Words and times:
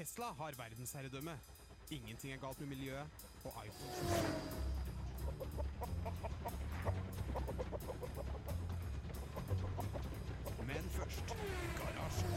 Tesla 0.00 0.32
har 0.38 0.52
verdensherredømme. 0.56 1.38
Ingenting 1.90 2.32
er 2.32 2.38
galt 2.38 2.60
med 2.60 2.68
miljøet, 2.68 3.06
og 3.44 3.52
iPhone 3.66 3.94
Men 10.66 10.88
først 10.90 11.36
Garasjen. 11.76 12.30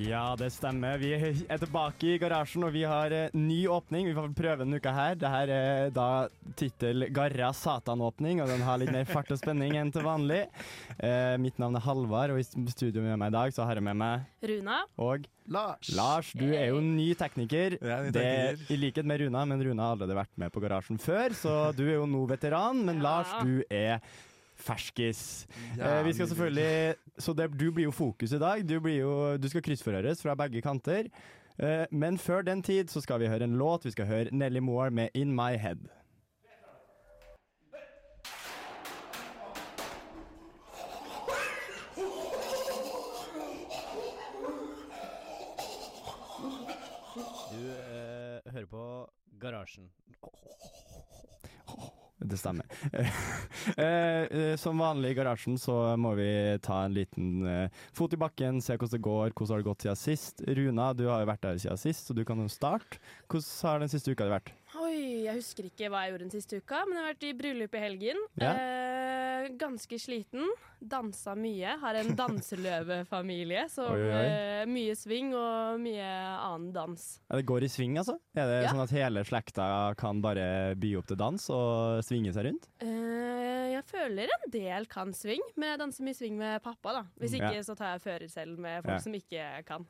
Ja, 0.00 0.32
det 0.38 0.48
stemmer. 0.54 0.96
Vi 1.02 1.10
er 1.12 1.58
tilbake 1.60 2.14
i 2.14 2.18
garasjen, 2.22 2.62
og 2.64 2.72
vi 2.72 2.84
har 2.88 3.12
eh, 3.12 3.34
ny 3.36 3.58
åpning. 3.68 4.06
Vi 4.08 4.14
får 4.16 4.30
prøve 4.38 4.62
denne 4.62 4.78
uka 4.80 4.92
her. 4.96 5.18
Dette 5.20 5.56
er 5.60 5.90
da 5.92 6.06
tittel 6.56 7.04
'Garra 7.12 7.50
Satan-åpning', 7.52 8.40
og 8.40 8.48
den 8.48 8.64
har 8.64 8.80
litt 8.80 8.92
mer 8.94 9.04
fart 9.10 9.28
og 9.34 9.40
spenning 9.42 9.76
enn 9.76 9.92
til 9.92 10.06
vanlig. 10.06 10.46
Eh, 10.96 11.34
mitt 11.42 11.60
navn 11.60 11.76
er 11.76 11.84
Halvard, 11.84 12.32
og 12.32 12.40
i 12.40 12.46
studio 12.72 13.02
med 13.04 13.18
meg 13.20 13.34
i 13.34 13.36
dag 13.36 13.52
så 13.52 13.66
har 13.68 13.76
jeg 13.76 13.84
med 13.90 14.00
meg 14.00 14.24
Runa. 14.48 14.78
Og 14.96 15.28
Lars. 15.50 15.92
Lars, 15.98 16.32
du 16.38 16.46
er 16.54 16.70
jo 16.70 16.80
ny 16.80 17.10
tekniker. 17.18 17.76
Jeg 17.76 17.90
er 17.92 18.08
ny 18.08 18.14
Det, 18.14 18.24
tekniker. 18.24 18.72
I 18.72 18.80
likhet 18.86 19.04
med 19.12 19.20
Runa, 19.26 19.44
men 19.52 19.66
Runa 19.66 19.82
har 19.90 19.98
allerede 19.98 20.16
vært 20.22 20.32
med 20.40 20.52
på 20.54 20.64
Garasjen 20.64 20.98
før, 21.02 21.34
så 21.36 21.58
du 21.76 21.84
er 21.90 21.96
jo 21.98 22.06
nå 22.08 22.24
veteran. 22.30 22.84
Men 22.86 23.02
Ja. 23.02 23.08
Lars, 23.10 23.36
du 23.44 23.62
er 23.68 24.00
ferskis. 24.60 25.46
Ja, 25.78 25.98
Eh, 25.98 26.04
vi 26.06 26.12
skal 26.12 26.28
selvfølgelig 26.28 26.94
Så 27.18 27.32
det, 27.36 27.50
du 27.60 27.70
blir 27.72 27.84
jo 27.84 27.90
fokus 27.90 28.32
i 28.32 28.38
dag. 28.38 28.62
Du, 28.68 28.80
blir 28.80 29.00
jo, 29.00 29.36
du 29.36 29.48
skal 29.48 29.62
kryssforhøres 29.62 30.22
fra 30.22 30.34
begge 30.34 30.62
kanter. 30.62 31.08
Eh, 31.58 31.86
men 31.90 32.18
før 32.18 32.42
den 32.42 32.62
tid 32.62 32.88
så 32.88 33.00
skal 33.00 33.20
vi 33.20 33.28
høre 33.28 33.44
en 33.44 33.58
låt. 33.58 33.84
Vi 33.84 33.90
skal 33.90 34.06
høre 34.06 34.28
Nelly 34.32 34.58
Moore 34.58 34.90
med 34.90 35.08
'In 35.14 35.34
My 35.34 35.56
Head'. 35.56 35.88
Du 47.50 47.66
eh, 47.66 48.52
hører 48.52 48.66
på 48.66 49.10
Garasjen. 49.40 49.90
Det 52.20 52.36
stemmer. 52.36 52.66
Eh, 53.76 54.24
eh, 54.24 54.56
som 54.56 54.78
vanlig 54.80 55.12
i 55.12 55.16
garasjen 55.18 55.56
så 55.60 55.74
må 56.00 56.12
vi 56.18 56.28
ta 56.64 56.82
en 56.84 56.94
liten 56.94 57.46
eh, 57.46 57.82
fot 57.96 58.12
i 58.14 58.18
bakken, 58.20 58.60
se 58.64 58.76
hvordan 58.76 58.94
det 58.94 59.04
går, 59.04 59.32
hvordan 59.34 59.52
har 59.52 59.62
det 59.62 59.68
gått 59.68 59.84
siden 59.84 60.00
sist. 60.00 60.42
Runa, 60.46 60.90
du 60.96 61.06
har 61.08 61.22
jo 61.22 61.30
vært 61.30 61.44
der 61.44 61.60
siden 61.62 61.80
sist, 61.80 62.08
så 62.08 62.16
du 62.16 62.24
kan 62.28 62.40
jo 62.40 62.48
starte. 62.52 63.00
Hvordan 63.30 63.70
har 63.70 63.84
den 63.84 63.92
siste 63.92 64.14
uka 64.14 64.28
vært? 64.32 64.52
Oi, 65.00 65.22
jeg 65.24 65.38
husker 65.38 65.64
ikke 65.70 65.88
hva 65.88 66.02
jeg 66.04 66.12
gjorde 66.12 66.24
den 66.26 66.32
siste 66.34 66.58
uka, 66.60 66.82
men 66.84 66.98
jeg 66.98 67.00
har 67.04 67.12
vært 67.14 67.24
i 67.24 67.30
bryllup 67.38 67.76
i 67.76 67.80
helgen. 67.80 68.18
Ja. 68.40 68.50
Eh, 68.52 69.46
ganske 69.56 69.96
sliten. 70.00 70.50
Dansa 70.92 71.32
mye. 71.38 71.72
Har 71.80 71.96
en 72.00 72.10
danseløvefamilie, 72.18 73.62
så 73.72 73.86
Oi, 73.94 74.02
oi, 74.10 74.24
eh, 74.26 74.64
mye 74.68 74.96
swing 74.98 75.30
og 75.36 75.78
mye 75.80 76.04
annen 76.04 76.68
dans. 76.74 77.04
Ja, 77.30 77.38
det 77.40 77.46
går 77.48 77.64
i 77.64 77.70
sving, 77.72 77.96
altså? 78.00 78.18
Er 78.36 78.46
det 78.50 78.58
Ja. 78.66 78.72
sånn 78.74 78.82
at 78.84 78.90
hele 78.92 79.24
slekta 79.24 79.96
kan 79.96 80.20
bare 80.20 80.74
by 80.76 80.92
opp 80.98 81.06
til 81.06 81.16
dans 81.16 81.48
og 81.50 82.04
svinge 82.04 82.34
seg 82.36 82.44
rundt? 82.50 82.68
Eh, 82.80 83.72
jeg 83.72 83.84
føler 83.88 84.28
en 84.36 84.50
del 84.50 84.84
kan 84.86 85.12
swing, 85.14 85.40
men 85.56 85.70
jeg 85.70 85.78
danser 85.78 86.04
mye 86.04 86.14
swing 86.20 86.36
med 86.36 86.62
pappa, 86.62 86.92
da. 86.92 87.04
Hvis 87.18 87.32
ikke 87.40 87.54
Ja. 87.56 87.60
så 87.62 87.74
tar 87.74 87.96
jeg 87.96 88.02
fører 88.04 88.28
selv 88.30 88.58
med 88.58 88.84
folk 88.84 89.00
som 89.00 89.12
ikke 89.14 89.64
kan. 89.64 89.86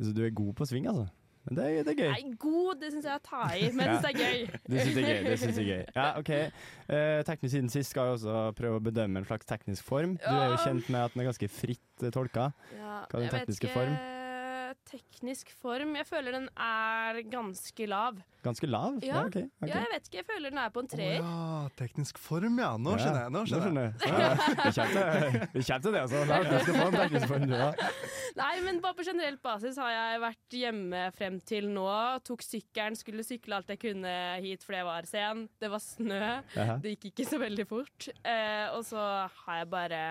Så 0.00 0.14
du 0.14 0.24
er 0.24 0.30
god 0.30 0.54
på 0.56 0.64
sving, 0.66 0.86
altså? 0.88 1.10
Men 1.44 1.56
det, 1.58 1.64
er- 1.64 1.84
det 1.84 1.92
er 1.92 1.98
gøy. 2.04 2.10
Nei, 2.14 2.34
god, 2.40 2.80
det 2.80 2.92
syns 2.94 3.04
jeg 3.04 3.14
er 3.14 3.22
ta 3.24 3.42
i, 3.52 3.70
men 3.76 3.86
Ja. 3.86 3.96
det 4.00 4.10
er 4.10 4.18
gøy. 4.18 4.58
Det 4.70 4.80
syns 4.80 4.94
det 4.94 5.02
er 5.04 5.08
gøy. 5.10 5.24
det 5.28 5.38
synes 5.42 5.56
jeg 5.58 5.66
er 5.68 5.72
gøy. 5.74 5.84
Ja, 5.96 6.06
OK. 6.18 6.30
Eh, 6.88 7.22
teknisk 7.28 7.52
siden 7.52 7.68
sist 7.70 7.90
skal 7.90 8.02
jeg 8.08 8.12
også 8.18 8.36
prøve 8.56 8.80
å 8.80 8.84
bedømme 8.84 9.18
en 9.20 9.24
slags 9.28 9.44
teknisk 9.46 9.84
form. 9.84 10.16
Du 10.16 10.30
er 10.32 10.48
jo 10.54 10.56
kjent 10.64 10.88
med 10.88 11.00
at 11.04 11.12
den 11.14 11.20
er 11.20 11.28
ganske 11.32 11.48
fritt 11.52 12.02
eh, 12.02 12.10
tolka. 12.10 12.50
Ja, 12.78 13.04
Hva 13.10 13.18
er 13.18 13.20
den 13.20 13.28
jeg 13.28 13.34
tekniske 13.40 13.68
ikke. 13.68 13.74
Teknisk 14.88 15.50
form 15.60 15.94
Jeg 15.98 16.06
føler 16.08 16.34
den 16.38 16.48
er 16.60 17.18
ganske 17.32 17.86
lav. 17.90 18.18
Ganske 18.44 18.68
lav? 18.68 18.98
Ja. 19.04 19.22
ok. 19.24 19.36
ok. 19.40 19.68
Ja, 19.70 19.78
jeg 19.80 19.90
vet 19.94 20.08
ikke, 20.08 20.18
jeg 20.20 20.26
føler 20.28 20.52
den 20.52 20.58
er 20.60 20.72
på 20.74 20.82
en 20.84 20.88
treer. 20.92 21.22
Oh, 21.24 21.62
ja, 21.64 21.70
teknisk 21.78 22.18
form, 22.20 22.58
ja. 22.60 22.72
Nå 22.76 22.96
skjønner 23.00 23.22
jeg. 23.24 23.32
Nå 23.32 23.42
skjønner 23.48 23.86
jeg. 23.86 23.94
Ja, 24.04 24.18
ja. 24.20 25.46
Vi 25.54 25.62
kommer 25.64 25.86
til- 25.86 25.94
det, 25.94 26.02
altså. 26.02 26.20
Lav 26.28 26.44
teknisk 26.44 26.76
form, 26.82 26.98
teknisk 26.98 27.30
form, 27.32 27.46
ja. 27.54 27.70
Nei, 28.42 28.52
men 28.66 28.80
bare 28.84 28.98
på 28.98 29.06
generelt 29.06 29.40
basis 29.44 29.78
har 29.80 29.92
jeg 29.94 30.20
vært 30.26 30.58
hjemme 30.60 31.02
frem 31.16 31.40
til 31.46 31.70
nå. 31.72 31.88
Tok 32.26 32.44
sykkelen, 32.44 32.98
skulle 32.98 33.24
sykle 33.24 33.60
alt 33.60 33.72
jeg 33.72 33.80
kunne 33.86 34.14
hit 34.44 34.66
fordi 34.66 34.80
jeg 34.82 34.88
var 34.90 35.08
sen. 35.08 35.44
Det 35.62 35.70
var 35.72 35.82
snø. 35.84 36.22
Det 36.84 36.96
gikk 36.96 37.10
ikke 37.14 37.28
så 37.30 37.40
veldig 37.40 37.66
fort. 37.70 38.08
Eh, 38.26 38.66
og 38.74 38.84
så 38.88 39.00
har 39.46 39.62
jeg 39.62 39.70
bare 39.72 40.02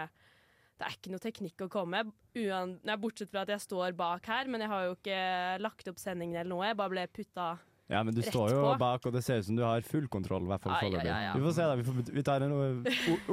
Det 0.79 0.87
er 0.87 0.95
ikke 0.97 1.11
noe 1.13 1.21
teknikk 1.21 1.61
å 1.67 1.69
komme 1.71 2.01
med. 2.01 2.97
Bortsett 3.03 3.29
fra 3.31 3.43
at 3.45 3.51
jeg 3.53 3.61
står 3.63 3.93
bak 3.97 4.25
her, 4.27 4.49
men 4.51 4.63
jeg 4.65 4.71
har 4.71 4.87
jo 4.87 4.95
ikke 4.97 5.19
lagt 5.61 5.91
opp 5.91 6.01
sendingen 6.01 6.39
eller 6.41 6.49
noe. 6.49 6.65
Jeg 6.71 6.79
bare 6.79 6.91
ble 6.95 7.05
putta 7.13 7.51
Ja, 7.91 7.99
men 8.01 8.15
du 8.15 8.21
Rett 8.23 8.31
står 8.31 8.49
jo 8.55 8.61
på. 8.63 8.71
bak, 8.81 9.05
og 9.05 9.13
det 9.13 9.21
ser 9.25 9.41
ut 9.43 9.45
som 9.45 9.57
du 9.59 9.61
har 9.61 9.83
full 9.85 10.07
kontroll. 10.09 10.47
I 10.47 10.51
hvert 10.53 10.63
fall 10.63 10.73
foreløpig. 10.79 11.11
ai, 11.11 11.17
ai, 11.19 11.25
ja. 11.27 11.33
Vi 11.37 11.43
får 11.45 11.53
se, 11.57 11.67
da. 11.67 11.75
Vi, 11.77 11.83
får, 11.83 12.11
vi 12.15 12.23
tar 12.25 12.45
en 12.47 12.55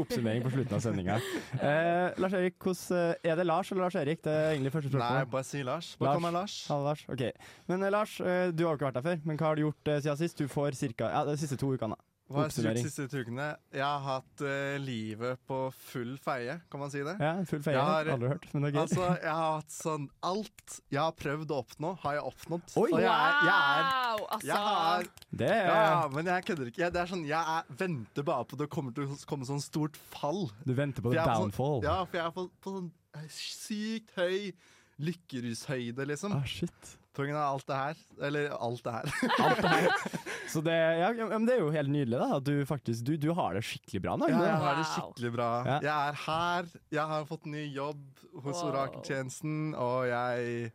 oppsummering 0.02 0.44
på 0.44 0.52
slutten 0.56 0.76
av 0.76 0.82
sendinga. 0.84 1.16
Eh, 1.70 2.18
Lars 2.20 2.34
Erik, 2.36 2.58
eh, 2.66 3.30
er 3.30 3.38
det 3.38 3.46
Lars 3.46 3.70
eller 3.72 3.86
Lars 3.86 3.96
Erik? 4.00 4.20
Det 4.26 4.32
er 4.34 4.52
egentlig 4.56 4.72
første 4.74 5.00
Nei, 5.00 5.24
bare 5.32 5.46
si 5.46 5.62
Lars. 5.64 5.94
Bare 6.00 6.10
Lars. 6.10 6.18
kom 6.18 6.26
med 6.28 6.36
Lars. 6.36 6.58
Hallo, 6.68 6.84
Lars. 6.90 7.06
Ok. 7.08 7.24
Men 7.70 7.86
eh, 7.86 7.94
Lars, 7.94 8.18
eh, 8.20 8.50
du 8.52 8.66
har 8.66 8.74
jo 8.74 8.80
ikke 8.80 8.90
vært 8.90 9.00
der 9.00 9.06
før. 9.08 9.24
Men 9.24 9.40
hva 9.40 9.52
har 9.52 9.56
du 9.60 9.64
gjort 9.68 9.92
eh, 9.94 10.02
siden 10.04 10.20
sist? 10.20 10.42
Du 10.42 10.50
får 10.50 10.76
cirka, 10.82 11.08
ja, 11.14 11.24
de 11.30 11.38
siste 11.40 11.58
to 11.60 11.72
ukene. 11.72 11.96
da. 11.96 12.09
Hva 12.30 12.44
har 12.44 12.52
jeg 12.54 12.76
de 12.78 12.82
siste 12.86 13.18
ukene? 13.24 13.46
Jeg 13.74 13.82
har 13.82 14.02
hatt 14.04 14.42
uh, 14.46 14.76
livet 14.78 15.40
på 15.50 15.56
full 15.74 16.12
feie, 16.22 16.54
kan 16.70 16.78
man 16.82 16.92
si 16.92 17.00
det? 17.02 17.16
Ja, 17.18 17.32
full 17.48 17.62
feie. 17.64 17.74
Jeg 17.74 17.82
har- 17.88 18.10
Aldri 18.14 18.28
hørt, 18.30 18.46
men 18.54 18.62
det 18.62 18.68
er 18.70 18.76
gøy. 18.76 18.82
Altså, 18.84 19.06
jeg 19.18 19.34
har 19.40 19.56
hatt 19.56 19.74
sånn 19.74 20.04
Alt 20.30 20.76
jeg 20.94 21.00
har 21.02 21.16
prøvd 21.18 21.50
å 21.50 21.58
oppnå, 21.64 21.90
har 22.04 22.14
jeg 22.20 22.24
oppnådd. 22.30 22.76
Oi! 22.78 22.88
Jeg 22.94 23.10
er, 23.10 23.40
jeg 23.48 23.56
er 23.56 23.90
Wow! 23.90 24.26
Altså 24.30 24.46
jeg 24.46 24.62
har, 24.68 25.10
det 25.42 25.50
er 25.50 25.66
ja, 25.70 26.08
men 26.14 26.30
jeg 26.30 26.44
kødder 26.50 26.70
ikke. 26.70 26.82
Jeg, 26.84 26.92
det 26.94 27.02
er 27.02 27.10
sånn, 27.10 27.26
jeg 27.26 27.54
er, 27.56 27.74
venter 27.82 28.26
bare 28.30 28.46
på 28.46 28.54
at 28.58 28.62
det 28.62 28.70
kommer 28.70 28.94
til 28.94 29.10
å 29.10 29.18
komme 29.26 29.48
sånn 29.50 29.62
stort 29.64 29.98
fall. 30.14 30.44
Du 30.66 30.74
venter 30.78 31.02
på 31.02 31.10
the 31.14 31.18
er 31.18 31.26
på 31.26 31.34
downfall. 31.48 31.80
Sånn, 31.80 31.88
ja, 31.90 31.98
for 32.06 32.20
jeg 32.20 32.26
er 32.30 32.34
på, 32.38 32.46
på 32.62 32.76
sånn 32.78 32.90
eh, 33.18 33.26
sykt 33.34 34.14
høy 34.18 34.52
lykkerushøyde, 35.00 36.06
liksom. 36.06 36.34
Ah, 36.36 36.44
shit. 36.46 36.96
Grunn 37.16 37.34
av 37.36 37.54
alt 37.56 37.66
det 37.66 37.76
her. 37.76 38.02
Eller 38.22 38.50
alt 38.54 38.84
det 38.86 38.92
her. 38.94 39.08
Alt 39.46 39.62
det 39.64 39.70
her. 39.72 40.04
Så 40.52 40.60
det, 40.66 40.74
ja, 40.74 41.08
ja, 41.14 41.26
men 41.30 41.46
det 41.46 41.56
er 41.56 41.60
jo 41.64 41.70
helt 41.74 41.90
nydelig, 41.92 42.18
da. 42.18 42.28
At 42.38 42.46
du 42.46 42.54
faktisk 42.66 43.04
du, 43.06 43.12
du 43.20 43.28
har 43.36 43.54
det 43.58 43.62
skikkelig 43.66 44.00
bra 44.02 44.14
nå. 44.18 44.28
Ja, 44.30 44.38
jeg 44.46 44.60
har 44.64 44.78
det 44.78 44.86
skikkelig 44.92 45.32
bra. 45.36 45.48
Ja. 45.66 45.76
Jeg 45.84 46.12
er 46.14 46.20
her. 46.24 46.70
Jeg 46.96 47.04
har 47.12 47.26
fått 47.28 47.50
ny 47.50 47.66
jobb 47.74 48.00
hos 48.44 48.60
Wow. 48.60 48.70
Orakeltjenesten, 48.70 49.74
og 49.78 50.06
jeg 50.10 50.72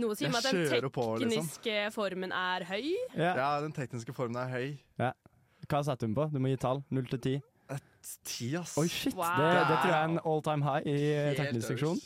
Noe 0.00 0.16
sier 0.16 0.30
meg 0.32 0.40
at 0.40 0.48
den 0.48 0.62
kjører 0.70 0.90
på, 0.94 1.04
liksom. 1.20 1.46
tekniske 1.50 1.76
formen 1.92 2.32
er 2.32 2.64
høy. 2.70 2.86
Ja. 3.12 3.32
Ja, 3.36 3.48
den 3.60 3.74
tekniske 3.76 4.14
formen 4.16 4.38
er 4.40 4.48
høy. 4.54 4.68
Hva 5.68 5.82
setter 5.86 6.08
du 6.10 6.16
på? 6.16 6.26
Du 6.32 6.38
må 6.42 6.50
gi 6.52 6.58
tall. 6.62 6.80
Null 6.94 7.06
til 7.10 7.20
ti. 7.22 7.34
Ti, 8.26 8.48
ass. 8.58 8.74
Oi, 8.80 8.88
shit! 8.90 9.14
Wow. 9.14 9.36
Det, 9.38 9.50
det 9.68 9.76
tror 9.78 9.92
jeg 9.92 9.98
er 9.98 10.08
en 10.10 10.20
all 10.26 10.42
time 10.44 10.66
high 10.66 10.88
i 10.90 11.34
teknisk 11.38 11.68
seksjon. 11.74 12.00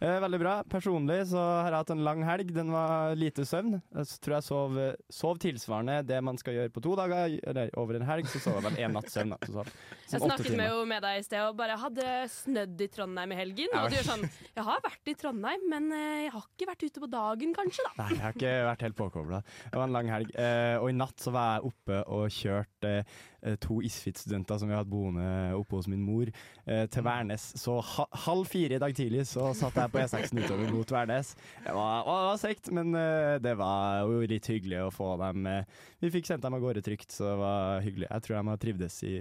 Eh, 0.00 0.18
veldig 0.20 0.38
bra. 0.42 0.54
Personlig 0.68 1.22
så 1.30 1.40
har 1.40 1.70
jeg 1.70 1.80
hatt 1.80 1.92
en 1.94 2.02
lang 2.04 2.22
helg. 2.26 2.50
Den 2.52 2.72
var 2.74 3.14
lite 3.16 3.46
søvn. 3.48 3.78
Jeg 3.96 4.18
tror 4.24 4.34
jeg 4.36 4.44
sov, 4.44 4.76
sov 5.12 5.38
tilsvarende 5.40 6.02
det 6.06 6.18
man 6.24 6.36
skal 6.40 6.58
gjøre 6.58 6.72
på 6.74 6.82
to 6.84 6.92
dager, 6.98 7.36
eller 7.48 7.70
over 7.80 7.96
en 7.96 8.04
helg. 8.08 8.28
Så 8.28 8.42
sov 8.44 8.58
jeg 8.58 8.66
vel 8.68 8.80
én 8.84 8.92
natts 8.96 9.16
søvn. 9.16 9.32
Da, 9.36 9.64
Jeg 10.06 10.20
snakket 10.20 10.56
med, 10.56 10.68
jo 10.70 10.84
med 10.88 11.02
deg 11.06 11.20
i 11.20 11.24
sted 11.26 11.42
og 11.46 11.56
bare 11.58 11.78
hadde 11.80 12.10
snødd 12.34 12.84
i 12.84 12.90
Trondheim 12.92 13.32
i 13.32 13.38
helgen. 13.40 13.72
Og 13.80 13.88
du 13.88 13.96
gjør 13.98 14.08
sånn 14.12 14.26
Jeg 14.26 14.66
har 14.68 14.84
vært 14.84 15.12
i 15.12 15.16
Trondheim, 15.18 15.64
men 15.72 15.88
eh, 15.96 16.26
jeg 16.26 16.34
har 16.36 16.44
ikke 16.44 16.70
vært 16.70 16.84
ute 16.86 17.04
på 17.06 17.10
dagen, 17.16 17.56
kanskje, 17.56 17.86
da. 17.88 17.94
Nei, 18.02 18.10
jeg 18.16 18.24
har 18.26 18.36
ikke 18.36 18.54
vært 18.68 18.86
helt 18.86 19.00
påkobla. 19.00 19.42
Det 19.64 19.80
var 19.80 19.88
en 19.88 19.96
lang 19.96 20.12
helg. 20.12 20.34
Eh, 20.36 20.76
og 20.80 20.90
i 20.92 20.96
natt 20.96 21.24
så 21.24 21.32
var 21.34 21.56
jeg 21.56 21.72
oppe 21.72 22.02
og 22.12 22.28
kjørte 22.36 22.92
eh, 23.00 23.16
to 23.60 23.80
Isfit-studenter 23.84 24.58
som 24.58 24.68
vi 24.68 24.74
har 24.74 24.82
hatt 24.84 24.90
boende 24.90 25.26
oppe 25.56 25.78
hos 25.78 25.88
min 25.90 26.02
mor, 26.02 26.30
eh, 26.66 26.86
til 26.92 27.04
Værnes. 27.06 27.48
Så 27.60 27.78
ha 27.80 28.06
halv 28.26 28.46
fire 28.50 28.78
i 28.78 28.82
dag 28.82 28.94
tidlig 28.96 29.26
så 29.30 29.50
satt 29.56 29.76
jeg 29.78 29.92
på 29.92 30.00
E6-en 30.02 30.40
utover 30.44 30.72
mot 30.74 30.94
Værnes. 30.96 31.34
Det 31.64 31.74
var, 31.74 32.06
å, 32.06 32.16
det 32.22 32.30
var 32.32 32.40
sekt, 32.42 32.70
men 32.74 32.94
eh, 32.98 33.34
det 33.42 33.56
var 33.60 34.06
jo 34.06 34.22
litt 34.26 34.50
hyggelig 34.52 34.86
å 34.86 34.94
få 34.94 35.12
dem 35.22 35.46
eh, 35.50 35.76
Vi 36.02 36.12
fikk 36.14 36.30
sendt 36.30 36.46
dem 36.46 36.56
av 36.56 36.64
gårde 36.64 36.84
trygt, 36.86 37.12
så 37.14 37.30
det 37.30 37.36
var 37.42 37.84
hyggelig. 37.86 38.10
Jeg 38.10 38.26
tror 38.26 38.38
de 38.38 38.46
har 38.52 38.64
trivdes 38.66 38.98
i 39.06 39.14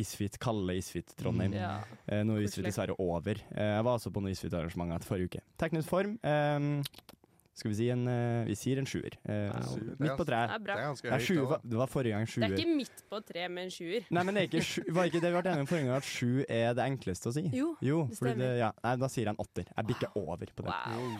Isfit, 0.00 0.38
kalde 0.40 0.76
Isfit 0.78 1.12
Trondheim. 1.18 1.54
Ja. 1.58 1.74
Eh, 2.06 2.22
Nå 2.24 2.38
er 2.38 2.46
Isfit 2.46 2.64
dessverre 2.64 2.96
over. 3.02 3.40
Eh, 3.52 3.72
jeg 3.76 3.86
var 3.86 3.98
også 3.98 4.12
på 4.14 4.22
noe 4.24 4.32
Isfit-arrangement 4.32 5.04
forrige 5.04 5.34
uke. 5.34 5.42
Teknisk 5.60 5.90
form. 5.90 6.16
Eh, 6.24 7.10
Skal 7.58 7.72
vi 7.72 7.76
si 7.76 7.88
en 7.92 8.06
eh, 8.08 8.46
Vi 8.48 8.54
sier 8.56 8.78
en 8.80 8.86
sjuer. 8.88 9.16
Eh, 9.26 9.48
er 9.50 9.96
midt 10.00 10.14
på 10.16 10.24
Det 10.24 10.28
treet. 10.30 10.52
Det 10.64 10.74
er 10.74 10.82
ganske 10.86 11.10
høyt. 11.10 11.26
Det, 11.28 11.58
det 11.72 11.80
var 11.80 11.90
forrige 11.90 12.14
gang 12.16 12.28
sjuer. 12.30 12.46
Det 12.46 12.52
er 12.54 12.62
ikke 12.62 12.76
midt 12.78 13.02
på 13.10 13.20
tre 13.26 13.48
med 13.50 13.66
en 13.66 13.74
sjuer. 13.74 14.06
Nei, 14.10 14.22
men 14.24 14.36
det 14.36 14.44
er 14.44 14.48
ikke 14.48 14.62
sju, 14.68 14.80
var 14.96 15.10
ikke 15.10 15.20
det 15.24 15.32
vi 15.34 15.42
ble 15.42 15.52
enige 15.54 15.66
om 15.66 15.70
forrige 15.72 15.88
gang, 15.90 15.96
at 15.98 16.08
sju 16.08 16.30
er 16.46 16.76
det 16.78 16.86
enkleste 16.86 17.32
å 17.32 17.34
si? 17.36 17.44
Jo, 17.56 17.72
Jo, 17.84 18.04
det 18.08 18.20
fordi 18.20 18.36
det, 18.38 18.38
stemmer. 18.46 18.60
ja. 18.62 18.70
Nei, 18.86 18.94
da 19.02 19.10
sier 19.12 19.26
jeg 19.26 19.34
en 19.34 19.42
åtter. 19.44 19.74
Jeg 19.74 19.90
bikker 19.90 20.16
over 20.22 20.54
på 20.56 20.68
det. 20.68 20.78
Wow. 20.94 21.10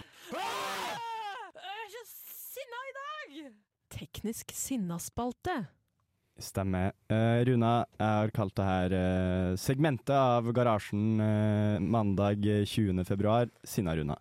Jeg 1.60 1.74
er 1.74 1.92
så 1.96 2.06
sinna 2.54 2.86
i 2.86 2.96
dag! 3.00 3.36
Teknisk 4.00 4.54
sinnaspalte. 4.56 5.58
Stemmer. 6.40 6.94
Uh, 7.12 7.42
Runa, 7.44 7.72
jeg 7.98 8.20
har 8.22 8.30
kalt 8.32 8.54
det 8.56 8.64
her 8.64 8.94
uh, 8.96 9.56
segmentet 9.60 10.14
av 10.16 10.46
Garasjen 10.56 11.20
uh, 11.20 11.76
mandag 11.84 12.46
20. 12.64 13.02
februar 13.04 13.50
Sinna-Runa. 13.66 14.16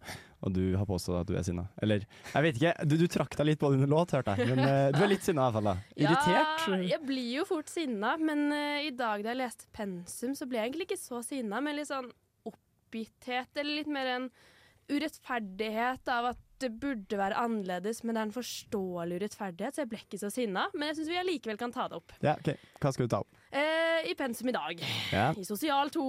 Og 0.46 0.54
du 0.56 0.62
har 0.80 0.86
påstått 0.88 1.18
at 1.20 1.28
du 1.28 1.34
er 1.36 1.44
sinna. 1.44 1.66
Eller, 1.84 2.06
jeg 2.34 2.46
vet 2.46 2.60
ikke. 2.60 2.74
Du, 2.88 2.96
du 3.02 3.08
trakk 3.12 3.36
deg 3.36 3.50
litt 3.50 3.60
på 3.60 3.72
det 3.74 3.80
under 3.82 3.92
låt, 3.92 4.14
hørte 4.16 4.36
jeg. 4.40 4.54
Men 4.54 4.62
uh, 4.64 4.92
du 4.96 5.02
er 5.04 5.12
litt 5.12 5.26
sinna 5.26 5.42
i 5.42 5.46
hvert 5.50 5.58
fall, 5.58 5.68
da. 5.68 5.74
Irritert? 6.06 6.64
Ja, 6.70 6.80
jeg 6.94 7.02
blir 7.10 7.32
jo 7.42 7.48
fort 7.50 7.72
sinna, 7.72 8.14
men 8.22 8.46
uh, 8.54 8.80
i 8.86 8.94
dag 8.96 9.26
da 9.26 9.34
jeg 9.34 9.42
leste 9.42 9.68
pensum, 9.76 10.36
så 10.40 10.48
ble 10.48 10.62
jeg 10.62 10.72
egentlig 10.72 10.88
ikke 10.88 11.02
så 11.02 11.20
sinna, 11.28 11.60
men 11.66 11.76
litt 11.76 11.90
sånn 11.92 12.08
oppgitthet, 12.48 13.52
eller 13.60 13.82
litt 13.82 13.92
mer 13.92 14.14
en 14.16 14.30
urettferdighet 14.90 16.08
av 16.10 16.32
at 16.32 16.46
det 16.60 16.72
burde 16.82 17.16
være 17.20 17.38
annerledes, 17.40 18.02
men 18.04 18.16
det 18.18 18.22
er 18.22 18.28
en 18.28 18.36
forståelig 18.36 19.20
urettferdighet, 19.22 19.76
så 19.78 19.84
jeg 19.86 19.92
ble 19.94 20.02
ikke 20.02 20.20
så 20.20 20.32
sinna. 20.34 20.66
Men 20.76 20.90
jeg 20.90 20.98
syns 21.00 21.12
vi 21.14 21.20
allikevel 21.22 21.60
kan 21.62 21.72
ta 21.76 21.86
det 21.92 22.00
opp. 22.00 22.16
Ja, 22.26 22.34
OK. 22.36 22.52
Hva 22.84 22.92
skal 22.96 23.08
du 23.08 23.14
ta 23.14 23.22
opp? 23.24 23.40
Eh, 23.52 24.10
I 24.12 24.16
pensum 24.20 24.52
i 24.52 24.56
dag, 24.56 24.84
Ja. 25.14 25.30
i 25.40 25.46
sosial 25.48 25.92
2, 25.94 26.08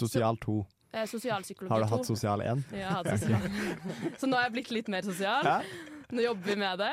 Sosial 0.00 0.36
2. 0.42 0.56
eh, 0.94 1.06
sosialpsykologi 1.10 1.70
2. 1.70 1.74
Har 1.74 1.84
du 1.84 1.90
hatt 1.92 2.08
sosial 2.08 2.44
1? 2.44 2.62
Ja, 2.70 2.78
jeg 2.78 2.86
har 2.86 3.02
hatt 3.02 3.18
sosial. 3.18 3.50
Så 4.20 4.30
nå 4.30 4.38
er 4.38 4.46
jeg 4.48 4.54
blitt 4.58 4.72
litt 4.78 4.92
mer 4.94 5.06
sosial. 5.06 5.50
Ja. 5.50 5.58
Nå 6.14 6.22
jobber 6.22 6.50
vi 6.52 6.56
med 6.60 6.78
det. 6.78 6.92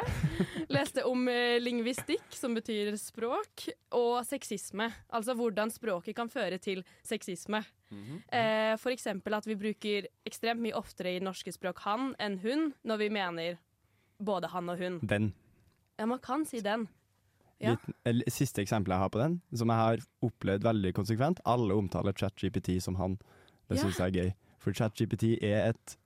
Leste 0.71 1.03
om 1.05 1.27
eh, 1.29 1.57
lingvistikk, 1.61 2.23
som 2.33 2.55
betyr 2.57 2.95
språk, 2.97 3.67
og 3.97 4.21
sexisme. 4.25 4.87
Altså 5.13 5.35
hvordan 5.37 5.73
språket 5.73 6.15
kan 6.17 6.31
føre 6.31 6.57
til 6.63 6.81
sexisme. 7.05 7.61
eh, 8.31 8.77
for 8.79 8.93
eksempel 8.93 9.35
at 9.35 9.45
vi 9.49 9.57
bruker 9.59 10.07
ekstremt 10.25 10.63
mye 10.63 10.77
oftere 10.79 11.17
i 11.17 11.21
norske 11.23 11.51
språk 11.53 11.83
han 11.85 12.15
enn 12.19 12.39
hun, 12.41 12.71
når 12.87 13.03
vi 13.03 13.09
mener 13.13 13.59
både 14.21 14.47
han 14.53 14.69
og 14.71 14.79
hun. 14.79 14.99
Den. 15.03 15.33
Ja, 15.99 16.07
man 16.09 16.19
kan 16.23 16.45
si 16.47 16.63
den. 16.65 16.87
Ja. 17.61 17.75
Litt, 18.07 18.31
siste 18.33 18.63
eksempelet 18.63 18.95
jeg 18.95 19.03
har 19.03 19.11
på 19.13 19.21
den, 19.21 19.37
som 19.53 19.69
jeg 19.69 19.77
har 19.77 20.05
opplevd 20.25 20.65
veldig 20.65 20.95
konsekvent. 20.97 21.43
Alle 21.45 21.77
omtaler 21.77 22.15
ChatGPT 22.17 22.79
som 22.81 22.97
han. 22.97 23.19
Det 23.71 23.79
Ja. 23.79 23.87
syns 23.87 23.97
jeg 24.03 24.07
er 24.11 24.19
gøy. 24.21 24.31
For 24.61 24.75
ChatGPT 24.77 25.31
er 25.41 25.69
et 25.71 25.97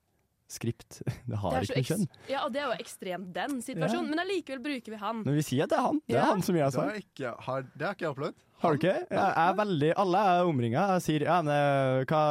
skript. 0.48 1.02
Det 1.28 1.38
har 1.42 1.56
Det 1.60 1.70
ikke 1.70 1.76
noe 1.82 1.90
kjønn. 1.90 2.08
Ja, 2.30 2.44
og 2.46 2.54
det 2.54 2.62
er 2.62 2.68
jo 2.70 2.78
ekstremt 2.84 3.32
den 3.34 3.56
situasjonen, 3.66 4.10
men 4.14 4.22
allikevel 4.22 4.62
bruker 4.64 4.94
vi 4.94 5.00
han. 5.02 5.24
Men 5.26 5.36
vi 5.40 5.44
sier 5.48 5.66
at 5.66 5.72
det 5.74 5.80
er 5.80 5.86
han. 5.88 6.02
Det 6.06 6.16
er 6.16 6.20
Ja. 6.22 6.26
han 6.32 6.44
som 6.46 6.56
gjør 6.56 6.70
Det 6.70 6.76
sånn. 6.78 7.00
ikke, 7.02 7.32
har, 7.48 7.62
det 7.74 7.88
har 7.88 7.96
ikke 7.98 8.06
jeg 8.06 8.14
opplevd. 8.16 8.36
Har 8.62 8.76
du 8.76 8.78
ikke? 8.80 8.94
Jeg 9.10 9.34
er 9.46 9.56
veldig, 9.58 9.90
alle 9.98 10.22
er 10.36 10.46
omringa. 10.52 10.84
Jeg 10.96 11.02
sier 11.08 11.26
ja, 11.26 11.42
men 11.42 11.52
eh, 11.52 12.06
hva 12.06 12.22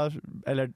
Eller 0.47 0.71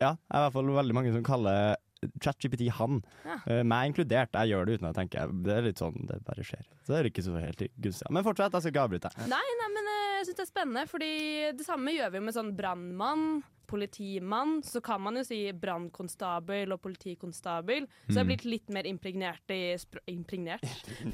ja, 0.00 0.12
jeg 0.14 0.30
er 0.30 0.38
i 0.38 0.44
hvert 0.46 0.52
fall 0.54 0.70
veldig 0.78 0.94
mange 0.94 1.12
som 1.12 1.22
kaller 1.26 1.74
ChatGPT 2.22 2.68
han. 2.76 3.00
Ja. 3.24 3.36
Uh, 3.50 3.62
meg 3.66 3.88
inkludert. 3.90 4.30
Jeg 4.36 4.52
gjør 4.52 4.66
det 4.68 4.74
uten 4.78 4.88
å 4.90 4.94
tenke. 4.94 5.26
Det 5.42 5.52
er 5.56 5.62
litt 5.66 5.80
sånn 5.80 6.06
det 6.06 6.20
bare 6.24 6.44
skjer. 6.46 6.62
Så 6.84 6.92
det 6.92 6.98
er 7.00 7.08
ikke 7.10 7.24
så 7.24 7.34
helt 7.40 7.62
gunstig. 7.82 8.10
Men 8.14 8.22
fortsett, 8.22 8.52
jeg 8.52 8.62
skal 8.62 8.72
ikke 8.74 8.84
avbryte. 8.86 9.10
Nei, 9.32 9.42
nei, 9.60 9.68
men 9.74 9.88
eh, 9.90 10.10
jeg 10.20 10.26
syns 10.28 10.36
det 10.38 10.44
er 10.46 10.50
spennende, 10.52 10.84
fordi 10.92 11.12
det 11.56 11.66
samme 11.66 11.94
gjør 11.96 12.12
vi 12.14 12.20
jo 12.20 12.26
med 12.28 12.36
sånn 12.36 12.52
brannmann, 12.56 13.24
politimann. 13.66 14.62
Så 14.62 14.80
kan 14.82 15.00
man 15.00 15.16
jo 15.16 15.24
si 15.24 15.40
brannkonstabel 15.52 16.72
og 16.72 16.80
politikonstabel. 16.82 17.86
Så 18.08 18.14
jeg 18.14 18.18
er 18.20 18.24
Mm. 18.24 18.30
blitt 18.32 18.44
litt 18.44 18.70
mer 18.70 18.84
impregnert 18.86 19.50
i 19.50 19.76
Impregnert? 20.08 20.64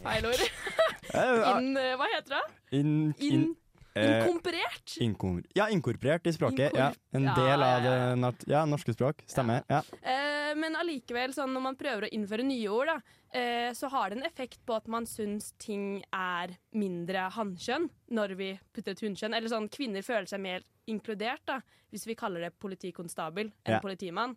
Feil 0.02 0.26
ord. 0.26 0.44
In, 1.58 1.76
eh, 1.76 1.96
hva 1.98 2.06
heter 2.14 2.36
det? 2.38 2.44
In, 2.78 3.14
eh, 3.18 3.48
inkomperert? 3.94 4.94
Inkom 5.04 5.42
ja, 5.54 5.68
inkorporert 5.68 6.26
i 6.26 6.32
språket. 6.32 6.72
Ja. 6.78 6.92
En 7.12 7.26
del 7.28 7.62
av 7.62 7.82
det 7.82 8.46
ja, 8.50 8.64
norske 8.68 8.94
språk. 8.94 9.22
Stemmer. 9.26 9.62
Ja. 9.68 9.82
Eh, 10.00 10.54
men 10.56 10.76
allikevel, 10.76 11.34
sånn, 11.34 11.52
når 11.54 11.64
man 11.66 11.76
prøver 11.80 12.06
å 12.06 12.12
innføre 12.12 12.44
nye 12.46 12.68
ord, 12.72 12.90
da, 12.92 12.96
eh, 13.38 13.72
så 13.76 13.90
har 13.92 14.10
det 14.10 14.18
en 14.20 14.28
effekt 14.28 14.60
på 14.66 14.76
at 14.76 14.88
man 14.92 15.06
syns 15.08 15.52
ting 15.58 16.02
er 16.12 16.56
mindre 16.72 17.28
hannkjønn 17.36 17.88
når 18.10 18.36
vi 18.38 18.50
putter 18.72 18.92
et 18.96 19.04
hunnkjønn. 19.04 19.36
Eller 19.36 19.52
sånn, 19.52 19.68
kvinner 19.72 20.04
føler 20.06 20.28
seg 20.30 20.40
mer 20.40 20.64
inkludert, 20.90 21.44
da, 21.46 21.60
hvis 21.92 22.06
vi 22.08 22.16
kaller 22.18 22.48
det 22.48 22.56
politikonstabel 22.60 23.52
enn 23.64 23.80
politimann. 23.84 24.36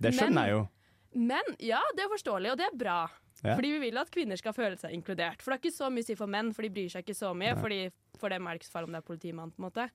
Det 0.00 0.14
skjønner 0.14 0.34
Men- 0.34 0.44
jeg 0.44 0.56
jo. 0.56 0.68
Men 1.14 1.44
ja, 1.62 1.78
det 1.94 2.02
er 2.02 2.08
forståelig, 2.10 2.50
og 2.50 2.58
det 2.58 2.66
er 2.66 2.76
bra. 2.76 3.08
Ja. 3.44 3.54
Fordi 3.58 3.74
vi 3.74 3.80
vil 3.82 4.00
at 4.00 4.12
kvinner 4.12 4.40
skal 4.40 4.54
føle 4.56 4.78
seg 4.80 4.94
inkludert. 4.96 5.42
For 5.44 5.52
det 5.52 5.58
er 5.58 5.62
ikke 5.62 5.76
så 5.76 5.90
mye 5.92 6.04
å 6.04 6.08
si 6.08 6.16
for 6.16 6.32
menn, 6.32 6.52
for 6.56 6.64
de 6.64 6.72
bryr 6.72 6.92
seg 6.92 7.04
ikke 7.04 7.18
så 7.18 7.34
mye. 7.36 7.52
Fordi 7.60 7.80
For 8.20 8.32
dem 8.32 8.46
er 8.46 8.54
det 8.54 8.62
ikke 8.62 8.70
så 8.70 8.76
farlig 8.78 8.88
om 8.88 8.96
det 8.96 9.02
er 9.02 9.10
politimann. 9.10 9.52
på 9.52 9.60
en 9.60 9.66
måte. 9.66 9.88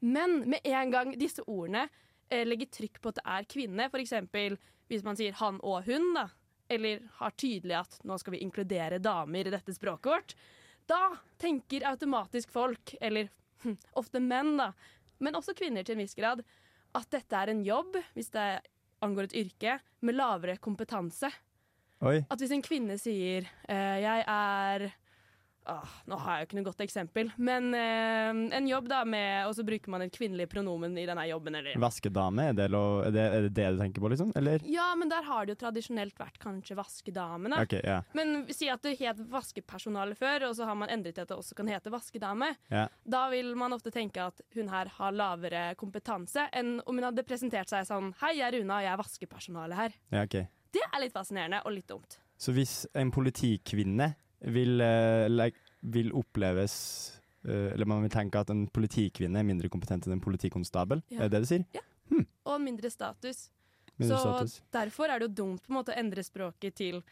Men 0.00 0.38
med 0.48 0.64
en 0.64 0.90
gang 0.94 1.12
disse 1.18 1.44
ordene 1.44 1.88
eh, 2.30 2.46
legger 2.46 2.70
trykk 2.72 3.00
på 3.02 3.12
at 3.12 3.20
det 3.20 3.26
er 3.36 3.50
kvinne, 3.50 3.88
f.eks. 3.90 4.14
hvis 4.88 5.04
man 5.04 5.16
sier 5.16 5.36
han 5.40 5.60
og 5.62 5.84
hun, 5.88 6.10
da, 6.16 6.28
eller 6.72 7.04
har 7.20 7.36
tydelig 7.36 7.76
at 7.78 7.98
nå 8.04 8.18
skal 8.20 8.36
vi 8.36 8.42
inkludere 8.44 9.00
damer 9.02 9.48
i 9.48 9.52
dette 9.52 9.74
språket 9.76 10.12
vårt, 10.12 10.36
da 10.88 11.14
tenker 11.40 11.86
automatisk 11.88 12.52
folk, 12.52 12.94
eller 13.00 13.30
hm, 13.64 13.78
ofte 14.00 14.20
menn, 14.20 14.56
da, 14.60 14.72
men 15.24 15.36
også 15.38 15.56
kvinner 15.56 15.84
til 15.84 15.96
en 15.96 16.04
viss 16.04 16.16
grad, 16.16 16.44
at 16.94 17.10
dette 17.10 17.36
er 17.36 17.50
en 17.50 17.64
jobb, 17.64 17.96
hvis 18.14 18.32
det 18.34 18.48
angår 19.04 19.28
et 19.28 19.38
yrke, 19.44 19.78
med 20.04 20.16
lavere 20.16 20.58
kompetanse. 20.62 21.30
Oi. 22.04 22.20
At 22.28 22.42
hvis 22.42 22.52
en 22.54 22.64
kvinne 22.64 22.98
sier 23.00 23.48
eh, 23.68 23.96
'jeg 24.02 24.24
er' 24.28 24.90
ah, 25.66 25.92
Nå 26.10 26.18
har 26.20 26.36
jeg 26.36 26.44
jo 26.44 26.48
ikke 26.48 26.58
noe 26.58 26.66
godt 26.66 26.82
eksempel, 26.84 27.30
men 27.40 27.70
eh, 27.76 28.56
en 28.58 28.68
jobb 28.68 28.88
da 28.90 29.00
med 29.08 29.48
Og 29.48 29.54
så 29.56 29.64
bruker 29.66 29.92
man 29.92 30.04
et 30.04 30.12
kvinnelig 30.12 30.46
pronomen 30.52 30.96
i 31.00 31.06
denne 31.08 31.24
jobben, 31.30 31.56
eller 31.56 31.78
Vaskedame, 31.80 32.50
er 32.50 32.58
det, 32.58 32.68
lov, 32.72 33.04
er, 33.06 33.14
det, 33.14 33.24
er 33.24 33.46
det 33.46 33.52
det 33.56 33.68
du 33.74 33.80
tenker 33.80 34.04
på, 34.04 34.10
liksom? 34.12 34.32
Eller? 34.36 34.64
Ja, 34.68 34.90
men 34.98 35.08
der 35.12 35.24
har 35.24 35.46
det 35.46 35.56
jo 35.56 35.60
tradisjonelt 35.64 36.18
vært 36.20 36.38
kanskje 36.42 36.76
vaskedamene. 36.78 37.62
Okay, 37.64 37.80
yeah. 37.84 38.04
Men 38.16 38.44
si 38.52 38.68
at 38.72 38.84
det 38.84 38.96
het 39.00 39.22
vaskepersonale 39.30 40.16
før, 40.18 40.50
og 40.50 40.58
så 40.58 40.68
har 40.68 40.78
man 40.78 40.92
endret 40.92 41.16
til 41.16 41.24
at 41.24 41.32
det 41.32 41.38
også 41.38 41.56
kan 41.58 41.70
hete 41.72 41.92
vaskedame. 41.94 42.52
Yeah. 42.72 42.92
Da 43.04 43.26
vil 43.32 43.54
man 43.58 43.76
ofte 43.76 43.92
tenke 43.94 44.28
at 44.28 44.44
hun 44.56 44.68
her 44.72 44.90
har 44.98 45.16
lavere 45.16 45.64
kompetanse 45.80 46.48
enn 46.52 46.76
om 46.84 46.98
hun 46.98 47.08
hadde 47.08 47.24
presentert 47.26 47.72
seg 47.72 47.88
sånn 47.88 48.12
'Hei, 48.20 48.36
jeg 48.40 48.48
er 48.48 48.58
Runa, 48.58 48.82
og 48.82 48.84
jeg 48.84 48.92
er 48.92 49.00
vaskepersonale 49.00 49.80
her'. 49.80 49.98
ja 50.12 50.28
ok. 50.28 50.44
Det 50.74 50.82
er 50.90 51.00
litt 51.04 51.14
fascinerende 51.14 51.62
og 51.64 51.72
litt 51.76 51.86
dumt. 51.90 52.18
Så 52.36 52.52
hvis 52.56 52.84
en 52.98 53.12
politikvinne 53.14 54.10
vil, 54.52 54.80
eh, 54.82 55.50
vil 55.94 56.10
oppleves 56.12 56.74
eh, 57.46 57.70
Eller 57.74 57.86
man 57.86 58.02
vil 58.02 58.10
tenke 58.12 58.40
at 58.40 58.50
en 58.50 58.66
politikvinne 58.72 59.38
er 59.38 59.44
mindre 59.46 59.68
kompetent 59.72 60.06
enn 60.08 60.16
en 60.16 60.20
politikonstabel, 60.24 61.02
Ja. 61.12 61.22
er 61.24 61.28
det 61.28 61.30
det 61.36 61.42
du 61.42 61.46
sier? 61.50 61.64
Ja, 61.74 61.80
Og 62.46 62.60
mindre 62.60 62.90
status. 62.90 63.50
Mindre 63.98 64.16
så 64.18 64.32
status. 64.40 64.60
derfor 64.72 65.08
er 65.08 65.18
det 65.20 65.28
jo 65.30 65.44
dumt 65.44 65.62
på 65.62 65.70
en 65.70 65.76
måte 65.78 65.92
å 65.94 65.98
endre 65.98 66.22
språket 66.24 66.74
til 66.74 67.02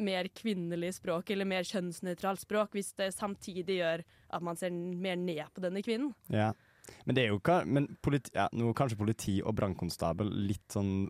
mer 0.00 0.24
kvinnelig 0.32 0.94
språk 0.96 1.28
eller 1.30 1.44
mer 1.44 1.62
kjønnsnøytralt 1.62 2.40
språk, 2.40 2.70
hvis 2.72 2.94
det 2.96 3.10
samtidig 3.14 3.76
gjør 3.82 4.02
at 4.32 4.42
man 4.42 4.56
ser 4.56 4.70
mer 4.70 5.16
ned 5.16 5.44
på 5.52 5.60
denne 5.60 5.82
kvinnen. 5.84 6.14
Ja. 6.30 6.52
Men 7.06 7.16
det 7.16 7.24
er 7.24 7.32
jo 7.32 7.60
men 7.66 7.86
politi, 8.02 8.32
ja, 8.36 8.48
nå 8.52 8.72
kanskje 8.76 8.98
politi 9.00 9.36
og 9.42 9.54
brannkonstabel 9.58 10.30
litt 10.48 10.66
sånn 10.72 11.08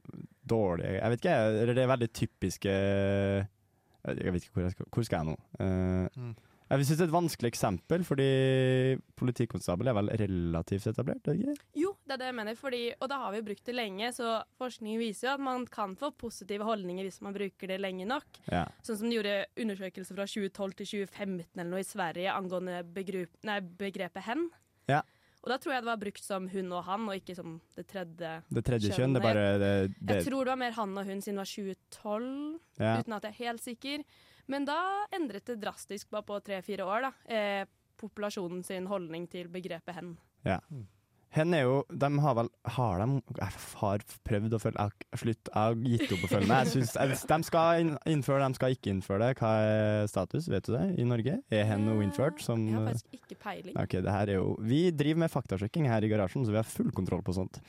dårlig 0.51 0.95
Jeg 0.97 1.13
vet 1.13 1.25
ikke, 1.25 1.39
eller 1.63 1.75
det 1.77 1.83
er 1.83 1.91
veldig 1.91 2.11
typiske 2.17 2.75
Jeg 2.75 4.35
vet 4.35 4.47
ikke 4.47 4.57
hvor 4.57 4.67
jeg 4.67 4.77
skal, 4.77 4.89
hvor 4.91 5.09
skal 5.09 5.21
jeg 5.21 5.31
nå? 5.31 5.37
Uh, 5.61 6.07
Mm. 6.17 6.37
Jeg 6.71 6.87
syns 6.87 7.01
det 7.01 7.03
er 7.03 7.09
et 7.09 7.15
vanskelig 7.17 7.49
eksempel, 7.51 8.03
fordi 8.07 8.27
politikonstabel 9.19 9.91
er 9.91 9.97
vel 9.97 10.11
relativt 10.21 10.87
etablert? 10.87 11.27
er 11.27 11.35
det 11.35 11.57
ikke? 11.57 11.67
Jo, 11.83 11.91
det 12.07 12.15
er 12.15 12.21
det 12.21 12.29
jeg 12.29 12.37
mener, 12.39 12.59
fordi, 12.61 12.83
og 12.95 13.09
da 13.11 13.19
har 13.25 13.33
vi 13.33 13.41
jo 13.41 13.47
brukt 13.49 13.67
det 13.67 13.75
lenge, 13.75 14.13
så 14.15 14.37
forskning 14.61 15.01
viser 15.01 15.27
jo 15.27 15.33
at 15.33 15.43
man 15.43 15.65
kan 15.67 15.97
få 15.99 16.13
positive 16.15 16.69
holdninger 16.69 17.09
hvis 17.09 17.19
man 17.27 17.35
bruker 17.35 17.73
det 17.73 17.81
lenge 17.83 18.07
nok. 18.07 18.39
Ja. 18.47 18.69
Sånn 18.87 19.01
som 19.01 19.11
de 19.11 19.19
gjorde 19.19 19.35
undersøkelser 19.59 20.15
fra 20.21 20.29
2012 20.31 20.77
til 20.79 20.91
2015 20.93 21.43
eller 21.59 21.71
noe 21.73 21.83
i 21.83 21.89
Sverige 21.91 22.37
angående 22.37 22.85
nei, 23.51 23.59
begrepet 23.83 24.27
hen. 24.31 24.47
Ja. 24.87 25.03
Og 25.41 25.49
da 25.49 25.57
tror 25.57 25.73
jeg 25.73 25.85
det 25.85 25.89
var 25.89 26.01
brukt 26.03 26.25
som 26.25 26.49
hun 26.53 26.73
og 26.77 26.83
han, 26.85 27.07
og 27.09 27.17
ikke 27.17 27.35
som 27.39 27.55
det 27.77 27.87
tredje. 27.89 28.33
Det 28.53 28.65
tredje 28.67 28.93
kjønn, 28.93 29.17
det 29.17 29.23
bare 29.25 29.45
det, 29.61 29.73
det, 29.97 30.19
Jeg 30.19 30.27
tror 30.29 30.45
det 30.45 30.53
var 30.53 30.61
mer 30.61 30.77
han 30.77 30.93
og 31.01 31.09
hun 31.09 31.23
siden 31.25 31.41
det 31.41 31.45
var 31.45 31.53
2012, 31.55 32.27
ja. 32.83 32.95
uten 33.01 33.17
at 33.17 33.29
jeg 33.29 33.33
er 33.33 33.41
helt 33.47 33.65
sikker. 33.65 34.05
Men 34.51 34.67
da 34.69 34.79
endret 35.17 35.49
det 35.49 35.61
drastisk 35.63 36.11
bare 36.13 36.27
på 36.29 36.41
tre-fire 36.45 36.85
år, 36.85 37.09
da. 37.09 37.13
Eh, 37.33 37.63
populasjonen 38.01 38.65
sin 38.67 38.89
holdning 38.91 39.29
til 39.33 39.49
begrepet 39.53 39.97
hen. 39.97 40.15
Hen 41.31 41.55
er 41.55 41.63
jo 41.63 41.75
De 41.95 42.09
har 42.25 42.35
vel 42.35 42.49
Har 42.75 42.99
de 42.99 43.21
Jeg 43.39 43.53
har 43.79 44.05
prøvd 44.27 44.57
å 44.57 44.61
følge 44.63 44.87
Jeg 44.87 45.21
slutt, 45.21 45.51
jeg 45.51 45.61
har 45.61 45.77
gitt 45.93 46.15
opp 46.17 46.25
å 46.27 46.31
følge 46.33 46.49
med. 46.51 46.71
Jeg 46.71 46.87
synes, 46.91 47.23
de 47.31 47.39
skal 47.47 47.91
innføre 48.11 48.49
de 48.49 48.59
skal 48.59 48.75
ikke 48.75 48.91
innføre 48.95 49.21
det. 49.23 49.31
Hva 49.39 49.51
er 49.63 50.09
status, 50.11 50.49
vet 50.51 50.67
du 50.67 50.73
det, 50.75 50.85
i 50.99 51.07
Norge? 51.07 51.37
Er 51.55 51.69
hen 51.69 51.87
noe 51.87 52.03
innført 52.07 52.43
som 52.43 52.65
Jeg 52.67 52.77
har 52.79 52.89
faktisk 52.91 53.19
ikke 53.21 53.39
peiling. 53.45 53.77
Ok, 53.79 53.97
det 54.03 54.17
her 54.17 54.33
er 54.33 54.41
jo 54.41 54.57
Vi 54.73 54.81
driver 54.91 55.23
med 55.25 55.33
faktasjekking 55.35 55.89
her 55.91 56.07
i 56.07 56.11
garasjen, 56.11 56.47
så 56.47 56.55
vi 56.55 56.61
har 56.61 56.69
full 56.69 56.91
kontroll 56.97 57.23
på 57.27 57.37
sånt. 57.37 57.61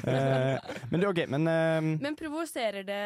Eh, 0.00 0.56
men 0.90 0.96
det 0.96 1.04
er 1.04 1.10
OK. 1.10 1.22
Men 1.34 1.50
eh, 1.50 1.90
Men 2.06 2.16
provoserer 2.18 2.86
det 2.86 3.02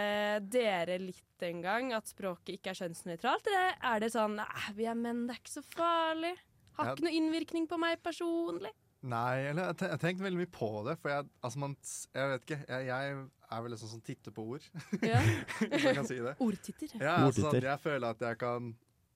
dere 0.53 1.01
litt 1.03 1.45
en 1.49 1.61
gang 1.65 1.93
at 1.97 2.09
språket 2.09 2.59
ikke 2.59 2.73
er 2.73 2.81
kjønnsnøytralt? 2.85 3.51
Eller 3.51 3.77
er 3.95 4.05
det 4.05 4.13
sånn 4.15 4.39
vi 4.79 4.87
er 4.91 4.99
menn, 4.99 5.27
det 5.29 5.37
er 5.37 5.43
ikke 5.43 5.57
så 5.59 5.65
farlig? 5.75 6.35
Har 6.79 6.95
ikke 6.95 7.07
noe 7.07 7.15
innvirkning 7.19 7.69
på 7.71 7.79
meg 7.79 8.01
personlig. 8.03 8.73
Nei, 9.05 9.45
eller 9.51 9.67
jeg, 9.69 9.77
te- 9.83 9.89
jeg 9.93 10.01
tenkte 10.01 10.25
veldig 10.25 10.39
mye 10.41 10.51
på 10.55 10.69
det. 10.87 10.95
For 11.03 11.13
jeg, 11.13 11.27
altså 11.45 11.61
man, 11.61 11.75
jeg 12.17 12.31
vet 12.33 12.45
ikke. 12.47 12.59
Jeg, 12.71 12.87
jeg 12.89 13.17
er 13.55 13.63
vel 13.67 13.75
liksom 13.75 13.91
sånn 13.93 14.05
titter 14.07 14.33
på 14.35 14.47
ord, 14.55 14.67
Ja. 15.05 15.21
hvis 15.61 15.85
jeg 15.91 15.97
kan 15.99 16.09
si 16.09 16.17
det. 16.25 16.33
Ordtitter. 16.41 16.95
Ja, 16.97 17.19
altså, 17.21 17.43
sånn, 17.43 17.51
Ordtitter. 17.51 17.69
jeg 17.69 17.83
føler 17.85 18.09
at 18.17 18.25
jeg 18.31 18.39
kan 18.41 18.71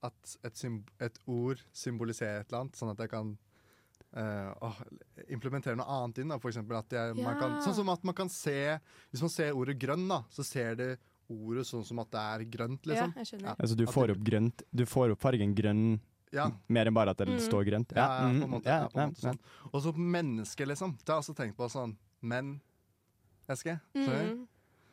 At 0.05 0.35
et, 0.47 0.61
et 1.09 1.17
ord 1.27 1.59
symboliserer 1.75 2.43
et 2.45 2.51
eller 2.53 2.61
annet, 2.67 2.77
sånn 2.79 2.93
at 2.93 3.01
jeg 3.03 3.09
kan 3.11 3.33
eh, 4.15 4.79
implementere 5.35 5.75
noe 5.79 5.89
annet 5.97 6.21
inn. 6.23 6.31
Da. 6.31 6.37
For 6.39 6.53
eksempel 6.53 6.77
at 6.79 6.93
jeg, 6.95 7.17
man 7.19 7.39
kan, 7.41 7.57
sånn 7.65 7.75
som 7.81 7.91
at 7.93 8.05
man 8.07 8.15
kan 8.17 8.29
se 8.31 8.55
Hvis 9.11 9.25
man 9.25 9.33
ser 9.33 9.57
ordet 9.57 9.75
grønn, 9.81 10.05
da, 10.09 10.21
så 10.33 10.45
ser 10.47 10.77
det 10.79 10.91
ordet 11.29 11.65
sånn 11.69 11.83
som 11.85 11.99
at 12.01 12.09
det 12.13 12.21
er 12.21 12.43
grønt, 12.49 12.87
liksom. 12.89 13.11
Ja, 13.13 13.21
jeg 13.21 13.27
skjønner. 13.29 13.49
Ja. 13.51 13.57
altså, 13.61 13.75
du 13.77 13.83
får 13.85 14.13
opp 14.15 14.23
grønt 14.25 14.63
Du 14.73 14.85
får 14.89 15.11
opp 15.13 15.21
fargen 15.21 15.51
grønn 15.57 15.83
Ja, 16.31 16.51
mer 16.69 16.85
enn 16.85 16.93
bare 16.93 17.09
at 17.09 17.17
det 17.17 17.27
Mm. 17.27 17.39
står 17.39 17.63
grønt. 17.65 17.91
ja, 17.95 18.21
ja, 18.21 18.27
mm, 18.29 18.39
på 18.39 18.43
en 18.43 18.51
måte. 18.51 18.65
ja, 18.65 18.79
Ja, 18.81 18.87
på 18.87 18.99
en 18.99 19.09
måte 19.09 19.21
sånn. 19.21 19.39
Og 19.73 19.81
så 19.81 19.93
menneske, 19.97 20.65
liksom. 20.67 20.97
Det 21.03 21.07
har 21.09 21.21
jeg 21.21 21.23
også 21.29 21.35
tenkt 21.35 21.55
på 21.57 21.69
sånn 21.69 21.95
Men 22.21 22.61
Eske, 23.49 23.79
skjønner 23.95 24.29
du? 24.29 24.35
Mm. 24.35 24.47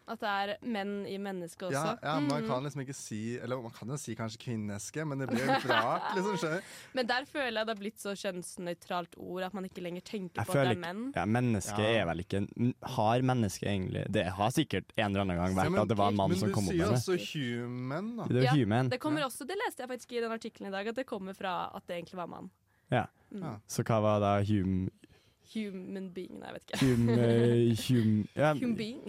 At 0.09 0.21
det 0.23 0.29
er 0.31 0.51
menn 0.63 1.01
i 1.11 1.17
mennesket 1.19 1.65
også. 1.67 1.73
Ja, 1.75 1.97
ja, 2.01 2.21
man 2.21 2.43
Mm. 2.45 2.47
kan 2.47 2.63
liksom 2.63 2.83
ikke 2.85 2.95
si 2.95 3.39
Eller 3.43 3.59
man 3.61 3.73
kan 3.75 3.89
jo 3.89 3.97
si 3.99 4.15
kanskje 4.15 4.39
kvinneske, 4.39 5.05
men 5.05 5.19
det 5.19 5.27
blir 5.29 5.41
jo 5.43 5.47
litt 5.51 5.65
rart. 5.73 6.15
liksom, 6.15 6.37
skjønner? 6.39 6.63
Men 6.95 7.07
der 7.11 7.25
føler 7.27 7.59
jeg 7.59 7.67
det 7.67 7.75
har 7.75 7.81
blitt 7.81 7.99
så 7.99 8.15
kjønnsnøytralt 8.15 9.17
ord 9.19 9.43
at 9.49 9.55
man 9.55 9.65
ikke 9.67 9.83
lenger 9.83 10.05
tenker 10.07 10.39
Jeg 10.43 10.47
på 10.47 10.55
at 10.55 10.69
det 10.69 10.77
er 10.77 10.81
menn. 10.81 11.13
Ja, 11.17 11.25
menneske 11.27 11.83
Ja. 11.83 12.03
er 12.03 12.07
vel 12.07 12.23
ikke 12.23 12.45
Har 12.97 13.21
menneske 13.23 13.67
egentlig 13.67 14.05
Det 14.13 14.27
har 14.39 14.51
sikkert 14.55 14.85
en 14.97 15.11
eller 15.11 15.21
annen 15.27 15.37
gang 15.37 15.57
Ja, 15.57 15.63
vært 15.65 15.73
men- 15.73 15.81
at 15.83 15.89
det 15.89 15.97
var 15.99 16.09
en 16.09 16.17
mann 16.17 16.37
som 16.37 16.53
kom 16.53 16.65
opp 16.69 16.71
med 16.71 16.79
det. 16.79 16.87
Men 16.87 16.95
du 16.95 17.01
sier 17.01 17.17
også 17.17 17.33
human, 17.35 18.17
da. 18.17 18.25
Det 18.29 18.37
er 18.37 18.43
Ja, 18.47 18.53
human. 18.55 18.89
Det 18.89 19.01
kommer 19.01 19.23
også, 19.27 19.47
det 19.47 19.57
leste 19.67 19.81
jeg 19.83 19.89
faktisk 19.89 20.13
i 20.13 20.21
den 20.21 20.31
artikkelen 20.33 20.69
i 20.69 20.71
dag, 20.71 20.87
at 20.87 20.95
det 20.95 21.07
kommer 21.07 21.35
fra 21.35 21.71
at 21.75 21.83
det 21.89 21.97
egentlig 21.99 22.15
var 22.17 22.27
mann. 22.29 22.51
Ja. 22.93 23.07
Mm. 23.35 23.43
Ja. 23.43 23.57
Så 23.67 23.83
hva 23.83 24.01
var 24.01 24.21
da 24.21 24.45
hum... 24.45 24.89
Human 25.55 26.11
being, 26.15 26.41
nei, 26.41 26.51
jeg 26.51 26.57
vet 26.57 26.67
ikke. 26.67 26.81
Hum... 26.83 27.09
eh, 27.15 27.85
hum 27.87 28.15
ja, 28.35 28.53
Human 28.55 28.77
being. 28.79 29.03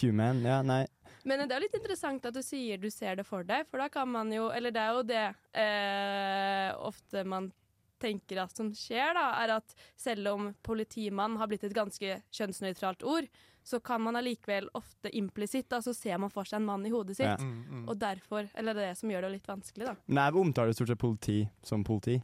human, 0.00 0.42
ja, 0.46 0.62
nei. 0.66 0.84
Men 1.28 1.44
det 1.44 1.54
er 1.56 1.64
litt 1.64 1.76
interessant 1.76 2.26
at 2.28 2.34
du 2.34 2.42
sier 2.44 2.80
du 2.80 2.88
ser 2.94 3.18
det 3.18 3.26
for 3.28 3.46
deg, 3.46 3.66
for 3.68 3.82
da 3.82 3.88
kan 3.92 4.08
man 4.08 4.30
jo 4.32 4.48
Eller 4.54 4.72
det 4.72 4.80
er 4.80 4.96
jo 4.96 5.02
det 5.06 5.24
eh, 5.60 6.70
ofte 6.88 7.24
man 7.28 7.50
tenker 7.98 8.38
at 8.44 8.54
som 8.54 8.70
skjer, 8.74 9.10
da, 9.16 9.26
er 9.42 9.56
at 9.58 9.74
selv 9.98 10.30
om 10.30 10.50
politimann 10.62 11.36
har 11.40 11.50
blitt 11.50 11.64
et 11.66 11.74
ganske 11.74 12.20
kjønnsnøytralt 12.30 13.02
ord, 13.02 13.26
så 13.66 13.80
kan 13.84 14.00
man 14.00 14.16
allikevel 14.16 14.70
ofte 14.78 15.10
implisitt, 15.18 15.68
da, 15.68 15.82
så 15.84 15.92
ser 15.96 16.20
man 16.22 16.30
for 16.32 16.48
seg 16.48 16.60
en 16.60 16.68
mann 16.68 16.86
i 16.88 16.92
hodet 16.94 17.18
sitt. 17.18 17.26
Ja. 17.26 17.36
Mm, 17.42 17.82
mm. 17.82 17.84
Og 17.90 17.98
derfor, 18.00 18.48
eller 18.54 18.76
det 18.76 18.84
er 18.84 18.94
det 18.94 19.00
som 19.02 19.10
gjør 19.12 19.26
det 19.26 19.34
litt 19.34 19.50
vanskelig, 19.50 19.90
da. 19.90 19.96
Nei, 20.16 20.28
vi 20.32 20.42
omtaler 20.44 20.76
stort 20.76 20.92
sett 20.92 21.02
politi 21.02 21.40
som 21.66 21.84
politi. 21.84 22.16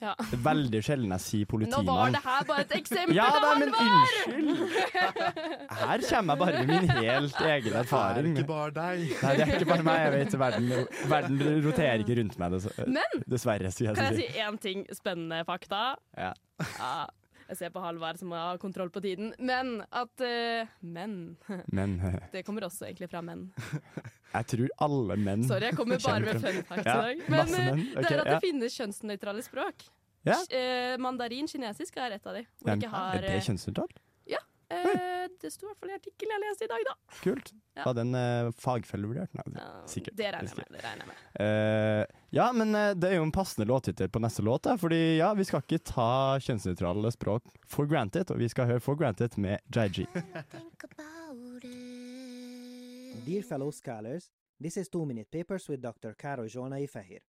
Ja. 0.00 0.14
Det 0.16 0.36
er 0.38 0.42
veldig 0.44 0.80
sjelden 0.84 1.10
jeg 1.12 1.22
sier 1.26 1.48
politimann. 1.50 1.84
nå 1.84 1.92
var 1.96 2.12
det 2.14 2.22
her 2.24 2.44
bare 2.48 2.64
et 2.64 2.74
eksempel 2.78 3.16
Ja 3.18 3.26
på 3.34 3.40
da, 3.44 3.50
men 3.60 3.74
unnskyld! 3.76 4.62
Her 5.80 6.04
kommer 6.08 6.32
jeg 6.32 6.40
bare 6.40 6.62
med 6.64 6.70
min 6.70 6.90
helt 6.96 7.42
egen 7.50 7.78
erfaring. 7.82 8.30
Det 8.30 8.40
er 8.40 8.44
ikke 8.44 8.48
bare 8.48 8.74
deg. 8.78 9.04
Nei, 9.20 9.34
det 9.36 9.44
er 9.46 9.54
ikke 9.58 9.70
bare 9.74 9.86
meg. 9.90 10.00
Jeg 10.00 10.14
vet 10.16 10.38
verden, 10.44 10.72
verden 11.12 11.44
roterer 11.68 12.04
ikke 12.04 12.18
rundt 12.22 12.40
meg, 12.40 12.56
dessverre. 12.56 12.88
Men 12.96 13.24
dessverre. 13.36 13.72
jeg, 13.76 13.96
kan 14.00 14.08
jeg 14.08 14.20
si 14.22 14.44
én 14.46 14.60
ting 14.64 14.86
spennende 14.96 15.44
fakta? 15.48 15.82
Ja. 16.16 16.32
Ja, 16.60 16.94
Jeg 17.50 17.58
ser 17.58 17.70
på 17.74 17.82
Halvard 17.82 18.18
som 18.20 18.30
har 18.30 18.58
kontroll 18.62 18.92
på 18.94 19.02
tiden. 19.02 19.32
Men 19.42 19.80
at 19.90 20.22
uh, 20.22 20.70
Menn. 20.86 21.36
Men 21.66 21.96
eh, 22.06 22.20
Det 22.32 22.44
kommer 22.46 22.68
også 22.68 22.86
egentlig 22.86 23.08
fra 23.10 23.22
menn. 23.26 23.48
jeg 24.36 24.46
tror 24.52 24.68
alle 24.86 25.16
menn 25.18 25.42
Sorry, 25.48 25.70
jeg 25.70 25.78
kommer 25.78 25.98
bare 26.04 26.22
med 26.28 26.44
fun 26.44 26.60
facts 26.68 26.84
i 26.84 26.94
dag. 27.00 27.24
Men 27.34 27.56
eh, 27.58 27.82
det 27.96 28.12
er 28.12 28.22
at 28.22 28.30
ja. 28.36 28.38
finnes 28.44 28.76
kjønnsnøytrale 28.78 29.42
språk. 29.46 29.88
Ja. 30.28 30.36
Eh, 30.52 30.94
mandarin 31.00 31.48
kinesisk 31.50 31.98
er 31.98 32.18
et 32.18 32.30
av 32.30 32.38
de. 32.38 32.44
Hvor 32.60 32.70
Ja, 32.70 32.78
ikke 32.78 32.92
har 32.92 33.18
Er 33.18 33.26
det 33.26 33.34
eh, 33.40 33.44
kjønnsnøytralt? 33.48 33.98
Eh, 34.70 35.26
Det 35.40 35.50
sto 35.52 35.66
i 35.66 35.68
hvert 35.70 35.80
fall 35.82 35.90
i 35.92 35.96
artikkelen 35.96 36.34
jeg 36.36 36.42
leste 36.44 36.66
i 36.66 36.70
dag, 36.70 36.84
da. 36.88 36.94
Kult. 37.22 37.52
Ja. 37.76 37.84
Var 37.86 37.94
den 37.98 38.14
eh, 38.18 38.50
fagfellevurdert? 38.60 39.32
Nei, 39.38 39.44
Ja, 39.56 39.68
sikkert. 39.90 40.16
Det 40.18 40.30
regner 40.34 40.50
jeg 40.50 40.58
med. 40.60 40.72
Det 40.76 40.82
regner 40.84 41.04
jeg 41.04 41.10
med. 41.10 41.16
Eh, 41.44 42.04
ja, 42.38 42.46
men 42.56 42.74
eh, 42.74 42.90
det 42.98 43.10
er 43.10 43.16
jo 43.18 43.26
en 43.28 43.32
passende 43.34 43.66
låttittel 43.70 44.10
på 44.12 44.22
neste 44.22 44.44
låt. 44.46 44.64
Da, 44.68 44.76
fordi 44.80 45.00
ja, 45.20 45.32
vi 45.38 45.46
skal 45.48 45.64
ikke 45.64 45.82
ta 45.92 46.10
kjønnsnøytrale 46.44 47.12
språk 47.16 47.50
for 47.68 47.88
granted, 47.90 48.30
og 48.34 48.38
vi 48.42 48.48
skal 48.52 48.68
høre 48.70 48.80
For 48.84 48.98
Granted 49.00 49.38
med 49.38 49.58
JG. 49.74 50.06
Dear 53.26 53.42
fellow 53.42 53.70
scholars, 53.70 54.30
this 54.60 54.76
is 54.76 54.88
Two 54.88 55.04
Minute 55.06 55.30
Papers 55.30 55.68
with 55.68 55.80
Dr. 55.82 56.14
Karo 56.18 56.46
Jonai 56.46 56.88
Fahir. 56.88 57.20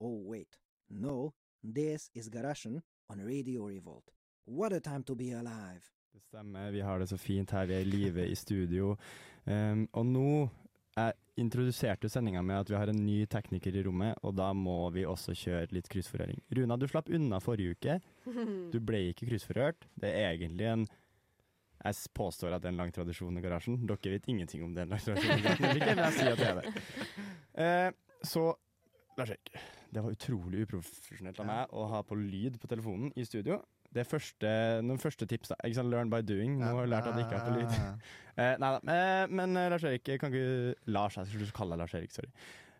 Oh, 0.00 0.22
wait. 0.26 0.58
No, 0.90 1.32
this 1.62 2.10
is 2.14 2.28
Garashan 2.28 2.82
on 3.08 3.20
Radio 3.20 3.64
Revolt. 3.66 4.10
What 4.44 4.72
a 4.72 4.80
time 4.80 5.02
to 5.04 5.14
be 5.14 5.30
alive. 5.32 5.90
Det 6.10 6.20
stemmer, 6.26 6.70
vi 6.70 6.80
har 6.80 6.98
det 6.98 7.06
så 7.06 7.16
fint 7.18 7.52
her, 7.54 7.68
vi 7.70 7.74
er 7.76 7.84
i 7.84 7.86
live 7.86 8.24
i 8.26 8.34
studio. 8.34 8.96
Um, 9.44 9.86
og 9.94 10.06
nå 10.06 10.30
Jeg 10.98 11.14
introduserte 11.38 12.08
sendinga 12.10 12.42
med 12.42 12.58
at 12.64 12.70
vi 12.70 12.74
har 12.76 12.90
en 12.90 12.98
ny 13.06 13.22
tekniker 13.30 13.76
i 13.78 13.84
rommet, 13.86 14.18
og 14.26 14.34
da 14.36 14.48
må 14.52 14.90
vi 14.90 15.04
også 15.06 15.32
kjøre 15.38 15.70
litt 15.72 15.86
kryssforhøring. 15.88 16.42
Runa, 16.58 16.76
du 16.76 16.88
slapp 16.90 17.08
unna 17.14 17.38
forrige 17.40 17.76
uke. 17.78 18.00
Du 18.74 18.80
ble 18.82 19.04
ikke 19.12 19.30
kryssforhørt. 19.30 19.86
Det 19.94 20.10
er 20.10 20.32
egentlig 20.34 20.66
en 20.66 20.84
Jeg 21.84 22.10
påstår 22.12 22.52
at 22.52 22.62
det 22.62 22.68
er 22.68 22.74
en 22.74 22.82
lang 22.82 22.92
tradisjon 22.92 23.38
i 23.38 23.40
garasjen. 23.40 23.78
Dere 23.86 24.16
vet 24.16 24.28
ingenting 24.28 24.66
om 24.66 24.74
det 24.74 24.82
er 24.82 24.90
en 24.90 24.96
lang 24.96 25.04
tradisjon 25.06 25.38
i 25.38 25.46
garasjen, 25.46 25.78
ikke, 25.78 25.94
men 25.94 26.04
jeg 26.08 26.18
sier 26.18 26.32
at 26.34 26.42
det 26.42 26.50
er 26.50 26.60
det. 26.60 26.74
Uh, 27.54 28.24
så 28.26 28.48
Lars 29.16 29.30
Erik, 29.30 29.54
det 29.94 30.02
var 30.02 30.18
utrolig 30.18 30.66
uprofesjonelt 30.66 31.38
av 31.40 31.48
meg 31.48 31.72
å 31.72 31.86
ha 31.94 32.02
på 32.02 32.18
lyd 32.18 32.58
på 32.60 32.68
telefonen 32.68 33.14
i 33.14 33.24
studio. 33.24 33.62
Det 33.94 34.04
første, 34.06 34.50
noen 34.86 35.00
første 35.02 35.26
tips. 35.26 35.50
da. 35.50 35.56
Ikke 35.66 35.80
sant, 35.80 35.90
Learn 35.90 36.10
by 36.12 36.20
doing. 36.22 36.58
Nå 36.60 36.68
har 36.70 36.84
jeg 36.84 36.92
lært 36.92 37.08
at 37.10 37.16
det 37.18 37.24
ikke 37.26 37.38
er 37.40 37.46
på 37.48 37.54
lyd. 37.58 37.72
Eh, 38.40 38.54
nei 38.56 38.68
da. 38.72 38.78
Eh, 38.94 39.26
men 39.36 39.52
eh, 39.58 39.66
Lars 39.68 39.82
Erik, 39.84 40.06
kan 40.22 40.30
ikke 40.32 40.74
Lars, 40.94 41.16
jeg 41.18 41.26
skulle 41.28 41.50
kalle 41.52 41.74
deg 41.74 41.82
Lars 41.82 41.94
Erik, 41.98 42.12
sorry. 42.14 42.30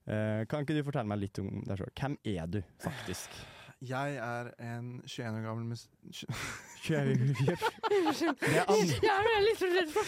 Eh, 0.08 0.46
kan 0.48 0.62
ikke 0.64 0.78
du 0.78 0.84
fortelle 0.86 1.10
meg 1.10 1.20
litt 1.20 1.40
om 1.42 1.50
deg 1.66 1.76
sjøl? 1.82 1.90
Hvem 2.00 2.14
er 2.32 2.46
du, 2.54 2.60
faktisk? 2.80 3.34
Jeg 3.84 4.16
er 4.22 4.48
en 4.60 4.88
21 5.04 5.36
år 5.36 5.44
gammel 5.44 5.66
mus... 5.72 5.82
Det 6.86 6.96
er 6.96 7.10
an 8.64 8.88
Jeg 8.88 9.10
er 9.10 9.44
litt 9.44 9.62
redd 9.66 9.92
for 9.92 10.04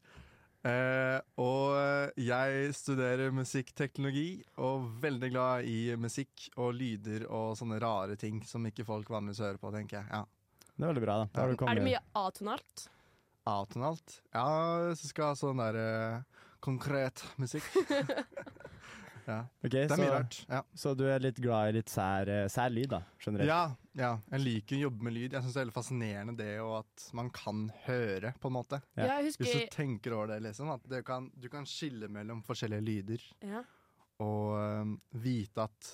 Eh, 0.68 1.20
og 1.40 2.20
jeg 2.20 2.74
studerer 2.76 3.32
musikkteknologi, 3.32 4.42
og 4.60 4.90
veldig 5.04 5.30
glad 5.32 5.70
i 5.70 5.96
musikk 6.00 6.50
og 6.60 6.74
lyder 6.76 7.26
og 7.28 7.56
sånne 7.60 7.80
rare 7.80 8.18
ting 8.20 8.42
som 8.48 8.68
ikke 8.68 8.88
folk 8.88 9.12
vanligvis 9.14 9.44
hører 9.46 9.62
på, 9.62 9.72
tenker 9.76 10.02
jeg. 10.02 10.10
Ja. 10.12 10.26
Det 10.76 10.86
er 10.86 10.92
veldig 10.94 11.04
bra, 11.04 11.16
da. 11.22 11.30
da 11.36 11.48
du 11.52 11.66
Er 11.68 11.80
det 11.80 11.86
mye 11.88 12.02
atonalt? 12.16 12.90
Atonalt. 13.50 14.20
Ja, 14.36 14.48
så 14.96 15.10
skal 15.10 15.26
jeg 15.26 15.34
ha 15.34 15.40
sånn 15.40 15.64
der 15.64 15.80
eh, 15.80 16.44
konkret 16.64 17.24
musikk. 17.40 17.66
ja. 19.30 19.40
Ok, 19.62 19.70
Det 19.70 19.84
er 19.86 19.92
så, 19.92 20.00
mye 20.02 20.12
rart. 20.16 20.38
Ja. 20.50 20.62
så 20.82 20.94
du 20.98 21.06
er 21.10 21.22
litt 21.24 21.40
glad 21.44 21.72
i 21.72 21.78
litt 21.78 21.92
sær, 21.94 22.32
eh, 22.34 22.48
sær 22.52 22.74
lyd, 22.74 22.90
da? 22.96 23.02
Generelt? 23.22 23.50
Ja, 23.50 23.62
ja, 24.00 24.12
jeg 24.34 24.44
liker 24.46 24.78
å 24.78 24.82
jobbe 24.88 25.08
med 25.08 25.16
lyd. 25.16 25.36
Jeg 25.38 25.46
syns 25.46 25.56
det 25.56 25.62
er 25.62 25.66
veldig 25.68 25.78
fascinerende 25.78 26.38
det, 26.40 26.52
og 26.64 26.76
at 26.82 27.08
man 27.20 27.32
kan 27.36 27.66
høre, 27.86 28.34
på 28.42 28.52
en 28.52 28.58
måte. 28.58 28.82
Ja. 28.98 29.06
Ja, 29.06 29.18
jeg 29.20 29.36
Hvis 29.40 29.54
du 29.56 29.74
tenker 29.74 30.18
over 30.18 30.34
det, 30.34 30.42
liksom. 30.50 30.72
At 30.76 30.86
du 30.90 31.00
kan, 31.06 31.30
du 31.38 31.50
kan 31.52 31.68
skille 31.70 32.10
mellom 32.12 32.44
forskjellige 32.48 32.86
lyder. 32.92 33.28
ja. 33.46 33.66
Og 34.20 34.58
um, 34.60 34.98
vite 35.24 35.64
at 35.64 35.90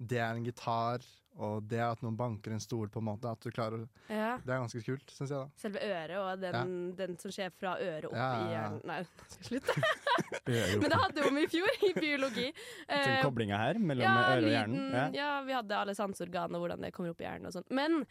det 0.00 0.16
er 0.16 0.30
en 0.32 0.46
gitar, 0.46 1.02
og 1.36 1.66
det 1.68 1.80
at 1.84 2.00
noen 2.04 2.16
banker 2.16 2.54
en 2.54 2.62
stol, 2.62 2.88
på 2.92 3.00
en 3.02 3.06
måte. 3.08 3.28
At 3.28 3.42
du 3.44 3.50
klarer 3.52 3.82
ja. 4.08 4.36
Det 4.42 4.52
er 4.54 4.62
ganske 4.62 4.82
kult, 4.86 5.10
syns 5.12 5.32
jeg, 5.32 5.38
da. 5.38 5.60
Selve 5.60 5.82
øret 5.84 6.16
og 6.20 6.44
den, 6.44 6.76
den 6.96 7.18
som 7.20 7.34
skjer 7.34 7.52
fra 7.56 7.74
øret 7.82 8.08
opp 8.08 8.16
Ja, 8.16 8.28
ja, 8.28 8.38
i 8.38 8.54
hjernen 8.54 8.80
Nei, 8.88 8.98
slutt. 9.04 9.26
skal 9.34 10.56
jeg 10.56 10.70
slutte. 10.70 10.80
Men 10.82 10.92
det 10.94 11.00
hadde 11.02 11.20
vi 11.20 11.28
om 11.32 11.40
i 11.42 11.46
fjor, 11.52 11.82
i 11.90 11.92
biologi. 12.00 12.46
Den 12.92 13.12
Eh, 13.16 13.20
koblinga 13.24 13.58
her 13.60 13.78
mellom 13.82 14.06
ja, 14.06 14.14
øret 14.32 14.46
og 14.48 14.54
hjernen. 14.54 14.88
Ja. 14.96 15.04
ja, 15.16 15.30
vi 15.46 15.54
hadde 15.56 15.76
alle 15.82 15.94
sanseorganer, 15.98 16.60
hvordan 16.62 16.86
det 16.86 16.92
kommer 16.96 17.12
opp 17.12 17.20
i 17.20 17.26
hjernen 17.28 17.50
og 17.50 17.56
sånn. 17.56 17.66
Men 17.76 18.02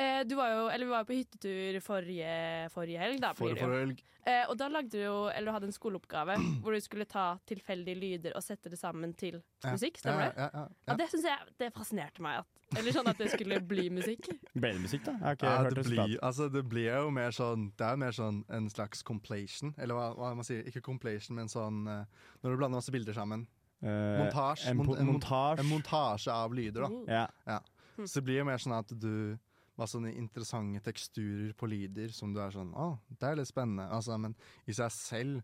Eh, 0.00 0.22
du 0.24 0.32
var 0.38 0.48
jo, 0.54 0.60
eller 0.72 0.86
vi 0.86 0.92
var 0.94 1.02
jo 1.04 1.08
på 1.10 1.16
hyttetur 1.18 1.80
forrige, 1.84 2.30
forrige 2.72 3.00
helg, 3.02 3.18
da. 3.20 3.34
For, 3.36 3.50
blir 3.50 3.58
det 3.58 3.60
jo. 3.60 3.66
for 3.68 3.80
helg. 3.82 3.98
Eh, 4.30 4.42
og 4.52 4.56
da 4.60 4.66
lagde 4.68 4.92
du 4.92 5.00
jo, 5.00 5.16
eller 5.32 5.48
du 5.48 5.54
hadde 5.56 5.68
en 5.70 5.74
skoleoppgave 5.76 6.34
hvor 6.64 6.76
du 6.76 6.80
skulle 6.84 7.06
ta 7.08 7.26
tilfeldige 7.48 7.96
lyder 8.00 8.34
og 8.36 8.44
sette 8.44 8.68
det 8.72 8.78
sammen 8.80 9.12
til 9.16 9.38
Ja. 9.64 9.72
musikk. 9.74 9.98
Stemmer? 10.00 10.30
Ja, 10.30 10.32
ja, 10.36 10.48
Ja, 10.54 10.62
ja, 10.64 10.88
ja. 10.88 10.96
det 11.00 11.06
syns 11.12 11.26
jeg 11.28 11.52
det 11.60 11.70
fascinerte 11.76 12.24
meg. 12.24 12.40
At, 12.44 12.78
eller 12.80 12.94
sånn 12.96 13.08
at 13.12 13.18
det 13.20 13.30
skulle 13.34 13.60
bli 13.72 13.88
musikk. 13.92 14.28
Ble 14.54 14.72
det 14.76 14.80
musikk, 14.86 15.04
da? 15.08 15.12
Jeg 15.18 15.24
har 15.26 15.36
ikke 15.38 15.50
Ja, 15.50 15.56
hørt 15.64 15.76
det, 15.80 15.86
blir, 15.90 16.16
altså, 16.30 16.48
det 16.52 16.64
blir 16.70 16.88
jo 16.94 17.10
mer 17.16 17.34
sånn 17.36 17.68
Det 17.76 17.84
er 17.88 17.96
jo 17.96 18.02
mer 18.04 18.16
sånn 18.16 18.42
en 18.56 18.68
slags 18.72 19.02
complation, 19.02 19.74
Eller 19.76 19.96
hva, 19.98 20.08
hva 20.16 20.32
man 20.38 20.46
sier. 20.48 20.62
Ikke 20.70 20.80
complation, 20.86 21.36
men 21.40 21.48
sånn 21.52 21.82
eh, 21.90 22.04
Når 22.44 22.54
du 22.54 22.60
blander 22.62 22.78
masse 22.80 22.92
bilder 22.94 23.16
sammen. 23.16 23.44
Eh, 23.82 24.16
Montasje. 24.20 24.68
En, 24.70 24.80
en 24.80 24.86
mon- 24.86 25.06
montasje. 25.14 25.60
En 25.64 25.70
montasje 25.72 26.32
av 26.32 26.52
lyder, 26.56 26.84
da. 26.88 27.26
Ja. 27.48 27.60
Så 28.00 28.20
det 28.20 28.24
blir 28.28 28.38
jo 28.40 28.48
mer 28.48 28.60
sånn 28.60 28.76
at 28.78 28.92
du 28.96 29.36
har 29.80 29.88
sånne 29.90 30.12
interessante 30.16 30.80
teksturer 30.86 31.52
på 31.58 31.68
lyder 31.70 32.12
som 32.14 32.32
du 32.34 32.40
er 32.44 32.52
sånn 32.54 32.70
Å, 32.76 32.92
det 33.18 33.28
er 33.32 33.40
litt 33.40 33.48
spennende. 33.50 33.88
Altså, 33.92 34.16
men 34.20 34.36
i 34.68 34.76
seg 34.76 34.92
selv 34.94 35.42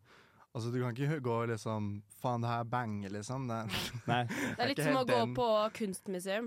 Altså, 0.56 0.70
du 0.72 0.78
kan 0.80 0.94
ikke 0.96 1.18
gå 1.20 1.34
liksom 1.50 1.88
Faen, 2.22 2.40
det 2.40 2.48
her 2.48 2.62
banger, 2.64 3.10
liksom. 3.12 3.42
Det, 3.50 3.58
Nei. 4.08 4.22
Det 4.56 4.62
er 4.64 4.70
litt 4.70 4.80
som 4.86 4.96
å 5.02 5.02
gå 5.04 5.18
den- 5.18 5.34
på 5.36 5.48
kunstmuseum. 5.76 6.46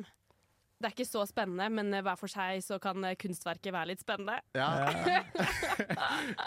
Det 0.79 0.87
er 0.87 0.93
ikke 0.95 1.05
så 1.11 1.25
spennende, 1.27 1.67
men 1.75 1.91
hver 2.01 2.15
for 2.17 2.31
seg 2.31 2.61
så 2.63 2.77
kan 2.81 3.03
eh, 3.05 3.13
kunstverket 3.19 3.73
være 3.75 3.91
litt 3.91 4.01
spennende. 4.01 4.39
ja. 4.55 4.69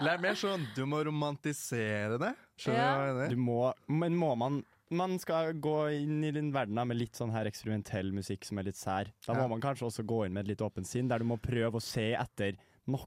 det 0.02 0.08
er 0.10 0.22
mer 0.24 0.38
sånn 0.40 0.64
Du 0.74 0.82
må 0.88 1.02
romantisere 1.06 2.18
det. 2.18 2.32
Skjønner 2.58 2.80
du 2.80 2.82
Ja. 2.82 2.94
hva 2.96 3.06
jeg 3.06 3.14
mener? 3.20 3.34
Du 3.36 3.42
må, 3.46 3.60
men 4.02 4.16
må 4.18 4.32
man 4.40 4.62
man 4.92 5.18
skal 5.22 5.52
gå 5.62 5.76
inn 6.02 6.22
i 6.24 6.30
den 6.34 6.50
verdena 6.54 6.84
med 6.86 6.98
litt 7.00 7.16
sånn 7.18 7.32
her 7.34 7.48
eksperimentell 7.50 8.12
musikk 8.14 8.44
som 8.48 8.58
er 8.60 8.68
litt 8.68 8.76
sær. 8.78 9.08
Da 9.26 9.34
må 9.34 9.42
Ja. 9.46 9.48
man 9.48 9.60
kanskje 9.64 9.88
også 9.88 10.04
gå 10.06 10.26
inn 10.26 10.32
med 10.36 10.44
et 10.46 10.52
litt 10.52 10.64
åpent 10.66 10.86
sinn, 10.86 11.08
der 11.08 11.18
du 11.18 11.24
må 11.24 11.38
prøve 11.40 11.80
å 11.80 11.82
se 11.82 12.12
etter 12.14 12.56
noe, 12.86 13.06